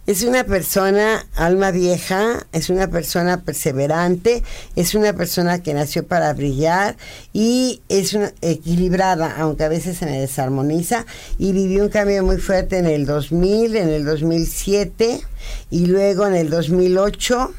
Es 0.04 0.24
una 0.24 0.42
persona 0.42 1.24
alma 1.36 1.70
vieja, 1.70 2.46
es 2.52 2.70
una 2.70 2.88
persona 2.88 3.42
perseverante, 3.42 4.42
es 4.74 4.96
una 4.96 5.12
persona 5.12 5.62
que 5.62 5.74
nació 5.74 6.04
para 6.04 6.32
brillar 6.34 6.96
y 7.32 7.82
es 7.88 8.12
una 8.14 8.32
equilibrada, 8.40 9.36
aunque 9.38 9.62
a 9.62 9.68
veces 9.68 9.98
se 9.98 10.06
me 10.06 10.18
desarmoniza, 10.20 11.06
y 11.38 11.52
vivió 11.52 11.84
un 11.84 11.88
cambio 11.88 12.24
muy 12.24 12.38
fuerte 12.38 12.78
en 12.78 12.86
el 12.86 13.06
2000, 13.06 13.76
en 13.76 13.88
el 13.90 14.04
2007 14.04 15.20
y 15.70 15.86
luego 15.86 16.26
en 16.26 16.34
el 16.34 16.50
2008 16.50 17.54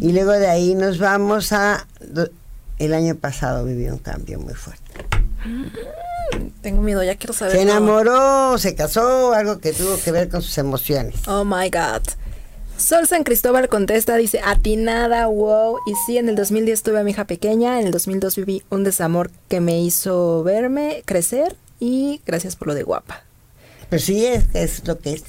y 0.00 0.12
luego 0.12 0.32
de 0.32 0.46
ahí 0.46 0.74
nos 0.74 0.98
vamos 0.98 1.52
a 1.52 1.86
el 2.78 2.94
año 2.94 3.16
pasado 3.16 3.64
vivió 3.64 3.92
un 3.92 3.98
cambio 3.98 4.38
muy 4.38 4.54
fuerte. 4.54 4.82
Tengo 6.64 6.80
miedo, 6.80 7.04
ya 7.04 7.14
quiero 7.16 7.34
saber. 7.34 7.56
Se 7.56 7.60
enamoró, 7.60 8.56
se 8.56 8.74
casó, 8.74 9.34
algo 9.34 9.58
que 9.58 9.74
tuvo 9.74 9.98
que 10.02 10.10
ver 10.10 10.30
con 10.30 10.40
sus 10.40 10.56
emociones. 10.56 11.16
Oh 11.28 11.44
my 11.44 11.68
God. 11.68 12.00
Sol 12.78 13.06
San 13.06 13.22
Cristóbal 13.22 13.68
contesta, 13.68 14.16
dice, 14.16 14.40
atinada, 14.42 15.26
wow. 15.26 15.76
Y 15.86 15.92
sí, 16.06 16.16
en 16.16 16.30
el 16.30 16.36
2010 16.36 16.82
tuve 16.82 17.00
a 17.00 17.02
mi 17.02 17.10
hija 17.10 17.26
pequeña, 17.26 17.80
en 17.80 17.86
el 17.88 17.92
2002 17.92 18.36
viví 18.36 18.62
un 18.70 18.82
desamor 18.82 19.30
que 19.48 19.60
me 19.60 19.78
hizo 19.82 20.42
verme 20.42 21.02
crecer 21.04 21.54
y 21.78 22.22
gracias 22.24 22.56
por 22.56 22.68
lo 22.68 22.74
de 22.74 22.82
guapa. 22.82 23.24
Pues 23.90 24.04
sí, 24.04 24.24
es, 24.24 24.46
es 24.54 24.88
lo 24.88 24.98
que 24.98 25.12
es. 25.12 25.22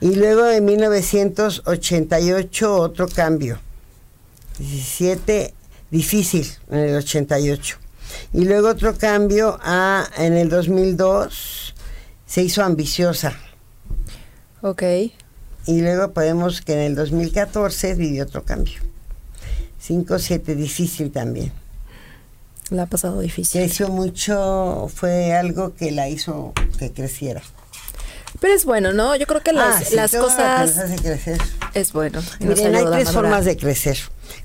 Y 0.00 0.16
luego 0.16 0.48
en 0.48 0.64
1988 0.64 2.74
otro 2.74 3.06
cambio. 3.08 3.60
17, 4.58 5.54
difícil 5.90 6.46
en 6.70 6.78
el 6.80 6.96
88. 6.96 7.78
Y 8.32 8.44
luego 8.44 8.68
otro 8.68 8.98
cambio 8.98 9.58
a, 9.62 10.08
en 10.18 10.32
el 10.34 10.48
2002 10.48 11.72
se 12.26 12.42
hizo 12.42 12.64
ambiciosa. 12.64 13.38
Ok. 14.60 14.82
Y 15.66 15.80
luego 15.80 16.12
podemos 16.12 16.60
que 16.60 16.74
en 16.74 16.80
el 16.80 16.94
2014 16.94 17.94
vivió 17.94 18.24
otro 18.24 18.44
cambio. 18.44 18.74
5-7, 19.86 20.54
difícil 20.54 21.10
también. 21.10 21.52
La 22.70 22.84
ha 22.84 22.86
pasado 22.86 23.20
difícil. 23.20 23.60
Creció 23.60 23.88
mucho, 23.88 24.90
fue 24.94 25.32
algo 25.34 25.74
que 25.74 25.90
la 25.90 26.08
hizo 26.08 26.52
que 26.78 26.92
creciera. 26.92 27.42
Pero 28.40 28.54
es 28.54 28.64
bueno, 28.64 28.92
¿no? 28.92 29.14
Yo 29.16 29.26
creo 29.26 29.42
que 29.42 29.52
las, 29.52 29.92
ah, 29.92 29.94
las 29.94 30.12
cosas... 30.12 30.76
hace 30.76 30.96
crecer. 30.96 31.40
Es 31.74 31.92
bueno. 31.92 32.20
Miren, 32.40 32.74
hay 32.74 32.84
tres 32.86 33.10
formas 33.10 33.44
de 33.44 33.56
crecer 33.56 33.98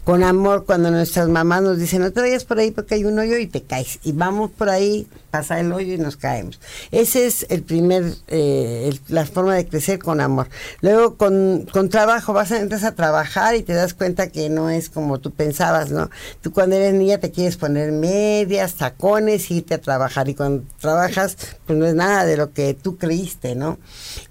con 0.10 0.24
amor 0.24 0.66
cuando 0.66 0.90
nuestras 0.90 1.30
mamás 1.30 1.62
nos 1.62 1.78
dicen 1.78 2.02
no 2.02 2.12
te 2.12 2.20
vayas 2.20 2.44
por 2.44 2.58
ahí 2.58 2.72
porque 2.72 2.96
hay 2.96 3.06
un 3.06 3.20
hoyo 3.20 3.38
y 3.38 3.46
te 3.46 3.62
caes 3.62 4.00
y 4.02 4.12
vamos 4.12 4.50
por 4.50 4.68
ahí 4.68 5.06
pasa 5.30 5.60
el 5.60 5.72
hoyo 5.72 5.94
y 5.94 6.00
nos 6.00 6.18
caemos. 6.18 6.60
Ese 6.90 7.28
es 7.28 7.46
el 7.52 7.62
primer 7.62 8.16
eh, 8.28 8.92
la 9.08 9.28
forma 9.28 9.54
de 9.54 9.68
crecer 9.68 10.00
con 10.00 10.20
amor. 10.20 10.50
Luego 10.82 11.16
con, 11.16 11.68
con 11.72 11.90
trabajo 11.90 12.34
vas 12.34 12.52
a 12.52 12.60
entras 12.60 12.86
a 12.86 12.96
trabajar 12.96 13.54
y 13.54 13.62
te 13.62 13.74
das 13.74 13.94
cuenta 13.94 14.30
que 14.30 14.50
no 14.50 14.72
es 14.72 14.90
como 14.90 15.20
tú 15.20 15.30
pensabas 15.30 15.92
no 15.92 16.10
tú 16.42 16.52
cuando 16.52 16.76
eres 16.76 16.96
niña 16.96 17.20
te 17.20 17.30
quieres 17.30 17.58
poner 17.58 17.92
medias 17.92 18.78
tacones 18.78 19.52
y 19.52 19.58
irte 19.58 19.76
a 19.76 19.82
trabajar. 19.82 20.28
Y 20.28 20.34
cuando 20.34 20.64
trabajas 20.80 21.38
pues 21.68 21.78
no 21.78 21.86
es 21.86 21.94
nada 21.94 22.26
de 22.26 22.36
lo 22.36 22.52
que 22.52 22.74
tú 22.74 22.98
creíste 22.98 23.54
no 23.54 23.78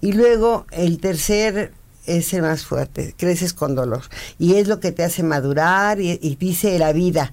y 0.01 0.11
luego 0.11 0.65
el 0.71 0.99
tercer 0.99 1.71
es 2.17 2.33
el 2.33 2.41
más 2.41 2.65
fuerte, 2.65 3.13
creces 3.17 3.53
con 3.53 3.75
dolor. 3.75 4.03
Y 4.37 4.55
es 4.55 4.67
lo 4.67 4.79
que 4.79 4.91
te 4.91 5.03
hace 5.03 5.23
madurar 5.23 5.99
y, 6.01 6.17
dice 6.39 6.77
la 6.79 6.93
vida. 6.93 7.31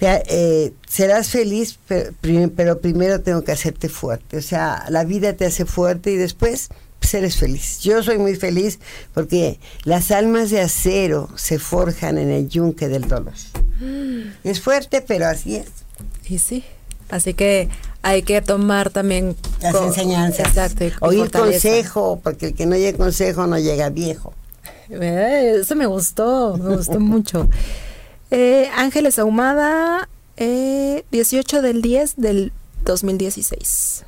Eh, 0.00 0.72
serás 0.86 1.30
feliz, 1.30 1.78
pero, 1.86 2.80
primero 2.80 3.20
tengo 3.20 3.42
que 3.44 3.52
hacerte 3.52 3.88
fuerte. 3.88 4.36
O 4.36 4.42
sea, 4.42 4.84
la 4.90 5.04
vida 5.04 5.34
te 5.34 5.46
hace 5.46 5.64
fuerte 5.64 6.10
y 6.10 6.16
después 6.16 6.68
pues, 6.98 7.14
eres 7.14 7.36
feliz. 7.36 7.80
Yo 7.80 8.02
soy 8.02 8.18
muy 8.18 8.34
feliz 8.34 8.78
porque 9.14 9.60
las 9.84 10.10
almas 10.10 10.50
de 10.50 10.60
acero 10.60 11.28
se 11.36 11.58
forjan 11.58 12.18
en 12.18 12.30
el 12.30 12.48
yunque 12.48 12.88
del 12.88 13.08
dolor. 13.08 13.34
Mm. 13.80 14.32
Es 14.44 14.60
fuerte, 14.60 15.02
pero 15.02 15.26
así 15.26 15.56
es. 15.56 15.68
Y 16.28 16.38
sí. 16.38 16.64
Así 17.08 17.34
que 17.34 17.68
hay 18.02 18.22
que 18.22 18.40
tomar 18.42 18.90
también 18.90 19.36
las 19.60 19.74
enseñanzas. 19.76 20.48
Exacto. 20.48 20.84
y- 20.84 20.92
Oír 21.00 21.18
fortaleza. 21.20 21.68
consejo, 21.68 22.20
porque 22.22 22.46
el 22.46 22.54
que 22.54 22.66
no 22.66 22.76
llega 22.76 22.96
consejo 22.98 23.46
no 23.46 23.58
llega 23.58 23.88
viejo. 23.90 24.32
Eh, 24.90 25.58
Eso 25.60 25.74
me 25.76 25.86
gustó, 25.86 26.56
me 26.56 26.76
gustó 26.76 27.00
mucho. 27.00 27.48
Eh, 28.30 28.68
Ángeles 28.76 29.18
Ahumada, 29.18 30.08
eh, 30.36 31.04
18 31.12 31.62
del 31.62 31.80
10 31.82 32.14
del 32.16 32.52
2016. 32.84 34.04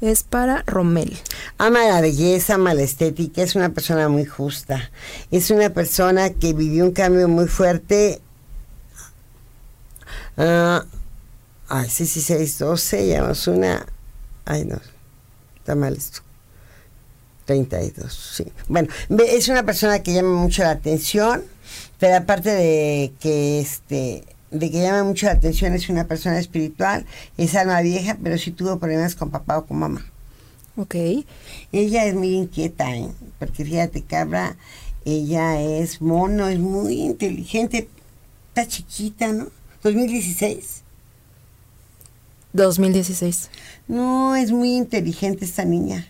Es 0.00 0.22
para 0.22 0.62
Romel. 0.66 1.16
Ama 1.58 1.84
la 1.88 2.00
belleza, 2.00 2.54
ama 2.54 2.72
la 2.74 2.82
estética, 2.82 3.42
es 3.42 3.56
una 3.56 3.70
persona 3.70 4.08
muy 4.08 4.24
justa. 4.24 4.90
Es 5.32 5.50
una 5.50 5.70
persona 5.70 6.30
que 6.30 6.52
vivió 6.52 6.84
un 6.84 6.92
cambio 6.92 7.26
muy 7.28 7.48
fuerte. 7.48 8.20
Ah, 10.36 10.84
ay, 11.68 11.88
sí, 11.88 12.06
sí, 12.06 12.20
6, 12.20 12.58
12, 12.58 13.06
llevamos 13.06 13.46
una. 13.46 13.86
Ay, 14.44 14.64
no, 14.64 14.80
está 15.58 15.74
mal 15.74 15.96
esto. 15.96 16.20
32, 17.44 18.34
sí. 18.36 18.44
Bueno, 18.68 18.88
es 19.26 19.48
una 19.48 19.64
persona 19.64 20.02
que 20.02 20.12
llama 20.12 20.34
mucho 20.34 20.62
la 20.62 20.72
atención, 20.72 21.42
pero 21.98 22.16
aparte 22.16 22.50
de 22.50 23.12
que 23.20 23.60
este 23.60 24.24
de 24.50 24.70
que 24.70 24.82
llama 24.82 25.04
mucho 25.04 25.26
la 25.26 25.32
atención 25.32 25.74
es 25.74 25.88
una 25.88 26.06
persona 26.06 26.38
espiritual, 26.38 27.06
es 27.36 27.54
alma 27.54 27.80
vieja, 27.80 28.16
pero 28.22 28.38
sí 28.38 28.50
tuvo 28.50 28.78
problemas 28.78 29.14
con 29.14 29.30
papá 29.30 29.58
o 29.58 29.66
con 29.66 29.78
mamá. 29.78 30.04
Ok. 30.76 30.94
Ella 31.72 32.04
es 32.04 32.14
muy 32.14 32.34
inquieta, 32.34 32.94
¿eh? 32.96 33.10
porque 33.38 33.64
fíjate, 33.64 34.02
cabra, 34.02 34.56
ella 35.04 35.60
es 35.60 36.00
mono, 36.00 36.48
es 36.48 36.58
muy 36.58 37.00
inteligente, 37.00 37.88
está 38.48 38.66
chiquita, 38.66 39.32
¿no? 39.32 39.48
2016. 39.82 40.82
2016. 42.52 43.50
No, 43.88 44.36
es 44.36 44.52
muy 44.52 44.76
inteligente 44.76 45.44
esta 45.44 45.64
niña. 45.64 46.08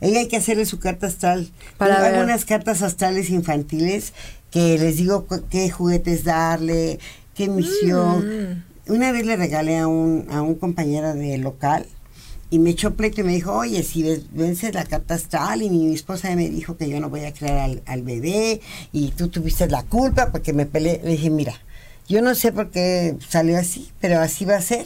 Ella 0.00 0.20
hay 0.20 0.28
que 0.28 0.36
hacerle 0.36 0.64
su 0.64 0.78
carta 0.78 1.06
astral. 1.06 1.50
Para 1.76 2.00
ver. 2.00 2.14
algunas 2.14 2.44
cartas 2.44 2.82
astrales 2.82 3.30
infantiles 3.30 4.12
que 4.50 4.78
les 4.78 4.96
digo 4.96 5.26
qué 5.50 5.70
juguetes 5.70 6.24
darle, 6.24 6.98
qué 7.34 7.48
misión. 7.48 8.26
Mm. 8.26 8.92
Una 8.92 9.12
vez 9.12 9.26
le 9.26 9.36
regalé 9.36 9.78
a 9.78 9.86
un, 9.86 10.26
a 10.30 10.42
un 10.42 10.54
compañero 10.54 11.14
de 11.14 11.38
local 11.38 11.86
y 12.50 12.58
me 12.58 12.70
echó 12.70 12.94
pleito 12.94 13.20
y 13.20 13.24
me 13.24 13.32
dijo, 13.32 13.52
oye, 13.52 13.82
si 13.84 14.02
vences 14.32 14.74
la 14.74 14.84
carta 14.84 15.14
astral 15.14 15.62
y 15.62 15.70
mi 15.70 15.94
esposa 15.94 16.34
me 16.34 16.48
dijo 16.48 16.76
que 16.76 16.88
yo 16.88 16.98
no 16.98 17.08
voy 17.08 17.24
a 17.24 17.32
crear 17.32 17.58
al, 17.58 17.82
al 17.86 18.02
bebé 18.02 18.60
y 18.92 19.10
tú 19.10 19.28
tuviste 19.28 19.68
la 19.68 19.84
culpa 19.84 20.32
porque 20.32 20.52
me 20.52 20.66
peleé. 20.66 21.00
Le 21.04 21.12
dije, 21.12 21.30
mira, 21.30 21.54
yo 22.10 22.22
no 22.22 22.34
sé 22.34 22.50
por 22.50 22.70
qué 22.70 23.16
salió 23.28 23.56
así, 23.56 23.88
pero 24.00 24.18
así 24.20 24.44
va 24.44 24.56
a 24.56 24.60
ser. 24.60 24.84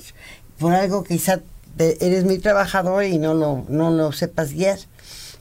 Por 0.59 0.75
algo 0.75 1.05
quizá 1.05 1.41
eres 1.79 2.25
muy 2.25 2.39
trabajador 2.39 3.05
y 3.05 3.18
no 3.18 3.33
lo, 3.33 3.64
no 3.68 3.91
lo 3.91 4.12
sepas 4.12 4.53
guiar. 4.53 4.79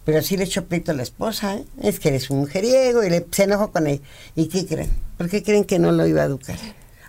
Pero 0.05 0.21
sí 0.21 0.37
le 0.37 0.45
echó 0.45 0.65
pleito 0.65 0.91
a 0.91 0.95
la 0.95 1.03
esposa, 1.03 1.55
¿eh? 1.55 1.65
es 1.81 1.99
que 1.99 2.09
eres 2.09 2.29
un 2.29 2.39
mujeriego 2.39 3.03
y 3.03 3.09
le, 3.09 3.25
se 3.31 3.43
enojó 3.43 3.71
con 3.71 3.87
él. 3.87 4.01
¿Y 4.35 4.47
qué 4.47 4.65
creen? 4.65 4.89
¿Por 5.17 5.29
qué 5.29 5.43
creen 5.43 5.65
que 5.65 5.77
no 5.77 5.91
lo 5.91 6.07
iba 6.07 6.21
a 6.21 6.25
educar? 6.25 6.57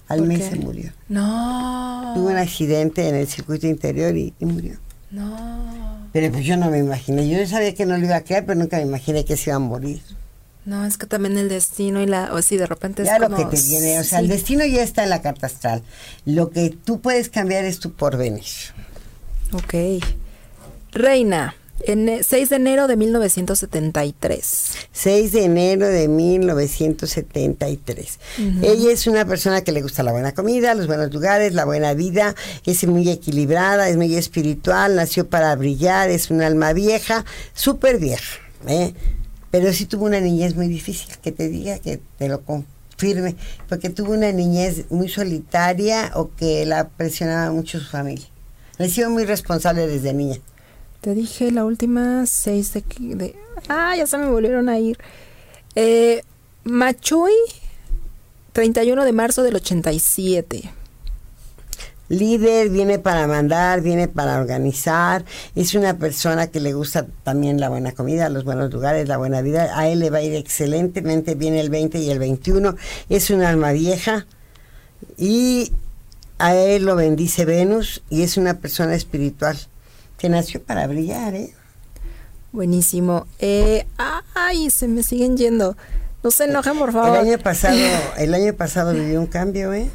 Al 0.09 0.19
¿Por 0.19 0.27
mes 0.29 0.39
qué? 0.41 0.51
se 0.51 0.57
murió. 0.57 0.93
No. 1.09 2.13
Tuvo 2.17 2.29
un 2.31 2.37
accidente 2.37 3.09
en 3.09 3.15
el 3.15 3.29
circuito 3.29 3.69
interior 3.69 4.17
y, 4.17 4.35
y 4.41 4.45
murió. 4.45 4.77
No. 5.13 6.09
Pero 6.13 6.33
pues 6.33 6.45
yo 6.45 6.57
no 6.57 6.71
me 6.71 6.79
imaginé, 6.79 7.29
yo 7.29 7.45
sabía 7.47 7.75
que 7.75 7.87
no 7.87 7.97
lo 7.97 8.05
iba 8.05 8.17
a 8.17 8.21
crear, 8.23 8.45
pero 8.45 8.59
nunca 8.59 8.77
me 8.79 8.83
imaginé 8.83 9.25
que 9.25 9.37
se 9.37 9.51
iba 9.51 9.57
a 9.57 9.61
morir. 9.61 10.03
No, 10.67 10.87
es 10.87 10.97
que 10.97 11.07
también 11.07 11.37
el 11.37 11.49
destino 11.49 12.03
y 12.03 12.07
la. 12.07 12.33
O 12.33 12.41
sí, 12.43 12.57
de 12.57 12.67
repente 12.67 13.03
es 13.03 13.09
Ya 13.09 13.19
lo 13.19 13.29
como- 13.31 13.37
que 13.51 13.57
te 13.57 13.63
viene, 13.63 13.99
o 14.01 14.05
sea, 14.05 14.19
sí. 14.21 14.25
el 14.25 14.31
destino 14.31 14.65
ya 14.65 14.83
está 14.83 15.05
en 15.05 15.11
la 15.11 15.21
carta 15.23 15.47
astral. 15.47 15.83
Lo 16.25 16.51
que 16.51 16.71
tú 16.71 17.01
puedes 17.01 17.29
cambiar 17.29 17.65
es 17.65 17.81
tu 17.81 17.93
porvenir. 17.93 18.45
Ok. 19.53 19.75
Reina, 20.93 21.55
en 21.87 22.09
eh, 22.09 22.23
6 22.23 22.51
de 22.51 22.57
enero 22.57 22.87
de 22.87 22.97
1973. 22.97 24.73
6 24.93 25.33
de 25.33 25.45
enero 25.45 25.87
de 25.89 26.09
1973. 26.09 28.19
Ella 28.63 28.93
es 28.93 29.07
una 29.07 29.25
persona 29.27 29.63
que 29.63 29.73
le 29.73 29.83
gusta 29.83 30.03
la 30.03 30.13
buena 30.13 30.33
comida, 30.33 30.75
los 30.75 30.87
buenos 30.87 31.13
lugares, 31.13 31.55
la 31.55 31.65
buena 31.65 31.95
vida, 31.95 32.35
es 32.65 32.87
muy 32.87 33.09
equilibrada, 33.11 33.89
es 33.89 33.97
muy 33.97 34.15
espiritual, 34.17 34.97
nació 34.97 35.29
para 35.29 35.55
brillar, 35.57 36.11
es 36.11 36.31
un 36.31 36.43
alma 36.43 36.73
vieja, 36.73 37.25
súper 37.55 37.99
vieja, 37.99 38.39
¿eh? 38.67 38.95
Pero 39.55 39.73
sí 39.73 39.87
tuvo 39.87 40.07
una 40.07 40.19
niñez 40.19 40.57
muy 40.57 40.67
difícil, 40.67 41.15
que 41.23 41.31
te 41.31 41.47
diga, 41.49 41.79
que 41.79 42.01
te 42.19 42.27
lo 42.27 42.41
confirme, 42.41 43.37
porque 43.69 43.89
tuvo 43.89 44.13
una 44.15 44.33
niñez 44.33 44.87
muy 44.91 45.09
solitaria 45.09 46.11
o 46.17 46.33
que 46.35 46.67
la 46.67 46.89
presionaba 46.89 47.53
mucho 47.53 47.79
su 47.79 47.87
familia. 47.89 48.27
Le 48.79 48.89
sido 48.89 49.11
muy 49.11 49.25
responsable 49.25 49.87
desde 49.87 50.13
niña. 50.13 50.39
Te 51.03 51.15
dije 51.15 51.53
la 51.53 51.65
última 51.65 52.27
6 52.27 52.73
de, 52.73 52.85
de- 52.99 53.37
Ah, 53.69 53.95
ya 53.97 54.09
se 54.09 54.19
me 54.19 54.27
volvieron 54.27 54.69
a 54.69 54.77
ir. 54.81 54.99
Eh, 55.77 56.23
Machuy, 56.65 57.31
31 58.55 59.05
de 59.05 59.13
marzo 59.13 59.45
del 59.45 59.55
87. 59.55 60.69
Líder, 62.09 62.69
viene 62.71 62.99
para 62.99 63.27
mandar, 63.27 63.81
viene 63.81 64.09
para 64.09 64.39
organizar, 64.39 65.25
es 65.55 65.75
una 65.75 65.99
persona 65.99 66.49
que 66.49 66.61
le 66.61 66.73
gusta 66.73 67.07
también 67.23 67.61
la 67.61 67.69
buena 67.69 67.93
comida, 67.93 68.29
los 68.29 68.45
buenos 68.45 68.73
lugares, 68.73 69.09
la 69.09 69.17
buena 69.17 69.41
vida, 69.41 69.79
a 69.79 69.89
él 69.89 70.01
le 70.01 70.11
va 70.11 70.19
a 70.19 70.23
ir 70.23 70.35
excelentemente 70.35 71.35
bien 71.35 71.55
el 71.55 71.71
20 71.71 71.99
y 71.99 72.11
el 72.11 72.19
21, 72.19 72.77
es 73.09 73.31
un 73.31 73.43
alma 73.43 73.73
vieja 73.73 74.27
y 75.17 75.73
a 76.39 76.55
él 76.55 76.85
lo 76.85 76.97
bendice 76.97 77.45
Venus 77.45 78.03
y 78.11 78.23
es 78.23 78.37
una 78.37 78.59
persona 78.59 78.95
espiritual 78.95 79.57
que 80.19 80.29
nació 80.29 80.63
para 80.63 80.87
brillar, 80.87 81.35
¿eh? 81.35 81.55
Buenísimo. 82.53 83.27
Eh, 83.41 83.85
ay, 84.35 84.71
se 84.71 84.87
me 84.87 85.03
siguen 85.03 85.37
yendo. 85.37 85.77
No 86.23 86.31
se 86.31 86.45
enojen, 86.45 86.79
por 86.79 86.93
favor. 86.93 87.19
El 87.19 87.29
año 87.29 87.39
pasado, 87.39 87.77
el 88.17 88.33
año 88.33 88.55
pasado 88.55 88.93
vivió 88.93 89.21
un 89.21 89.27
cambio, 89.27 89.73
¿eh? 89.75 89.91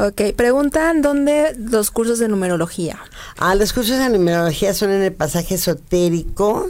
Ok, 0.00 0.34
preguntan 0.36 1.02
dónde 1.02 1.56
los 1.58 1.90
cursos 1.90 2.20
de 2.20 2.28
numerología. 2.28 3.00
Ah, 3.36 3.56
los 3.56 3.72
cursos 3.72 3.98
de 3.98 4.08
numerología 4.10 4.72
son 4.72 4.90
en 4.90 5.02
el 5.02 5.12
pasaje 5.12 5.56
esotérico 5.56 6.68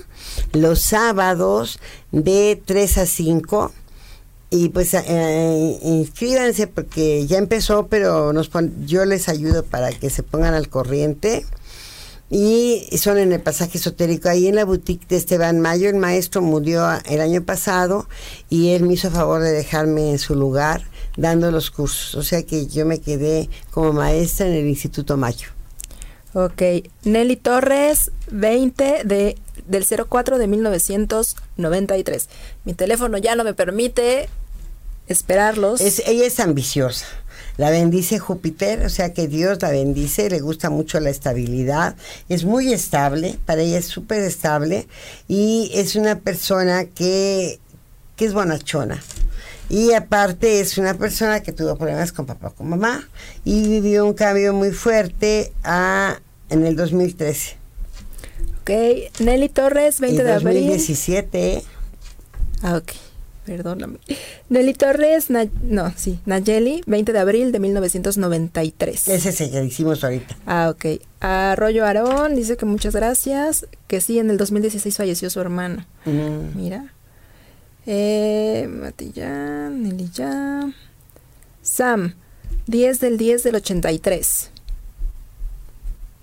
los 0.54 0.80
sábados 0.80 1.78
de 2.10 2.58
3 2.64 2.98
a 2.98 3.06
5. 3.06 3.72
Y 4.50 4.70
pues 4.70 4.94
eh, 4.94 5.78
inscríbanse 5.82 6.68
porque 6.68 7.26
ya 7.26 7.36
empezó, 7.36 7.88
pero 7.88 8.32
nos 8.32 8.48
pon- 8.48 8.86
yo 8.86 9.04
les 9.04 9.28
ayudo 9.28 9.62
para 9.62 9.90
que 9.92 10.08
se 10.08 10.22
pongan 10.22 10.54
al 10.54 10.70
corriente. 10.70 11.44
Y 12.30 12.86
son 12.98 13.18
en 13.18 13.32
el 13.32 13.40
pasaje 13.40 13.76
esotérico, 13.76 14.28
ahí 14.30 14.46
en 14.48 14.54
la 14.54 14.64
boutique 14.64 15.06
de 15.08 15.16
Esteban 15.16 15.60
Mayo. 15.60 15.90
El 15.90 15.96
maestro 15.96 16.40
murió 16.40 16.86
el 17.06 17.20
año 17.20 17.42
pasado 17.42 18.06
y 18.48 18.70
él 18.70 18.84
me 18.84 18.94
hizo 18.94 19.10
favor 19.10 19.42
de 19.42 19.52
dejarme 19.52 20.10
en 20.12 20.18
su 20.18 20.34
lugar 20.34 20.82
dando 21.18 21.50
los 21.50 21.70
cursos. 21.70 22.14
O 22.14 22.22
sea 22.22 22.42
que 22.44 22.66
yo 22.66 22.86
me 22.86 23.00
quedé 23.00 23.50
como 23.70 23.92
maestra 23.92 24.46
en 24.46 24.54
el 24.54 24.66
Instituto 24.66 25.18
Mayo. 25.18 25.48
Ok, 26.32 26.62
Nelly 27.04 27.36
Torres, 27.36 28.12
20 28.30 29.02
de, 29.04 29.36
del 29.66 29.84
04 29.84 30.38
de 30.38 30.46
1993. 30.46 32.28
Mi 32.64 32.74
teléfono 32.74 33.18
ya 33.18 33.34
no 33.34 33.44
me 33.44 33.54
permite 33.54 34.28
esperarlos. 35.08 35.80
Es, 35.80 36.02
ella 36.06 36.26
es 36.26 36.38
ambiciosa. 36.38 37.06
La 37.56 37.70
bendice 37.70 38.20
Júpiter, 38.20 38.86
o 38.86 38.88
sea 38.88 39.12
que 39.12 39.26
Dios 39.26 39.60
la 39.62 39.70
bendice, 39.70 40.30
le 40.30 40.38
gusta 40.38 40.70
mucho 40.70 41.00
la 41.00 41.10
estabilidad, 41.10 41.96
es 42.28 42.44
muy 42.44 42.72
estable, 42.72 43.36
para 43.46 43.62
ella 43.62 43.78
es 43.78 43.86
súper 43.86 44.22
estable 44.22 44.86
y 45.26 45.72
es 45.74 45.96
una 45.96 46.20
persona 46.20 46.84
que, 46.84 47.58
que 48.14 48.26
es 48.26 48.32
bonachona. 48.32 49.02
Y 49.70 49.92
aparte 49.92 50.60
es 50.60 50.78
una 50.78 50.94
persona 50.94 51.40
que 51.42 51.52
tuvo 51.52 51.76
problemas 51.76 52.12
con 52.12 52.24
papá, 52.26 52.50
con 52.50 52.68
mamá 52.68 53.06
y 53.44 53.68
vivió 53.68 54.06
un 54.06 54.14
cambio 54.14 54.52
muy 54.54 54.70
fuerte 54.72 55.52
a, 55.62 56.18
en 56.48 56.64
el 56.64 56.74
2013. 56.76 57.56
Ok, 58.62 58.70
Nelly 59.20 59.48
Torres, 59.50 60.00
20 60.00 60.22
y 60.22 60.24
de 60.24 60.32
abril. 60.32 60.54
2017, 60.54 61.62
Ah, 62.62 62.76
ok, 62.76 62.90
perdóname. 63.46 63.98
Nelly 64.48 64.74
Torres, 64.74 65.30
Na- 65.30 65.46
no, 65.62 65.92
sí, 65.96 66.18
Nayeli, 66.26 66.82
20 66.86 67.12
de 67.12 67.18
abril 67.18 67.52
de 67.52 67.60
1993. 67.60 69.08
ese 69.08 69.28
es 69.28 69.40
el 69.42 69.50
que 69.50 69.64
hicimos 69.64 70.02
ahorita. 70.02 70.36
Ah, 70.46 70.70
ok. 70.74 71.00
Arroyo 71.20 71.84
Aarón 71.84 72.34
dice 72.36 72.56
que 72.56 72.66
muchas 72.66 72.94
gracias, 72.94 73.66
que 73.86 74.00
sí, 74.00 74.18
en 74.18 74.30
el 74.30 74.38
2016 74.38 74.96
falleció 74.96 75.30
su 75.30 75.40
hermano. 75.40 75.86
Mm. 76.04 76.56
Mira. 76.56 76.92
Eh, 77.90 78.68
Matillán, 78.68 79.82
Nelly 79.82 80.10
ya. 80.12 80.70
Sam, 81.62 82.16
10 82.66 83.00
del 83.00 83.16
10 83.16 83.44
del 83.44 83.54
83. 83.54 84.50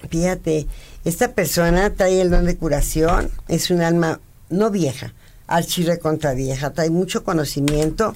Fíjate, 0.07 0.67
esta 1.05 1.33
persona 1.33 1.89
trae 1.89 2.21
el 2.21 2.29
don 2.29 2.45
de 2.45 2.55
curación, 2.55 3.31
es 3.47 3.71
un 3.71 3.81
alma 3.81 4.19
no 4.51 4.69
vieja, 4.69 5.15
archirre 5.47 5.97
contra 5.97 6.35
vieja, 6.35 6.71
trae 6.71 6.91
mucho 6.91 7.23
conocimiento 7.23 8.15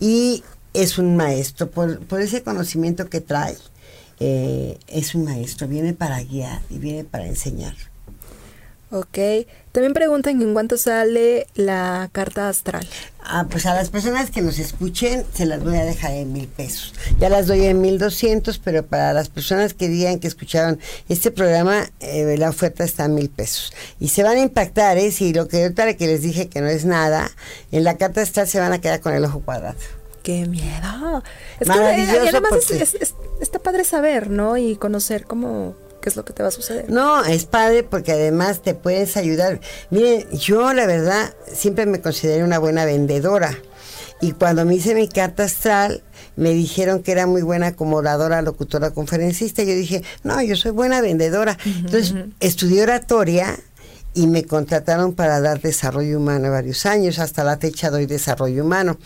y 0.00 0.42
es 0.74 0.98
un 0.98 1.16
maestro. 1.16 1.70
Por, 1.70 2.00
por 2.00 2.20
ese 2.20 2.42
conocimiento 2.42 3.08
que 3.08 3.20
trae 3.20 3.56
eh, 4.18 4.76
es 4.88 5.14
un 5.14 5.24
maestro, 5.24 5.68
viene 5.68 5.94
para 5.94 6.20
guiar 6.24 6.62
y 6.68 6.78
viene 6.78 7.04
para 7.04 7.26
enseñar. 7.26 7.76
Ok. 8.90 9.18
También 9.72 9.92
preguntan 9.92 10.40
en 10.40 10.54
cuánto 10.54 10.78
sale 10.78 11.46
la 11.54 12.08
carta 12.10 12.48
astral. 12.48 12.86
Ah, 13.22 13.46
pues 13.50 13.66
a 13.66 13.74
las 13.74 13.90
personas 13.90 14.30
que 14.30 14.40
nos 14.40 14.58
escuchen 14.58 15.24
se 15.34 15.44
las 15.44 15.62
voy 15.62 15.76
a 15.76 15.84
dejar 15.84 16.12
en 16.12 16.32
mil 16.32 16.48
pesos. 16.48 16.94
Ya 17.20 17.28
las 17.28 17.46
doy 17.46 17.66
en 17.66 17.80
mil 17.82 17.98
doscientos, 17.98 18.58
pero 18.58 18.86
para 18.86 19.12
las 19.12 19.28
personas 19.28 19.74
que 19.74 19.88
digan 19.88 20.18
que 20.20 20.26
escucharon 20.26 20.80
este 21.10 21.30
programa, 21.30 21.90
eh, 22.00 22.36
la 22.38 22.48
oferta 22.48 22.82
está 22.82 23.04
en 23.04 23.14
mil 23.14 23.28
pesos. 23.28 23.72
Y 24.00 24.08
se 24.08 24.22
van 24.22 24.38
a 24.38 24.40
impactar, 24.40 24.96
¿eh? 24.96 25.10
Si 25.12 25.34
lo 25.34 25.48
que 25.48 25.64
ahorita 25.64 25.94
que 25.94 26.06
les 26.06 26.22
dije 26.22 26.48
que 26.48 26.62
no 26.62 26.68
es 26.68 26.86
nada, 26.86 27.30
en 27.70 27.84
la 27.84 27.98
carta 27.98 28.22
astral 28.22 28.48
se 28.48 28.58
van 28.60 28.72
a 28.72 28.80
quedar 28.80 29.00
con 29.00 29.12
el 29.12 29.24
ojo 29.24 29.40
cuadrado. 29.40 29.76
¡Qué 30.22 30.46
miedo! 30.46 31.22
Es 31.60 31.68
Maravilloso 31.68 32.12
que, 32.12 32.16
eh, 32.26 32.28
además 32.30 32.52
es- 32.56 32.64
porque- 32.66 32.82
es- 32.82 32.94
es- 32.94 33.14
está 33.40 33.58
padre 33.58 33.84
saber, 33.84 34.30
¿no? 34.30 34.56
Y 34.56 34.76
conocer 34.76 35.24
cómo 35.24 35.74
qué 36.00 36.08
es 36.08 36.16
lo 36.16 36.24
que 36.24 36.32
te 36.32 36.42
va 36.42 36.48
a 36.48 36.52
suceder. 36.52 36.90
No, 36.90 37.24
es 37.24 37.44
padre 37.44 37.82
porque 37.82 38.12
además 38.12 38.62
te 38.62 38.74
puedes 38.74 39.16
ayudar. 39.16 39.60
Miren, 39.90 40.28
yo 40.30 40.72
la 40.72 40.86
verdad 40.86 41.34
siempre 41.52 41.86
me 41.86 42.00
consideré 42.00 42.44
una 42.44 42.58
buena 42.58 42.84
vendedora. 42.84 43.56
Y 44.20 44.32
cuando 44.32 44.64
me 44.64 44.74
hice 44.74 44.94
mi 44.94 45.08
carta 45.08 45.44
astral, 45.44 46.02
me 46.36 46.50
dijeron 46.50 47.02
que 47.02 47.12
era 47.12 47.26
muy 47.26 47.42
buena 47.42 47.74
como 47.74 47.96
oradora, 47.96 48.42
locutora, 48.42 48.90
conferencista. 48.90 49.62
Yo 49.62 49.74
dije, 49.74 50.02
no, 50.24 50.42
yo 50.42 50.56
soy 50.56 50.72
buena 50.72 51.00
vendedora. 51.00 51.56
Entonces, 51.64 52.14
estudié 52.40 52.82
oratoria 52.82 53.58
y 54.14 54.26
me 54.26 54.44
contrataron 54.44 55.14
para 55.14 55.40
dar 55.40 55.60
desarrollo 55.60 56.18
humano 56.18 56.50
varios 56.50 56.84
años. 56.86 57.20
Hasta 57.20 57.44
la 57.44 57.58
fecha 57.58 57.90
doy 57.90 58.06
desarrollo 58.06 58.64
humano. 58.64 58.98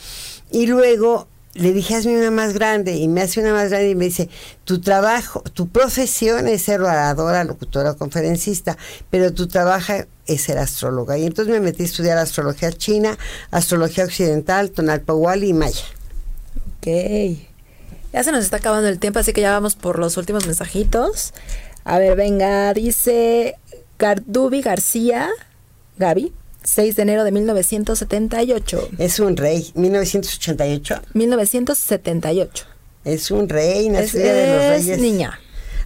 Y 0.51 0.67
luego 0.67 1.29
le 1.55 1.73
dije, 1.73 1.95
hazme 1.95 2.19
una 2.19 2.31
más 2.31 2.55
grande. 2.55 2.97
Y 2.97 3.09
me 3.09 3.23
hace 3.23 3.41
una 3.41 3.53
más 3.53 3.71
grande 3.71 3.91
y 3.91 3.95
me 3.95 4.07
dice, 4.07 4.29
tu 4.65 4.81
trabajo, 4.81 5.43
tu 5.53 5.69
profesión 5.69 6.49
es 6.49 6.63
ser 6.63 6.81
oradora, 6.81 7.45
locutora, 7.45 7.95
conferencista, 7.95 8.77
pero 9.11 9.33
tu 9.33 9.47
trabajo 9.49 9.93
es 10.27 10.43
ser 10.43 10.59
astróloga. 10.59 11.19
Y 11.19 11.27
entonces 11.27 11.53
me 11.53 11.61
metí 11.61 11.83
a 11.83 11.87
estudiar 11.87 12.19
astrología 12.19 12.73
china, 12.73 13.19
astrología 13.51 14.05
occidental, 14.05 14.71
tonalpohuali 14.71 15.49
y 15.49 15.53
maya. 15.53 15.85
Ok. 16.79 17.39
Ya 18.13 18.23
se 18.23 18.33
nos 18.33 18.45
está 18.45 18.59
acabando 18.59 18.89
el 18.89 18.99
tiempo, 18.99 19.19
así 19.19 19.33
que 19.33 19.41
ya 19.41 19.53
vamos 19.53 19.75
por 19.75 19.99
los 19.99 20.17
últimos 20.17 20.47
mensajitos. 20.47 21.33
A 21.85 21.99
ver, 21.99 22.17
venga, 22.17 22.73
dice 22.75 23.57
Gardubi 23.99 24.61
García, 24.61 25.31
Gaby, 25.97 26.33
6 26.65 26.97
de 26.97 27.03
enero 27.03 27.25
de 27.25 27.33
1978. 27.33 28.89
Es 28.99 29.19
un 29.21 29.37
rey, 29.37 29.71
1988. 29.75 31.03
1978. 31.15 32.65
Es 33.05 33.31
un 33.31 33.49
rey, 33.49 33.87
Es, 33.89 33.93
nació 33.93 34.21
de 34.21 34.47
los 34.47 34.63
es 34.63 34.69
reyes. 34.87 34.99
niña. 35.01 35.39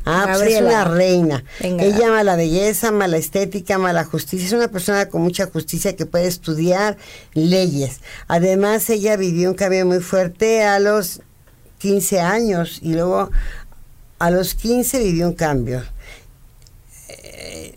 Ah, 0.05 0.35
pues 0.37 0.53
es 0.53 0.61
una 0.61 0.85
reina. 0.85 1.43
Venga. 1.61 1.83
Ella 1.85 2.09
ama 2.09 2.23
la 2.23 2.37
belleza, 2.37 2.89
ama 2.89 3.09
la 3.09 3.17
estética, 3.17 3.75
ama 3.75 3.93
la 3.93 4.05
justicia. 4.05 4.47
Es 4.47 4.53
una 4.53 4.69
persona 4.69 5.09
con 5.09 5.23
mucha 5.23 5.47
justicia 5.47 5.97
que 5.97 6.07
puede 6.07 6.27
estudiar 6.29 6.97
leyes. 7.35 8.01
Además, 8.29 8.89
ella 8.91 9.17
vivió 9.17 9.49
un 9.51 9.57
cambio 9.57 9.85
muy 9.85 9.99
fuerte 10.01 10.63
a 10.63 10.79
los 10.79 11.23
15 11.79 12.21
años 12.21 12.79
y 12.83 12.93
luego 12.93 13.31
a 14.21 14.31
los 14.31 14.55
15 14.55 15.01
vivió 15.03 15.27
un 15.27 15.35
cambio. 15.35 15.83
Eh, 17.09 17.76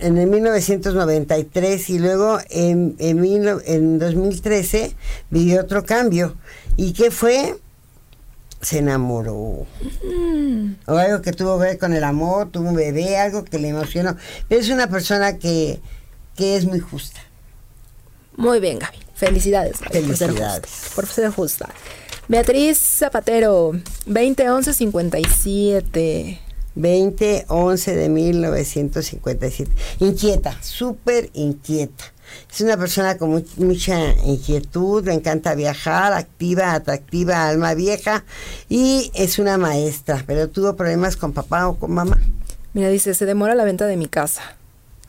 En 0.00 0.16
el 0.18 0.26
1993 0.28 1.90
y 1.90 1.98
luego 1.98 2.38
en, 2.48 2.96
en, 2.98 3.20
mil 3.20 3.46
en 3.66 3.98
2013 3.98 4.94
vivió 5.30 5.60
otro 5.60 5.84
cambio. 5.84 6.36
¿Y 6.76 6.92
qué 6.94 7.10
fue? 7.10 7.56
Se 8.62 8.78
enamoró 8.78 9.66
o 10.86 10.86
algo 10.86 11.20
que 11.22 11.32
tuvo 11.32 11.58
que 11.58 11.64
ver 11.64 11.78
con 11.78 11.92
el 11.94 12.04
amor, 12.04 12.50
tuvo 12.50 12.68
un 12.70 12.74
bebé, 12.74 13.16
algo 13.18 13.44
que 13.44 13.58
le 13.58 13.68
emocionó. 13.68 14.16
Pero 14.48 14.60
es 14.60 14.68
una 14.70 14.88
persona 14.88 15.36
que, 15.38 15.80
que 16.36 16.56
es 16.56 16.64
muy 16.66 16.80
justa. 16.80 17.20
Muy 18.36 18.60
bien, 18.60 18.78
Gaby. 18.78 18.98
Felicidades, 19.14 19.80
Gaby, 19.80 20.00
por 20.06 20.16
ser 20.16 20.28
Felicidades. 20.28 20.70
justa. 20.70 20.94
Por 20.94 21.06
ser 21.06 21.30
justa. 21.30 21.68
Beatriz 22.28 22.78
Zapatero, 22.78 23.72
2011-57. 24.06 26.38
20, 26.74 27.46
11 27.48 27.96
de 27.96 28.08
1957. 28.08 29.70
Inquieta, 30.00 30.56
súper 30.62 31.30
inquieta. 31.34 32.04
Es 32.52 32.60
una 32.60 32.76
persona 32.76 33.18
con 33.18 33.30
mu- 33.30 33.42
mucha 33.56 34.12
inquietud, 34.24 35.04
le 35.04 35.14
encanta 35.14 35.54
viajar, 35.54 36.12
activa, 36.12 36.74
atractiva, 36.74 37.48
alma 37.48 37.74
vieja 37.74 38.24
y 38.68 39.10
es 39.14 39.38
una 39.40 39.58
maestra, 39.58 40.22
pero 40.26 40.48
tuvo 40.48 40.76
problemas 40.76 41.16
con 41.16 41.32
papá 41.32 41.66
o 41.68 41.76
con 41.76 41.90
mamá. 41.92 42.18
Mira, 42.72 42.88
dice, 42.88 43.14
se 43.14 43.26
demora 43.26 43.56
la 43.56 43.64
venta 43.64 43.86
de 43.86 43.96
mi 43.96 44.06
casa. 44.06 44.42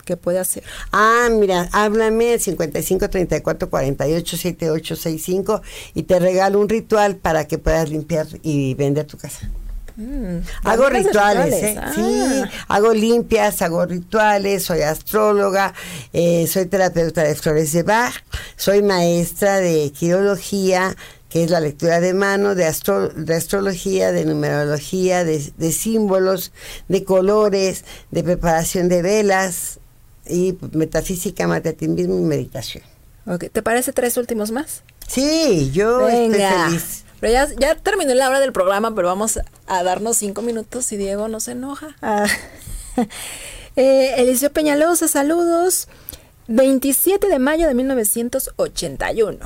¿Qué 0.04 0.18
puede 0.18 0.40
hacer? 0.40 0.64
Ah, 0.92 1.28
mira, 1.32 1.70
háblame 1.74 2.34
al 2.34 2.40
55 2.40 3.08
34 3.08 3.70
48 3.70 4.36
78 4.38 4.96
65 4.96 5.62
y 5.94 6.04
te 6.04 6.20
regalo 6.20 6.60
un 6.60 6.68
ritual 6.70 7.18
para 7.18 7.46
que 7.46 7.60
puedas 7.60 7.88
limpiar 7.92 8.26
y 8.42 8.74
vender 8.74 9.06
tu 9.06 9.18
casa. 9.20 9.48
Mm, 10.02 10.40
Hago 10.64 10.86
¿haces 10.88 11.06
rituales, 11.06 11.46
rituales? 11.46 11.64
¿eh? 11.64 11.80
Ah. 11.80 11.92
Sí, 11.94 12.52
hago 12.68 12.94
limpias, 12.94 13.62
hago 13.62 13.86
rituales, 13.86 14.64
soy 14.64 14.82
astróloga, 14.82 15.74
eh, 16.14 16.48
soy 16.48 16.66
terapeuta 16.66 17.24
de 17.24 17.36
flores 17.36 17.72
de 17.74 17.84
Bach, 17.84 18.14
soy 18.56 18.82
maestra 18.82 19.58
de 19.60 19.92
quirología, 19.92 20.96
que 21.30 21.44
es 21.44 21.52
la 21.52 21.60
lectura 21.60 22.00
de 22.00 22.14
mano, 22.14 22.56
de, 22.56 22.66
astro- 22.66 23.10
de 23.10 23.36
astrología, 23.36 24.12
de 24.12 24.26
numerología, 24.26 25.24
de, 25.24 25.52
de 25.58 25.72
símbolos, 25.72 26.52
de 26.88 27.04
colores, 27.04 27.86
de 28.10 28.24
preparación 28.24 28.90
de 28.90 29.02
velas 29.02 29.80
y 30.28 30.58
metafísica, 30.74 31.48
materialismo 31.48 32.18
y 32.18 32.22
meditación. 32.22 32.84
¿Te 33.52 33.62
parece 33.62 33.94
tres 33.94 34.18
últimos 34.18 34.52
más? 34.52 34.82
Sí, 35.08 35.70
yo 35.74 36.10
estoy 36.10 36.40
feliz. 36.70 37.04
Pero 37.22 37.34
ya, 37.34 37.48
ya 37.58 37.76
terminó 37.76 38.14
la 38.16 38.28
hora 38.28 38.40
del 38.40 38.52
programa, 38.52 38.94
pero 38.94 39.08
vamos 39.08 39.40
a 39.68 39.84
darnos 39.84 40.18
cinco 40.18 40.42
minutos 40.42 40.92
y 40.92 40.98
Diego 40.98 41.30
no 41.30 41.40
se 41.40 41.54
enoja. 41.54 41.96
Ah. 42.02 42.28
Eh, 43.78 44.16
Eliseo 44.18 44.52
Peñalosa, 44.52 45.08
saludos. 45.08 45.88
27 46.50 47.30
de 47.30 47.40
mayo 47.40 47.70
de 47.70 47.74
1981. 47.74 49.40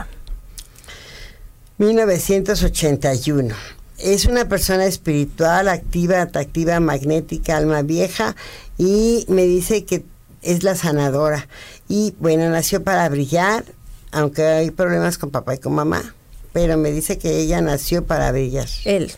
1981. 1.77 3.55
Es 3.99 4.25
una 4.25 4.49
persona 4.49 4.85
espiritual, 4.85 5.67
activa, 5.67 6.23
atractiva, 6.23 6.79
magnética, 6.79 7.55
alma 7.55 7.83
vieja 7.83 8.35
y 8.79 9.25
me 9.29 9.43
dice 9.43 9.85
que 9.85 10.03
es 10.41 10.63
la 10.63 10.75
sanadora. 10.75 11.47
Y 11.87 12.15
bueno, 12.17 12.49
nació 12.49 12.83
para 12.83 13.07
brillar, 13.09 13.63
aunque 14.11 14.43
hay 14.43 14.71
problemas 14.71 15.19
con 15.19 15.29
papá 15.29 15.53
y 15.53 15.59
con 15.59 15.73
mamá, 15.73 16.15
pero 16.55 16.77
me 16.77 16.89
dice 16.89 17.17
que 17.17 17.37
ella 17.37 17.59
nació 17.59 18.05
para 18.05 18.31
brillar. 18.31 18.69
Él. 18.85 19.11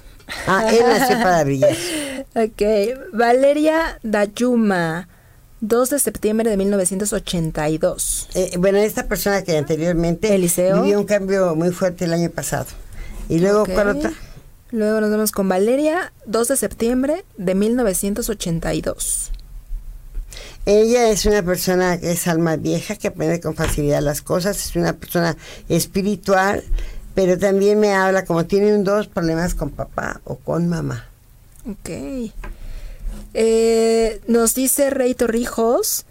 Ah, 0.48 0.72
él 0.74 0.84
nació 0.88 1.18
para 1.22 1.44
brillar. 1.44 1.78
Ok. 2.36 2.62
Valeria 3.14 4.00
Dayuma, 4.04 5.08
2 5.62 5.90
de 5.90 6.00
septiembre 6.00 6.50
de 6.50 6.58
1982. 6.58 8.30
Eh, 8.34 8.58
bueno, 8.58 8.80
esta 8.80 9.08
persona 9.08 9.44
que 9.44 9.56
anteriormente 9.56 10.34
Eliseo. 10.34 10.82
vivió 10.82 11.00
un 11.00 11.06
cambio 11.06 11.56
muy 11.56 11.72
fuerte 11.72 12.06
el 12.06 12.14
año 12.14 12.30
pasado. 12.32 12.66
Y 13.30 13.40
luego. 13.40 13.66
¿cuál 13.68 13.90
otra? 13.90 14.14
Luego 14.72 15.00
nos 15.00 15.12
vemos 15.12 15.32
con 15.32 15.48
Valeria, 15.48 16.14
2 16.26 16.48
de 16.48 16.58
septiembre 16.58 17.26
de 17.38 17.54
1982. 17.56 19.32
Ella 20.66 21.10
es 21.10 21.26
una 21.26 21.44
persona 21.44 21.98
que 21.98 22.12
es 22.12 22.28
alma 22.28 22.58
vieja, 22.58 22.98
que 22.98 23.08
aprende 23.08 23.40
con 23.40 23.56
facilidad 23.56 24.02
las 24.02 24.22
cosas, 24.22 24.58
es 24.58 24.76
una 24.76 24.92
persona 24.94 25.38
espiritual, 25.70 26.64
pero 27.18 27.36
también 27.40 27.80
me 27.80 27.96
habla 27.96 28.26
como 28.26 28.46
tiene 28.46 28.76
un 28.76 28.84
dos 28.84 29.08
problemas 29.08 29.56
con 29.56 29.72
papá 29.72 30.22
o 30.24 30.36
con 30.36 30.70
mamá. 30.70 31.08
Ok. 31.68 31.90
Eh, 33.34 34.22
nos 34.28 34.54
dice 34.54 34.92
Rey 34.92 35.16
Torrijos 35.16 36.06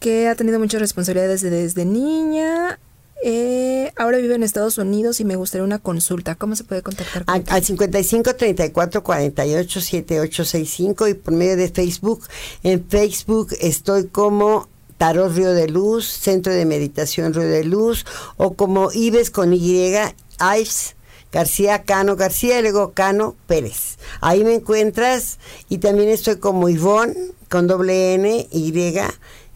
que 0.00 0.28
ha 0.28 0.34
tenido 0.34 0.58
muchas 0.58 0.80
responsabilidades 0.80 1.42
desde, 1.42 1.60
desde 1.60 1.84
niña. 1.84 2.78
Eh, 3.22 3.92
ahora 3.96 4.16
vive 4.16 4.34
en 4.34 4.44
Estados 4.44 4.78
Unidos 4.78 5.20
y 5.20 5.26
me 5.26 5.36
gustaría 5.36 5.62
una 5.62 5.78
consulta. 5.78 6.36
¿Cómo 6.36 6.56
se 6.56 6.64
puede 6.64 6.80
contactar 6.80 7.26
contigo? 7.26 7.54
Al 7.54 7.62
55 7.62 8.34
34 8.34 9.02
48 9.04 9.80
7865 9.82 11.08
y 11.08 11.12
por 11.12 11.34
medio 11.34 11.58
de 11.58 11.68
Facebook. 11.68 12.24
En 12.62 12.82
Facebook 12.88 13.48
estoy 13.60 14.06
como 14.06 14.70
Tarot 14.98 15.34
Río 15.34 15.52
de 15.52 15.68
Luz, 15.68 16.06
Centro 16.06 16.52
de 16.52 16.64
Meditación 16.64 17.34
Río 17.34 17.48
de 17.48 17.64
Luz, 17.64 18.06
o 18.36 18.54
como 18.54 18.90
Ives 18.92 19.30
con 19.30 19.52
Y, 19.52 19.94
Ives 20.40 20.94
García 21.34 21.82
Cano 21.82 22.14
García 22.14 22.60
y 22.60 22.62
luego 22.62 22.92
Cano 22.92 23.34
Pérez. 23.48 23.98
Ahí 24.20 24.44
me 24.44 24.54
encuentras 24.54 25.40
y 25.68 25.78
también 25.78 26.08
estoy 26.08 26.36
como 26.36 26.68
Ivonne 26.68 27.14
con 27.48 27.66
doble 27.66 28.14
N, 28.14 28.46
Y, 28.52 28.94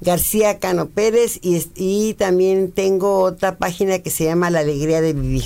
García 0.01 0.59
Cano 0.59 0.89
Pérez 0.89 1.39
y, 1.41 1.65
y 1.77 2.15
también 2.15 2.73
tengo 2.73 3.21
otra 3.21 3.59
página 3.59 4.01
que 4.01 4.11
se 4.11 4.25
llama 4.25 4.51
La 4.51 4.61
Alegría 4.61 5.01
de 5.01 5.13
Vivir. 5.13 5.45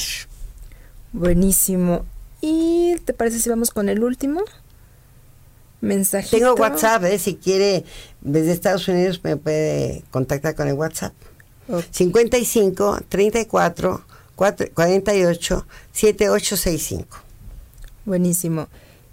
Buenísimo. 1.12 2.06
¿Y 2.40 2.96
te 3.04 3.12
parece 3.12 3.38
si 3.38 3.50
vamos 3.50 3.70
con 3.70 3.90
el 3.90 4.02
último? 4.02 4.42
Mensajito. 5.82 6.36
Tengo 6.38 6.54
WhatsApp, 6.54 7.04
¿eh? 7.04 7.18
si 7.18 7.36
quiere, 7.36 7.84
desde 8.22 8.52
Estados 8.52 8.88
Unidos 8.88 9.20
me 9.22 9.36
puede 9.36 10.04
contactar 10.10 10.54
con 10.54 10.68
el 10.68 10.74
WhatsApp. 10.74 11.12
Ok. 11.68 11.84
55 11.90 13.00
34 13.08 14.04
4 14.34 14.66
48 14.74 15.66
7865. 15.92 17.18
Buenísimo. 18.04 18.68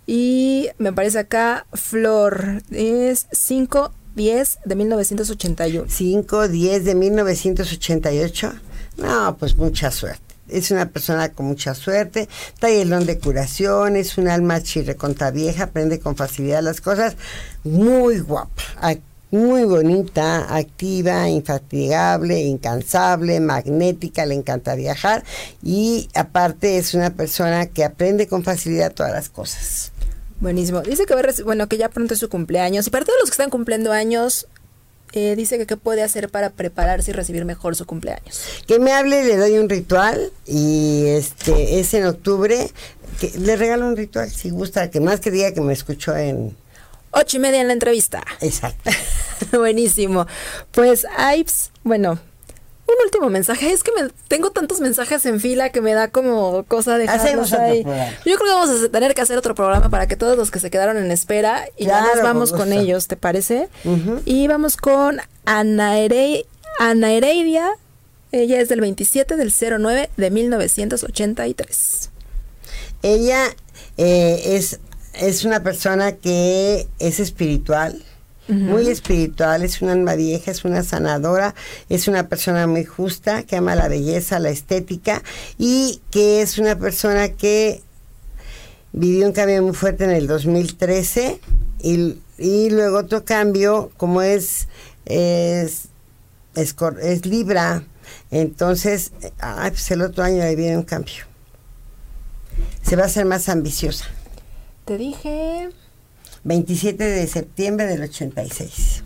Y 0.08 0.70
me 0.80 0.92
parece 0.92 1.20
acá, 1.20 1.68
Flor, 1.74 2.64
es 2.72 3.28
510 3.48 4.60
de 4.66 4.76
1981. 4.76 5.86
5 5.88 6.48
10 6.48 6.86
de 6.86 6.96
1988. 6.96 8.54
No, 8.98 9.38
pues 9.38 9.56
mucha 9.56 9.92
suerte. 9.92 10.29
Es 10.50 10.72
una 10.72 10.90
persona 10.90 11.30
con 11.30 11.48
mucha 11.48 11.76
suerte, 11.76 12.28
don 12.62 13.06
de 13.06 13.20
curación, 13.20 13.96
es 13.96 14.18
un 14.18 14.28
alma 14.28 14.62
chirreconta 14.62 15.32
vieja, 15.32 15.66
aprende 15.66 16.00
con 16.00 16.16
facilidad 16.16 16.62
las 16.62 16.82
cosas, 16.82 17.16
muy 17.64 18.20
guapa, 18.20 18.64
muy 19.32 19.64
bonita, 19.64 20.56
activa, 20.56 21.30
infatigable, 21.30 22.40
incansable, 22.42 23.40
magnética, 23.40 24.26
le 24.26 24.36
encanta 24.36 24.76
viajar 24.76 25.24
y 25.62 26.10
aparte 26.16 26.78
es 26.78 26.94
una 26.94 27.12
persona 27.12 27.68
que 27.68 27.84
aprende 27.84 28.28
con 28.28 28.44
facilidad 28.44 28.94
todas 28.94 29.12
las 29.12 29.30
cosas. 29.30 29.92
Buenísimo. 30.40 30.82
Dice 30.82 31.06
que 31.06 31.44
bueno, 31.44 31.68
que 31.68 31.78
ya 31.78 31.90
pronto 31.90 32.14
es 32.14 32.20
su 32.22 32.30
cumpleaños. 32.30 32.88
Y 32.88 32.90
para 32.90 33.04
todos 33.04 33.20
los 33.20 33.30
que 33.30 33.34
están 33.34 33.50
cumpliendo 33.50 33.92
años, 33.92 34.48
eh, 35.14 35.36
dice 35.36 35.58
que 35.58 35.66
qué 35.66 35.78
puede 35.78 36.04
hacer 36.04 36.30
para 36.30 36.52
prepararse 36.52 37.12
y 37.12 37.14
recibir 37.14 37.46
mejor 37.46 37.76
su 37.76 37.86
cumpleaños. 37.86 38.42
Que 38.68 38.80
me 38.80 38.94
hable, 38.94 39.24
le 39.24 39.38
doy 39.38 39.58
un 39.58 39.70
ritual 39.70 40.32
y 40.46 41.06
este 41.08 41.80
es 41.80 41.94
en 41.94 42.06
octubre. 42.06 42.70
Que 43.20 43.32
le 43.38 43.56
regalo 43.56 43.88
un 43.88 43.98
ritual 43.98 44.30
si 44.30 44.50
gusta, 44.50 44.90
que 44.90 45.00
más 45.00 45.20
que 45.20 45.32
diga 45.32 45.54
que 45.54 45.62
me 45.62 45.74
escuchó 45.74 46.16
en. 46.16 46.56
Ocho 47.12 47.38
y 47.38 47.40
media 47.40 47.60
en 47.60 47.68
la 47.68 47.74
entrevista. 47.74 48.24
Exacto. 48.40 48.92
Buenísimo. 49.52 50.28
Pues, 50.72 51.06
Ives, 51.36 51.72
bueno, 51.84 52.20
un 52.90 53.06
último 53.06 53.30
mensaje. 53.30 53.72
Es 53.72 53.84
que 53.84 53.92
me, 53.92 54.10
tengo 54.28 54.52
tantos 54.52 54.80
mensajes 54.80 55.26
en 55.26 55.40
fila 55.40 55.70
que 55.70 55.82
me 55.82 55.94
da 55.94 56.10
como 56.10 56.64
cosa 56.64 56.98
de 56.98 57.08
Hacemos 57.08 57.52
otro 57.52 57.66
programa. 57.66 58.12
Yo 58.26 58.36
creo 58.36 58.40
que 58.40 58.54
vamos 58.54 58.84
a 58.84 58.90
tener 58.90 59.14
que 59.14 59.22
hacer 59.22 59.38
otro 59.38 59.56
programa 59.56 59.90
para 59.90 60.08
que 60.08 60.16
todos 60.16 60.38
los 60.38 60.52
que 60.52 60.60
se 60.60 60.70
quedaron 60.70 60.98
en 60.98 61.12
espera 61.12 61.66
y 61.78 61.86
ya 61.86 62.02
nos 62.02 62.22
vamos 62.22 62.52
con 62.52 62.74
ellos, 62.74 63.08
¿te 63.08 63.16
parece? 63.16 63.70
Y 64.26 64.48
vamos 64.48 64.78
con 64.78 65.20
Ana 65.46 66.00
Heredia. 66.00 67.70
Ella 68.32 68.62
es 68.62 68.70
del 68.70 68.82
27 68.82 69.36
del 69.38 69.52
09 69.52 70.10
de 70.16 70.32
1983. 70.32 72.10
Ella 73.02 73.44
eh, 73.98 74.42
es, 74.56 74.80
es 75.14 75.46
una 75.46 75.64
persona 75.64 76.14
que 76.14 76.88
es 77.00 77.20
espiritual, 77.20 78.04
muy 78.50 78.88
espiritual, 78.90 79.64
es 79.64 79.82
una 79.82 79.92
alma 79.94 80.16
vieja, 80.16 80.52
es 80.52 80.66
una 80.66 80.84
sanadora, 80.84 81.54
es 81.88 82.08
una 82.08 82.28
persona 82.28 82.66
muy 82.68 82.84
justa, 82.84 83.44
que 83.44 83.56
ama 83.58 83.76
la 83.76 83.88
belleza, 83.88 84.40
la 84.40 84.50
estética 84.50 85.22
y 85.58 86.02
que 86.12 86.42
es 86.42 86.58
una 86.58 86.76
persona 86.78 87.30
que 87.30 87.82
vivió 88.92 89.28
un 89.28 89.34
cambio 89.34 89.62
muy 89.62 89.74
fuerte 89.74 90.04
en 90.06 90.12
el 90.12 90.26
2013 90.28 91.40
y, 91.82 92.16
y 92.40 92.70
luego 92.72 92.98
otro 92.98 93.24
cambio 93.24 93.92
como 93.98 94.22
es 94.24 94.68
es, 95.06 95.90
es, 96.56 96.74
cor- 96.74 97.00
es 97.02 97.26
Libra 97.26 97.84
entonces 98.32 99.12
pues 99.40 99.92
el 99.92 100.02
otro 100.02 100.24
año 100.24 100.38
le 100.44 100.56
viene 100.56 100.76
un 100.78 100.84
cambio 100.84 101.24
se 102.82 102.96
va 102.96 103.04
a 103.04 103.06
hacer 103.06 103.26
más 103.26 103.48
ambiciosa 103.50 104.06
Te 104.86 104.98
dije. 104.98 105.70
27 106.44 107.04
de 107.04 107.28
septiembre 107.28 107.86
del 107.88 108.04
86 108.04 109.04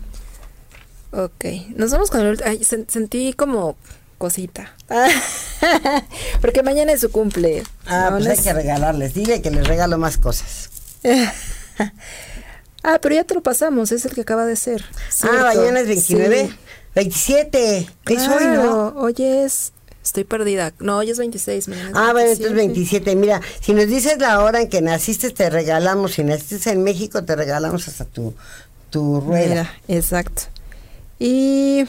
Ok, 1.12 1.44
nos 1.76 1.90
vamos 1.92 2.10
con 2.10 2.20
el 2.22 2.42
ay, 2.44 2.58
sen- 2.60 2.88
sentí 2.88 3.32
como 3.34 3.76
cosita. 4.18 4.74
Porque 6.40 6.62
mañana 6.62 6.92
es 6.92 7.00
su 7.02 7.10
cumple. 7.10 7.62
ah 7.86 8.08
No, 8.10 8.18
pues 8.18 8.28
hay 8.38 8.44
que 8.44 8.52
regalarles 8.52 9.14
dile 9.14 9.40
que 9.42 9.50
les 9.50 9.66
regalo 9.66 9.98
más 9.98 10.18
cosas 10.18 10.70
Ah, 12.82 12.98
pero 13.00 13.14
ya 13.14 13.24
te 13.24 13.34
lo 13.34 13.42
pasamos, 13.42 13.92
es 13.92 14.04
el 14.04 14.12
que 14.14 14.20
acaba 14.22 14.44
de 14.44 14.56
ser. 14.56 14.84
ah 15.22 15.52
mañana 15.54 15.80
es 15.80 15.86
29 15.88 16.48
sí. 16.48 16.54
27 16.94 17.78
es 17.78 17.88
hoy 18.08 18.16
no 18.18 18.28
Claro, 18.28 18.94
hoy 18.96 19.14
es... 19.18 19.72
Estoy 20.04 20.24
perdida. 20.24 20.74
No, 20.80 20.98
hoy 20.98 21.10
es 21.10 21.18
26. 21.18 21.68
mañana 21.68 21.88
es 21.88 21.96
Ah, 21.96 22.12
bueno, 22.12 22.30
entonces 22.30 22.54
27. 22.54 23.04
27. 23.04 23.16
Mira, 23.16 23.40
si 23.60 23.72
nos 23.72 23.86
dices 23.86 24.18
la 24.18 24.40
hora 24.40 24.60
en 24.60 24.68
que 24.68 24.82
naciste, 24.82 25.30
te 25.30 25.48
regalamos. 25.48 26.12
Si 26.12 26.22
naciste 26.22 26.70
en 26.70 26.82
México, 26.82 27.24
te 27.24 27.34
regalamos 27.34 27.88
hasta 27.88 28.04
tu, 28.04 28.34
tu 28.90 29.20
rueda. 29.20 29.48
Mira, 29.48 29.74
exacto. 29.88 30.42
Y... 31.18 31.86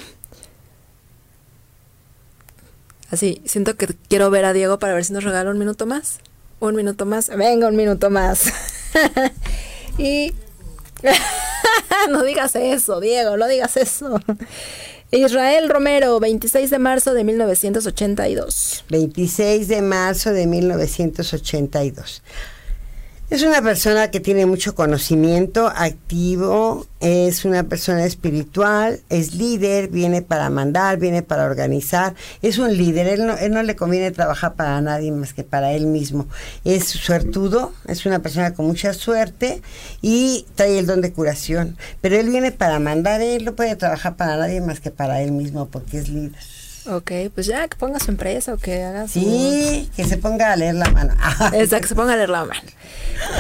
Así, 3.11 3.41
siento 3.45 3.75
que 3.75 3.87
quiero 4.07 4.29
ver 4.29 4.45
a 4.45 4.53
Diego 4.53 4.79
para 4.79 4.93
ver 4.93 5.03
si 5.03 5.11
nos 5.11 5.25
regala 5.25 5.51
un 5.51 5.59
minuto 5.59 5.85
más. 5.85 6.19
Un 6.61 6.75
minuto 6.75 7.05
más. 7.05 7.27
Venga, 7.35 7.67
un 7.67 7.75
minuto 7.75 8.09
más. 8.09 8.45
y... 9.97 10.33
no 12.09 12.23
digas 12.23 12.55
eso, 12.55 13.01
Diego, 13.01 13.35
no 13.35 13.47
digas 13.47 13.75
eso. 13.75 14.21
Israel 15.15 15.69
Romero, 15.69 16.19
26 16.19 16.69
de 16.69 16.77
marzo 16.77 17.13
de 17.13 17.23
1982. 17.23 18.83
26 18.89 19.67
de 19.67 19.81
marzo 19.81 20.31
de 20.31 20.45
1982. 20.45 22.21
Es 23.27 23.41
una 23.41 23.59
persona 23.63 24.11
que 24.11 24.19
tiene 24.19 24.45
mucho 24.45 24.75
conocimiento, 24.75 25.65
activo, 25.75 26.85
es 26.99 27.43
una 27.43 27.63
persona 27.63 28.05
espiritual, 28.05 29.01
es 29.09 29.33
líder, 29.33 29.87
viene 29.87 30.21
para 30.21 30.51
mandar, 30.51 30.99
viene 30.99 31.23
para 31.23 31.45
organizar, 31.45 32.13
es 32.43 32.59
un 32.59 32.77
líder, 32.77 33.07
él 33.07 33.25
no, 33.25 33.35
él 33.35 33.51
no 33.51 33.63
le 33.63 33.75
conviene 33.75 34.11
trabajar 34.11 34.53
para 34.53 34.79
nadie 34.79 35.11
más 35.11 35.33
que 35.33 35.43
para 35.43 35.71
él 35.71 35.87
mismo. 35.87 36.27
Es 36.65 36.85
suertudo, 36.85 37.73
es 37.87 38.05
una 38.05 38.19
persona 38.19 38.53
con 38.53 38.67
mucha 38.67 38.93
suerte 38.93 39.63
y 40.03 40.45
trae 40.53 40.77
el 40.77 40.85
don 40.85 41.01
de 41.01 41.11
curación, 41.11 41.77
pero 42.01 42.17
él 42.17 42.29
viene 42.29 42.51
para 42.51 42.77
mandar, 42.77 43.21
él 43.21 43.43
no 43.43 43.55
puede 43.55 43.75
trabajar 43.75 44.17
para 44.17 44.37
nadie 44.37 44.61
más 44.61 44.79
que 44.79 44.91
para 44.91 45.23
él 45.23 45.31
mismo 45.31 45.65
porque 45.65 45.97
es 45.97 46.09
líder. 46.09 46.64
Ok, 46.87 47.11
pues 47.33 47.47
ya 47.47 47.67
que 47.67 47.77
ponga 47.77 47.99
su 47.99 48.11
empresa 48.11 48.53
o 48.53 48.57
que 48.57 48.83
haga 48.83 49.07
su... 49.07 49.19
Sí, 49.19 49.89
que 49.95 50.03
se 50.05 50.17
ponga 50.17 50.51
a 50.51 50.55
leer 50.55 50.75
la 50.75 50.89
mano. 50.91 51.13
Exacto, 51.53 51.81
que 51.81 51.87
se 51.87 51.95
ponga 51.95 52.13
a 52.13 52.15
leer 52.15 52.29
la 52.29 52.45
mano. 52.45 52.69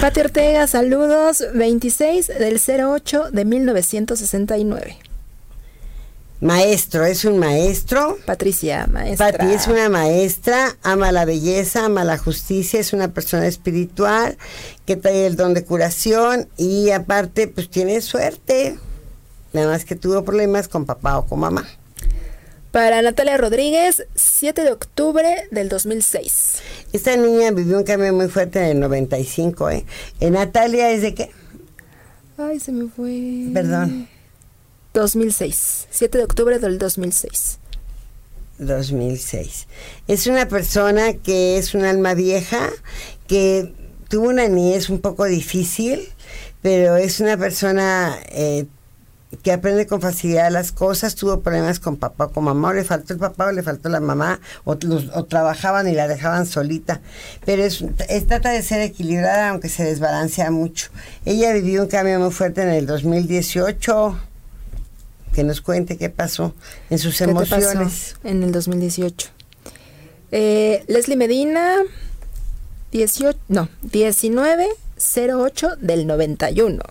Pati 0.01 0.19
Ortega, 0.19 0.65
saludos. 0.65 1.43
26 1.53 2.27
del 2.39 2.59
08 2.59 3.29
de 3.31 3.45
1969. 3.45 4.97
Maestro, 6.41 7.05
es 7.05 7.23
un 7.23 7.37
maestro. 7.37 8.17
Patricia, 8.25 8.87
maestra. 8.87 9.31
Pati 9.31 9.53
es 9.53 9.67
una 9.67 9.89
maestra, 9.89 10.75
ama 10.81 11.11
la 11.11 11.25
belleza, 11.25 11.85
ama 11.85 12.03
la 12.03 12.17
justicia, 12.17 12.79
es 12.79 12.93
una 12.93 13.09
persona 13.09 13.45
espiritual 13.45 14.37
que 14.85 14.95
trae 14.95 15.27
el 15.27 15.35
don 15.35 15.53
de 15.53 15.63
curación 15.63 16.47
y 16.57 16.89
aparte 16.89 17.47
pues 17.47 17.69
tiene 17.69 18.01
suerte. 18.01 18.77
Nada 19.53 19.67
más 19.67 19.85
que 19.85 19.95
tuvo 19.95 20.25
problemas 20.25 20.67
con 20.67 20.85
papá 20.85 21.19
o 21.19 21.25
con 21.25 21.39
mamá. 21.39 21.65
Para 22.75 23.01
Natalia 23.01 23.37
Rodríguez, 23.37 24.05
7 24.15 24.65
de 24.65 24.71
octubre 24.73 25.47
del 25.49 25.69
2006. 25.69 26.55
Esta 26.91 27.15
niña 27.15 27.51
vivió 27.51 27.77
un 27.77 27.85
cambio 27.85 28.11
muy 28.11 28.27
fuerte 28.27 28.59
en 28.59 28.65
el 28.65 28.79
95, 28.81 29.69
¿eh? 29.69 29.85
En 30.19 30.33
Natalia 30.33 30.91
es 30.91 31.01
de 31.01 31.15
qué? 31.15 31.31
Ay, 32.37 32.59
se 32.59 32.73
me 32.73 32.89
fue. 32.89 33.49
Perdón. 33.53 34.09
2006. 34.93 35.87
7 35.89 36.17
de 36.17 36.23
octubre 36.25 36.59
del 36.59 36.77
2006. 36.77 37.59
2006. 38.57 39.67
Es 40.09 40.27
una 40.27 40.49
persona 40.49 41.13
que 41.13 41.57
es 41.57 41.75
un 41.75 41.85
alma 41.85 42.13
vieja, 42.13 42.71
que 43.27 43.73
tuvo 44.09 44.27
una 44.27 44.49
niñez 44.49 44.89
un 44.89 44.99
poco 44.99 45.23
difícil, 45.23 46.09
pero 46.61 46.97
es 46.97 47.21
una 47.21 47.37
persona 47.37 48.17
eh, 48.31 48.65
que 49.41 49.51
aprende 49.51 49.87
con 49.87 50.01
facilidad 50.01 50.51
las 50.51 50.71
cosas, 50.71 51.15
tuvo 51.15 51.39
problemas 51.41 51.79
con 51.79 51.97
papá 51.97 52.25
o 52.25 52.31
con 52.31 52.43
mamá, 52.43 52.69
o 52.69 52.73
le 52.73 52.83
faltó 52.83 53.13
el 53.13 53.19
papá 53.19 53.47
o 53.47 53.51
le 53.51 53.63
faltó 53.63 53.89
la 53.89 53.99
mamá, 53.99 54.39
o, 54.63 54.75
los- 54.81 55.09
o 55.13 55.25
trabajaban 55.25 55.87
y 55.87 55.93
la 55.93 56.07
dejaban 56.07 56.45
solita, 56.45 57.01
pero 57.45 57.63
es, 57.63 57.83
es- 58.09 58.27
trata 58.27 58.51
de 58.51 58.61
ser 58.61 58.81
equilibrada 58.81 59.49
aunque 59.49 59.69
se 59.69 59.83
desbalancea 59.83 60.51
mucho. 60.51 60.89
Ella 61.25 61.53
vivió 61.53 61.81
un 61.83 61.87
cambio 61.87 62.19
muy 62.19 62.31
fuerte 62.31 62.61
en 62.63 62.69
el 62.69 62.85
2018, 62.85 64.19
que 65.33 65.43
nos 65.43 65.61
cuente 65.61 65.97
qué 65.97 66.09
pasó 66.09 66.53
en 66.89 66.97
sus 66.99 67.17
¿Qué 67.17 67.27
te 67.27 67.33
pasó 67.33 67.55
emociones. 67.55 68.15
en 68.23 68.43
el 68.43 68.51
2018? 68.51 69.27
Eh, 70.31 70.83
Leslie 70.87 71.17
Medina, 71.17 71.75
18, 72.91 73.37
no, 73.49 73.69
1908 73.83 75.75
del 75.81 76.07
91. 76.07 76.81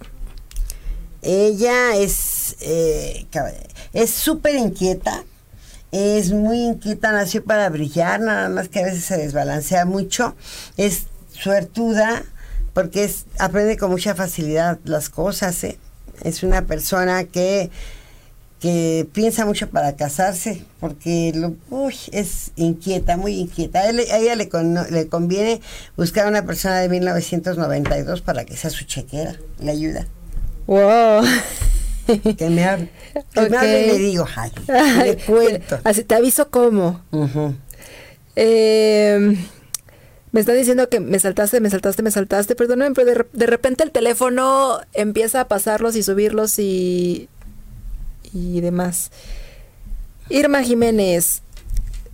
Ella 1.22 1.96
es 1.96 2.12
eh, 2.60 3.26
cab- 3.32 3.52
es 3.92 4.10
súper 4.10 4.54
inquieta, 4.56 5.24
es 5.92 6.32
muy 6.32 6.58
inquieta, 6.60 7.12
nació 7.12 7.44
para 7.44 7.68
brillar, 7.70 8.20
nada 8.20 8.48
más 8.48 8.68
que 8.68 8.80
a 8.80 8.84
veces 8.84 9.04
se 9.04 9.16
desbalancea 9.16 9.84
mucho, 9.84 10.34
es 10.76 11.04
suertuda, 11.32 12.22
porque 12.72 13.04
es, 13.04 13.26
aprende 13.38 13.76
con 13.76 13.90
mucha 13.90 14.14
facilidad 14.14 14.78
las 14.84 15.08
cosas, 15.08 15.62
¿eh? 15.64 15.78
Es 16.22 16.42
una 16.42 16.62
persona 16.62 17.24
que, 17.24 17.70
que 18.60 19.06
piensa 19.12 19.44
mucho 19.46 19.68
para 19.70 19.94
casarse, 19.94 20.64
porque 20.80 21.32
lo, 21.34 21.54
uy, 21.70 21.94
es 22.12 22.50
inquieta, 22.56 23.16
muy 23.16 23.34
inquieta. 23.38 23.80
A, 23.80 23.90
él- 23.90 24.04
a 24.10 24.18
ella 24.18 24.34
le, 24.36 24.48
con- 24.48 24.74
le 24.90 25.06
conviene 25.08 25.60
buscar 25.96 26.26
una 26.26 26.44
persona 26.46 26.80
de 26.80 26.88
1992 26.88 28.20
para 28.22 28.44
que 28.44 28.56
sea 28.56 28.70
su 28.70 28.84
chequera, 28.84 29.36
le 29.60 29.70
ayuda. 29.70 30.06
Wow. 30.66 31.24
Que 32.36 32.50
me 32.50 32.64
hable, 32.64 32.90
que 33.32 33.48
me 33.48 33.56
hable 33.56 33.86
y 33.86 33.88
le 33.88 33.98
digo, 33.98 34.26
ay, 34.36 34.52
le 35.04 35.16
cuento. 35.26 35.80
Así 35.84 36.04
te 36.04 36.14
aviso 36.14 36.50
cómo. 36.50 37.00
Eh, 38.36 39.36
me 40.32 40.40
está 40.40 40.52
diciendo 40.52 40.88
que 40.88 41.00
me 41.00 41.18
saltaste, 41.18 41.60
me 41.60 41.70
saltaste, 41.70 42.02
me 42.02 42.10
saltaste. 42.10 42.56
Perdóname, 42.56 42.94
pero 42.94 43.06
de, 43.06 43.26
de 43.32 43.46
repente 43.46 43.84
el 43.84 43.90
teléfono 43.90 44.80
empieza 44.92 45.40
a 45.40 45.48
pasarlos 45.48 45.96
y 45.96 46.02
subirlos 46.02 46.58
y. 46.58 47.30
y 48.32 48.60
demás. 48.60 49.10
Irma 50.28 50.62
Jiménez, 50.62 51.40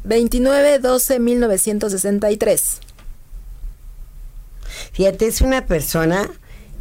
29-12-1963. 0.07 2.79
Fíjate, 4.93 5.27
es 5.27 5.41
una 5.41 5.67
persona 5.67 6.31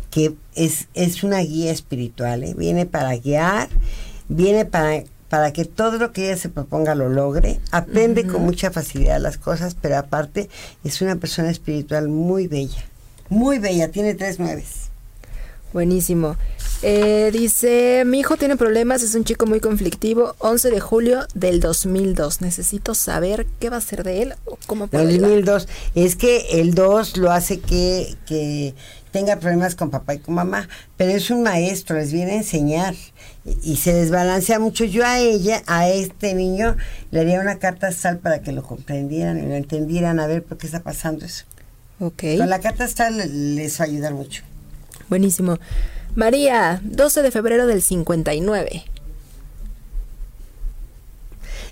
que 0.09 0.35
es, 0.55 0.87
es 0.93 1.23
una 1.23 1.39
guía 1.39 1.71
espiritual, 1.71 2.43
¿eh? 2.43 2.53
viene 2.57 2.85
para 2.85 3.15
guiar, 3.15 3.69
viene 4.27 4.65
para, 4.65 5.03
para 5.29 5.53
que 5.53 5.65
todo 5.65 5.97
lo 5.97 6.11
que 6.11 6.27
ella 6.27 6.37
se 6.37 6.49
proponga 6.49 6.95
lo 6.95 7.09
logre, 7.09 7.59
aprende 7.71 8.25
con 8.25 8.43
mucha 8.43 8.71
facilidad 8.71 9.19
las 9.19 9.37
cosas, 9.37 9.75
pero 9.79 9.97
aparte 9.97 10.49
es 10.83 11.01
una 11.01 11.15
persona 11.17 11.49
espiritual 11.51 12.09
muy 12.09 12.47
bella, 12.47 12.83
muy 13.29 13.59
bella, 13.59 13.91
tiene 13.91 14.15
tres 14.15 14.39
nueves. 14.39 14.88
Buenísimo. 15.73 16.35
Eh, 16.81 17.29
dice, 17.33 18.03
mi 18.05 18.19
hijo 18.21 18.37
tiene 18.37 18.55
problemas, 18.55 19.03
es 19.03 19.13
un 19.13 19.25
chico 19.25 19.45
muy 19.45 19.59
conflictivo, 19.59 20.33
11 20.39 20.71
de 20.71 20.79
julio 20.79 21.27
del 21.33 21.59
2002. 21.59 22.41
Necesito 22.41 22.95
saber 22.95 23.45
qué 23.59 23.69
va 23.69 23.77
a 23.77 23.81
ser 23.81 24.03
de 24.03 24.21
él 24.23 24.33
o 24.45 24.57
cómo 24.65 24.87
puedo 24.87 25.05
ayudar. 25.07 25.29
2002, 25.29 25.67
es 25.95 26.15
que 26.15 26.61
el 26.61 26.73
2 26.73 27.17
lo 27.17 27.31
hace 27.31 27.59
que, 27.59 28.15
que 28.25 28.73
tenga 29.11 29.35
problemas 29.39 29.75
con 29.75 29.89
papá 29.91 30.13
y 30.15 30.19
con 30.19 30.35
mamá, 30.35 30.69
pero 30.95 31.11
es 31.11 31.29
un 31.29 31.43
maestro, 31.43 31.97
les 31.97 32.13
viene 32.13 32.31
a 32.31 32.35
enseñar 32.37 32.95
y, 33.43 33.73
y 33.73 33.75
se 33.75 33.93
desbalancea 33.93 34.57
mucho. 34.59 34.85
Yo 34.85 35.05
a 35.05 35.19
ella, 35.19 35.61
a 35.67 35.89
este 35.89 36.33
niño, 36.33 36.77
le 37.11 37.19
haría 37.19 37.41
una 37.41 37.59
carta 37.59 37.87
astral 37.87 38.19
para 38.19 38.41
que 38.41 38.53
lo 38.53 38.63
comprendieran 38.63 39.37
y 39.37 39.47
lo 39.47 39.55
entendieran 39.55 40.19
a 40.21 40.27
ver 40.27 40.43
por 40.43 40.57
qué 40.57 40.65
está 40.67 40.79
pasando 40.79 41.25
eso. 41.25 41.43
Ok. 41.99 42.23
Con 42.37 42.49
la 42.49 42.59
carta 42.61 43.09
le- 43.09 43.27
les 43.27 43.77
va 43.81 43.83
a 43.83 43.87
ayudar 43.89 44.13
mucho. 44.13 44.43
Buenísimo. 45.09 45.57
María, 46.15 46.81
12 46.83 47.21
de 47.21 47.31
febrero 47.31 47.67
del 47.67 47.81
59. 47.81 48.83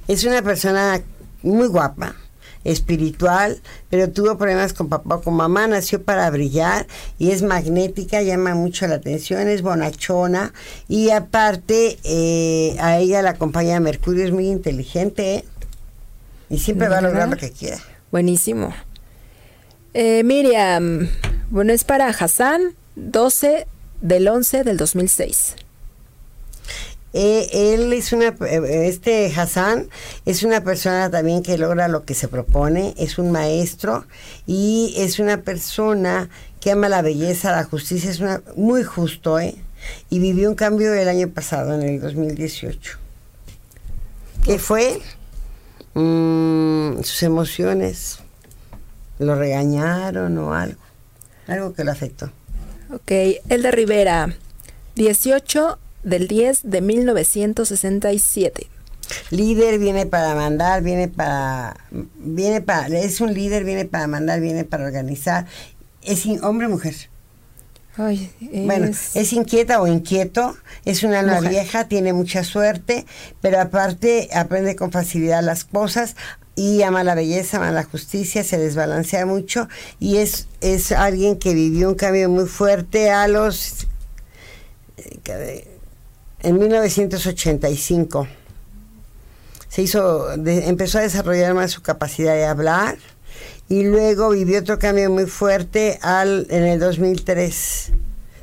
Es 0.08 0.24
una 0.24 0.42
persona 0.42 1.02
muy 1.44 1.68
guapa, 1.68 2.16
espiritual, 2.64 3.62
pero 3.90 4.10
tuvo 4.10 4.38
problemas 4.38 4.74
con 4.74 4.90
papá 4.90 5.16
o 5.16 5.22
con 5.22 5.36
mamá, 5.36 5.68
nació 5.68 6.04
para 6.04 6.30
brillar 6.30 6.88
y 7.18 7.32
es 7.32 7.42
magnética, 7.42 8.22
llama 8.22 8.56
mucho 8.56 8.88
la 8.88 8.96
atención, 8.96 9.48
es 9.48 9.62
bonachona 9.62 10.54
y 10.88 11.12
aparte 11.12 11.98
eh, 12.04 12.76
a 12.80 12.98
ella 12.98 13.22
la 13.22 13.32
acompaña 13.32 13.80
Mercurio, 13.80 14.26
es 14.26 14.32
muy 14.32 14.48
inteligente 14.48 15.36
¿eh? 15.36 15.46
y 16.50 16.60
siempre 16.60 16.90
va 16.90 16.98
a 16.98 17.02
lograr 17.02 17.30
lo 17.30 17.38
que 17.38 17.52
quiera. 17.52 17.78
Buenísimo. 18.12 18.74
Eh, 19.94 20.24
Miriam, 20.24 21.10
bueno, 21.50 21.74
es 21.74 21.84
para 21.84 22.08
Hassan, 22.08 22.76
12 22.98 23.68
del 24.02 24.28
11 24.28 24.64
del 24.64 24.78
2006. 24.78 25.56
Eh, 27.14 27.74
él 27.74 27.94
es 27.94 28.12
una, 28.12 28.36
eh, 28.46 28.88
este 28.88 29.32
Hassan 29.36 29.88
es 30.26 30.44
una 30.44 30.62
persona 30.62 31.10
también 31.10 31.42
que 31.42 31.58
logra 31.58 31.88
lo 31.88 32.06
que 32.06 32.14
se 32.14 32.28
propone, 32.28 32.96
es 32.98 33.18
un 33.18 33.32
maestro 33.32 34.06
y 34.46 34.94
es 34.98 35.20
una 35.20 35.42
persona 35.42 36.30
que 36.60 36.72
ama 36.72 36.90
la 36.90 37.02
belleza, 37.02 37.52
la 37.52 37.64
justicia, 37.64 38.10
es 38.10 38.20
una, 38.20 38.42
muy 38.56 38.84
justo, 38.84 39.40
¿eh? 39.40 39.56
Y 40.10 40.20
vivió 40.20 40.50
un 40.50 40.56
cambio 40.56 40.94
el 40.94 41.08
año 41.08 41.30
pasado, 41.30 41.76
en 41.76 41.84
el 41.84 42.02
2018. 42.02 42.98
¿Qué 44.44 44.58
fue? 44.60 45.00
Mm, 45.94 47.04
sus 47.04 47.24
emociones, 47.24 48.20
lo 49.20 49.36
regañaron 49.36 50.38
o 50.40 50.54
algo, 50.54 50.82
algo 51.48 51.74
que 51.74 51.84
lo 51.84 51.92
afectó. 51.92 52.32
Ok, 52.94 53.12
Elda 53.50 53.72
Rivera, 53.72 54.34
18 54.96 55.78
del 56.04 56.28
10 56.28 56.62
de 56.64 56.82
1967. 56.82 58.68
Líder 59.30 59.80
viene 59.80 60.06
para 60.06 60.36
mandar, 60.36 60.82
viene 60.84 61.08
para, 61.08 61.78
viene 61.92 62.62
para, 62.62 62.88
es 63.00 63.20
un 63.22 63.34
líder, 63.34 63.64
viene 63.64 63.86
para 63.86 64.08
mandar, 64.08 64.40
viene 64.42 64.64
para 64.64 64.86
organizar. 64.86 65.46
Es 66.02 66.26
hombre 66.44 66.68
o 66.68 66.70
mujer. 66.70 66.96
Ay, 67.98 68.32
Bueno, 68.66 68.86
es- 68.86 69.16
es 69.16 69.34
inquieta 69.34 69.82
o 69.82 69.88
inquieto, 69.88 70.56
es 70.86 71.04
una 71.04 71.20
alma 71.20 71.36
Mujer. 71.38 71.50
vieja, 71.50 71.88
tiene 71.88 72.14
mucha 72.14 72.44
suerte, 72.44 73.06
pero 73.42 73.60
aparte 73.60 74.30
aprende 74.34 74.76
con 74.76 74.92
facilidad 74.92 75.42
las 75.44 75.66
cosas 75.66 76.16
y 76.58 76.82
ama 76.82 77.04
la 77.06 77.16
belleza, 77.16 77.58
ama 77.58 77.72
la 77.72 77.84
justicia, 77.84 78.44
se 78.44 78.58
desbalancea 78.58 79.26
mucho 79.26 79.70
y 80.00 80.18
es, 80.18 80.48
es 80.60 80.92
alguien 80.92 81.38
que 81.38 81.54
vivió 81.54 81.88
un 81.88 81.96
cambio 81.96 82.28
muy 82.30 82.48
fuerte 82.48 83.12
a 83.12 83.28
los... 83.30 83.88
en 86.44 86.60
1985 86.60 88.28
se 89.70 89.82
hizo, 89.82 90.36
de- 90.38 90.68
empezó 90.68 90.98
a 90.98 91.02
desarrollar 91.02 91.54
más 91.54 91.72
su 91.72 91.82
capacidad 91.82 92.34
de 92.34 92.46
hablar 92.46 92.98
y 93.70 93.84
luego 93.84 94.30
vivió 94.30 94.60
otro 94.60 94.80
cambio 94.80 95.10
muy 95.12 95.26
fuerte 95.26 96.00
al, 96.02 96.48
en 96.50 96.64
el 96.64 96.80
2003. 96.80 97.92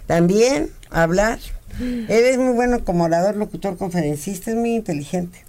También 0.07 0.71
hablar. 0.91 1.39
Él 1.81 2.09
es 2.11 2.39
muy 2.39 2.53
bueno 2.55 2.85
como 2.85 3.05
orador, 3.05 3.35
locutor, 3.37 3.77
conferencista, 3.79 4.51
es 4.51 4.57
muy 4.57 4.75
inteligente. 4.77 5.44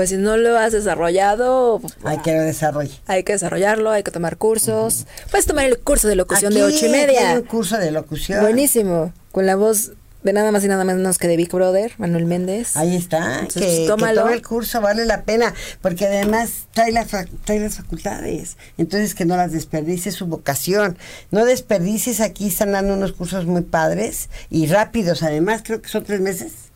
Pues 0.00 0.08
si 0.08 0.16
no 0.16 0.38
lo 0.38 0.56
has 0.56 0.72
desarrollado, 0.72 1.78
Hay 2.04 2.16
que 2.20 2.32
lo 2.34 2.40
desarrolle. 2.40 2.90
hay 3.06 3.22
que 3.22 3.34
desarrollarlo, 3.34 3.90
hay 3.90 4.02
que 4.02 4.10
tomar 4.10 4.38
cursos. 4.38 5.06
Puedes 5.30 5.44
tomar 5.44 5.66
el 5.66 5.78
curso 5.78 6.08
de 6.08 6.16
locución 6.16 6.54
de 6.54 6.62
Aquí 6.62 6.74
ocho 6.74 6.86
y 6.86 6.88
Hay 6.88 7.06
media. 7.06 7.34
un 7.34 7.42
curso 7.42 7.76
de 7.76 7.90
locución. 7.90 8.40
Buenísimo. 8.40 9.12
Con 9.30 9.44
la 9.44 9.56
voz 9.56 9.92
de 10.22 10.32
nada 10.32 10.52
más 10.52 10.64
y 10.64 10.68
nada 10.68 10.84
menos 10.84 11.18
que 11.18 11.28
de 11.28 11.36
Big 11.36 11.50
Brother, 11.52 11.92
Manuel 11.98 12.24
Méndez. 12.24 12.78
Ahí 12.78 12.96
está, 12.96 13.40
Entonces, 13.40 13.62
que, 13.62 13.76
que 13.82 13.86
tómalo. 13.88 14.22
tome 14.22 14.32
el 14.32 14.40
curso, 14.42 14.80
vale 14.80 15.04
la 15.04 15.24
pena, 15.24 15.52
porque 15.82 16.06
además 16.06 16.66
trae, 16.72 16.92
la 16.92 17.04
trae 17.04 17.60
las 17.60 17.74
facultades, 17.74 18.56
entonces 18.78 19.14
que 19.14 19.26
no 19.26 19.36
las 19.36 19.52
desperdicie 19.52 20.12
su 20.12 20.26
vocación, 20.26 20.96
no 21.30 21.44
desperdicies, 21.44 22.22
aquí 22.22 22.48
están 22.48 22.72
dando 22.72 22.94
unos 22.94 23.12
cursos 23.12 23.44
muy 23.44 23.62
padres 23.62 24.30
y 24.48 24.66
rápidos, 24.66 25.22
además 25.22 25.60
creo 25.62 25.82
que 25.82 25.90
son 25.90 26.04
tres 26.04 26.20
meses. 26.20 26.69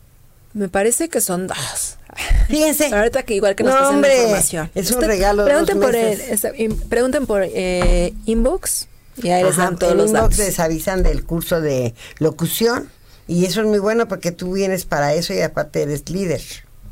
Me 0.55 0.69
parece 0.69 1.09
que 1.09 1.19
son 1.21 1.45
dos. 1.47 1.97
Fíjense. 2.47 2.85
Ahorita 2.95 3.23
que 3.23 3.35
igual 3.35 3.55
que 3.55 3.63
nos 3.63 3.73
No, 3.73 3.79
pasen 3.81 3.91
la 3.91 3.95
hombre, 3.97 4.17
información. 4.21 4.71
es 4.73 4.89
un 4.89 4.95
Usted- 4.95 5.07
regalo, 5.07 5.43
Pregunten 5.45 5.79
por, 5.81 5.95
el, 5.95 6.75
pregunten 6.89 7.25
por 7.27 7.43
eh, 7.45 8.13
inbox 8.25 8.87
y 9.21 9.29
ahí 9.29 9.43
les 9.43 9.57
dan 9.57 9.77
todos 9.77 9.91
en 9.91 9.97
los 9.97 10.07
inbox 10.11 10.23
datos. 10.23 10.37
les 10.39 10.59
avisan 10.59 11.03
del 11.03 11.25
curso 11.25 11.59
de 11.59 11.93
locución 12.19 12.89
y 13.27 13.43
eso 13.45 13.59
es 13.61 13.67
muy 13.67 13.79
bueno 13.79 14.07
porque 14.07 14.31
tú 14.31 14.53
vienes 14.53 14.85
para 14.85 15.13
eso 15.13 15.33
y 15.33 15.41
aparte 15.41 15.81
eres 15.81 16.09
líder. 16.09 16.41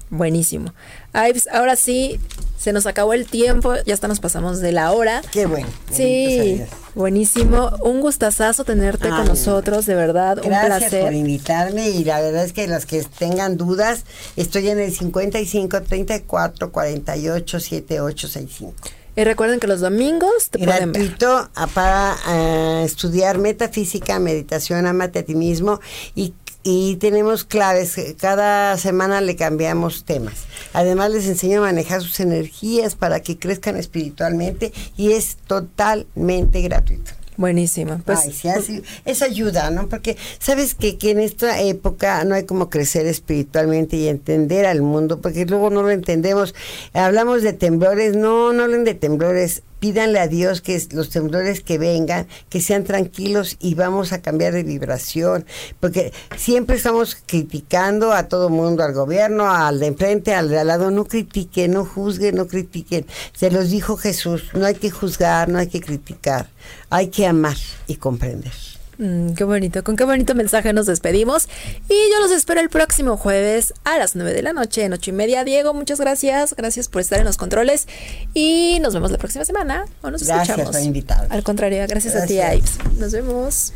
Buenísimo. 0.10 0.74
Ay, 1.14 1.32
pues, 1.32 1.48
ahora 1.48 1.76
sí, 1.76 2.20
se 2.58 2.74
nos 2.74 2.86
acabó 2.86 3.14
el 3.14 3.28
tiempo, 3.28 3.76
ya 3.86 3.94
hasta 3.94 4.08
nos 4.08 4.20
pasamos 4.20 4.60
de 4.60 4.72
la 4.72 4.92
hora. 4.92 5.22
Qué 5.32 5.46
bueno. 5.46 5.68
Sí, 5.92 6.62
buenísimo. 6.96 7.72
Un 7.82 8.02
gustazazo 8.02 8.64
tenerte 8.64 9.10
con 9.10 9.22
Ay, 9.22 9.28
nosotros, 9.28 9.86
de 9.86 9.96
verdad, 9.96 10.40
un 10.40 10.46
Gracias 10.46 10.80
placer. 10.80 11.04
por 11.04 11.14
invitarme 11.14 11.90
y 11.90 12.04
la 12.04 12.20
verdad 12.20 12.44
es 12.46 12.54
que 12.54 12.68
los 12.68 12.86
que 12.86 13.04
tengan 13.04 13.58
dudas, 13.58 14.06
estoy 14.38 14.70
en 14.70 14.80
el 14.80 14.96
55 14.96 15.82
34 15.84 16.72
48 16.72 17.60
78 17.60 18.28
65. 18.28 18.74
Y 19.16 19.24
recuerden 19.24 19.60
que 19.60 19.68
los 19.68 19.82
domingos 19.82 20.50
te 20.50 20.58
pueden 20.58 20.92
ver. 20.92 21.10
Gratuito 21.10 21.50
para 21.76 22.16
ah, 22.26 22.82
estudiar 22.84 23.38
metafísica, 23.38 24.18
meditación, 24.18 24.88
amate 24.88 25.20
a 25.20 25.24
ti 25.24 25.36
mismo 25.36 25.80
y, 26.16 26.34
y 26.64 26.96
tenemos 26.96 27.44
claves. 27.44 27.96
Cada 28.20 28.78
semana 28.78 29.22
le 29.22 29.36
cambiamos 29.36 30.06
temas. 30.06 30.36
Además 30.74 31.12
les 31.12 31.28
enseño 31.28 31.60
a 31.60 31.66
manejar 31.66 32.02
sus 32.02 32.20
energías 32.20 32.96
para 32.96 33.20
que 33.22 33.38
crezcan 33.38 33.76
espiritualmente 33.78 34.72
y 34.98 35.12
es 35.12 35.36
totalmente 35.48 36.62
gratuito. 36.62 37.12
Buenísimo. 37.36 38.00
Pues, 38.06 38.20
Ay, 38.26 38.32
sí, 38.32 38.48
así- 38.48 38.84
eso 39.06 39.26
ayuda, 39.26 39.72
¿no? 39.72 39.90
Porque 39.90 40.18
sabes 40.40 40.76
que, 40.76 40.98
que 41.00 41.10
en 41.12 41.20
esta 41.20 41.60
época 41.62 42.24
no 42.26 42.36
hay 42.36 42.44
como 42.46 42.70
crecer 42.70 43.08
espiritualmente 43.08 43.96
y 43.98 44.08
entender 44.08 44.68
al 44.68 44.84
mundo, 44.84 45.20
porque 45.20 45.46
luego 45.46 45.72
no 45.72 45.82
lo 45.82 45.90
entendemos. 45.90 46.54
Hablamos 46.94 47.42
de 47.42 47.54
temblores, 47.54 48.16
no, 48.16 48.54
no 48.54 48.64
hablen 48.64 48.84
de 48.84 48.94
temblores. 48.94 49.64
Pídanle 49.84 50.20
a 50.20 50.30
Dios 50.30 50.62
que 50.62 50.82
los 50.92 51.10
temblores 51.10 51.60
que 51.60 51.78
vengan, 51.78 52.26
que 52.48 52.62
sean 52.62 52.86
tranquilos 52.86 53.58
y 53.60 53.76
vamos 53.76 54.14
a 54.14 54.22
cambiar 54.22 54.54
de 54.54 54.64
vibración, 54.64 55.46
porque 55.82 56.14
siempre 56.38 56.78
estamos 56.78 57.18
criticando 57.26 58.14
a 58.14 58.30
todo 58.30 58.50
mundo, 58.50 58.82
al 58.82 58.94
gobierno, 58.94 59.52
al 59.52 59.82
de 59.82 59.88
enfrente, 59.88 60.34
al 60.34 60.48
de 60.48 60.58
al 60.58 60.68
lado, 60.68 60.90
no 60.90 61.04
critiquen, 61.04 61.74
no 61.74 61.84
juzguen, 61.84 62.36
no 62.38 62.48
critiquen. 62.48 63.06
Se 63.34 63.52
los 63.52 63.72
dijo 63.72 63.98
Jesús, 63.98 64.52
no 64.54 64.66
hay 64.66 64.76
que 64.76 64.90
juzgar, 64.90 65.50
no 65.50 65.60
hay 65.60 65.68
que 65.68 65.82
criticar, 65.82 66.48
hay 66.90 67.10
que 67.10 67.28
amar 67.28 67.58
y 67.86 67.98
comprender. 67.98 68.73
Mm, 69.04 69.34
qué 69.34 69.44
bonito, 69.44 69.84
con 69.84 69.98
qué 69.98 70.06
bonito 70.06 70.34
mensaje 70.34 70.72
nos 70.72 70.86
despedimos. 70.86 71.50
Y 71.90 71.94
yo 72.12 72.22
los 72.22 72.32
espero 72.32 72.62
el 72.62 72.70
próximo 72.70 73.18
jueves 73.18 73.74
a 73.84 73.98
las 73.98 74.16
9 74.16 74.34
de 74.34 74.42
la 74.42 74.54
noche, 74.54 74.86
en 74.86 74.94
ocho 74.94 75.10
y 75.10 75.14
media. 75.14 75.44
Diego, 75.44 75.74
muchas 75.74 76.00
gracias. 76.00 76.56
Gracias 76.56 76.88
por 76.88 77.02
estar 77.02 77.20
en 77.20 77.26
los 77.26 77.36
controles. 77.36 77.88
Y 78.34 78.80
nos 78.82 78.94
vemos 78.94 79.12
la 79.12 79.18
próxima 79.18 79.44
semana. 79.44 79.86
O 80.02 80.10
nos 80.10 80.24
gracias 80.26 80.58
escuchamos. 80.58 80.86
invitado. 80.86 81.28
Al 81.30 81.44
contrario, 81.44 81.84
gracias, 81.88 82.16
a 82.16 82.26
ti, 82.26 82.36
Ives. 82.36 82.78
Nos 82.98 83.12
vemos. 83.12 83.74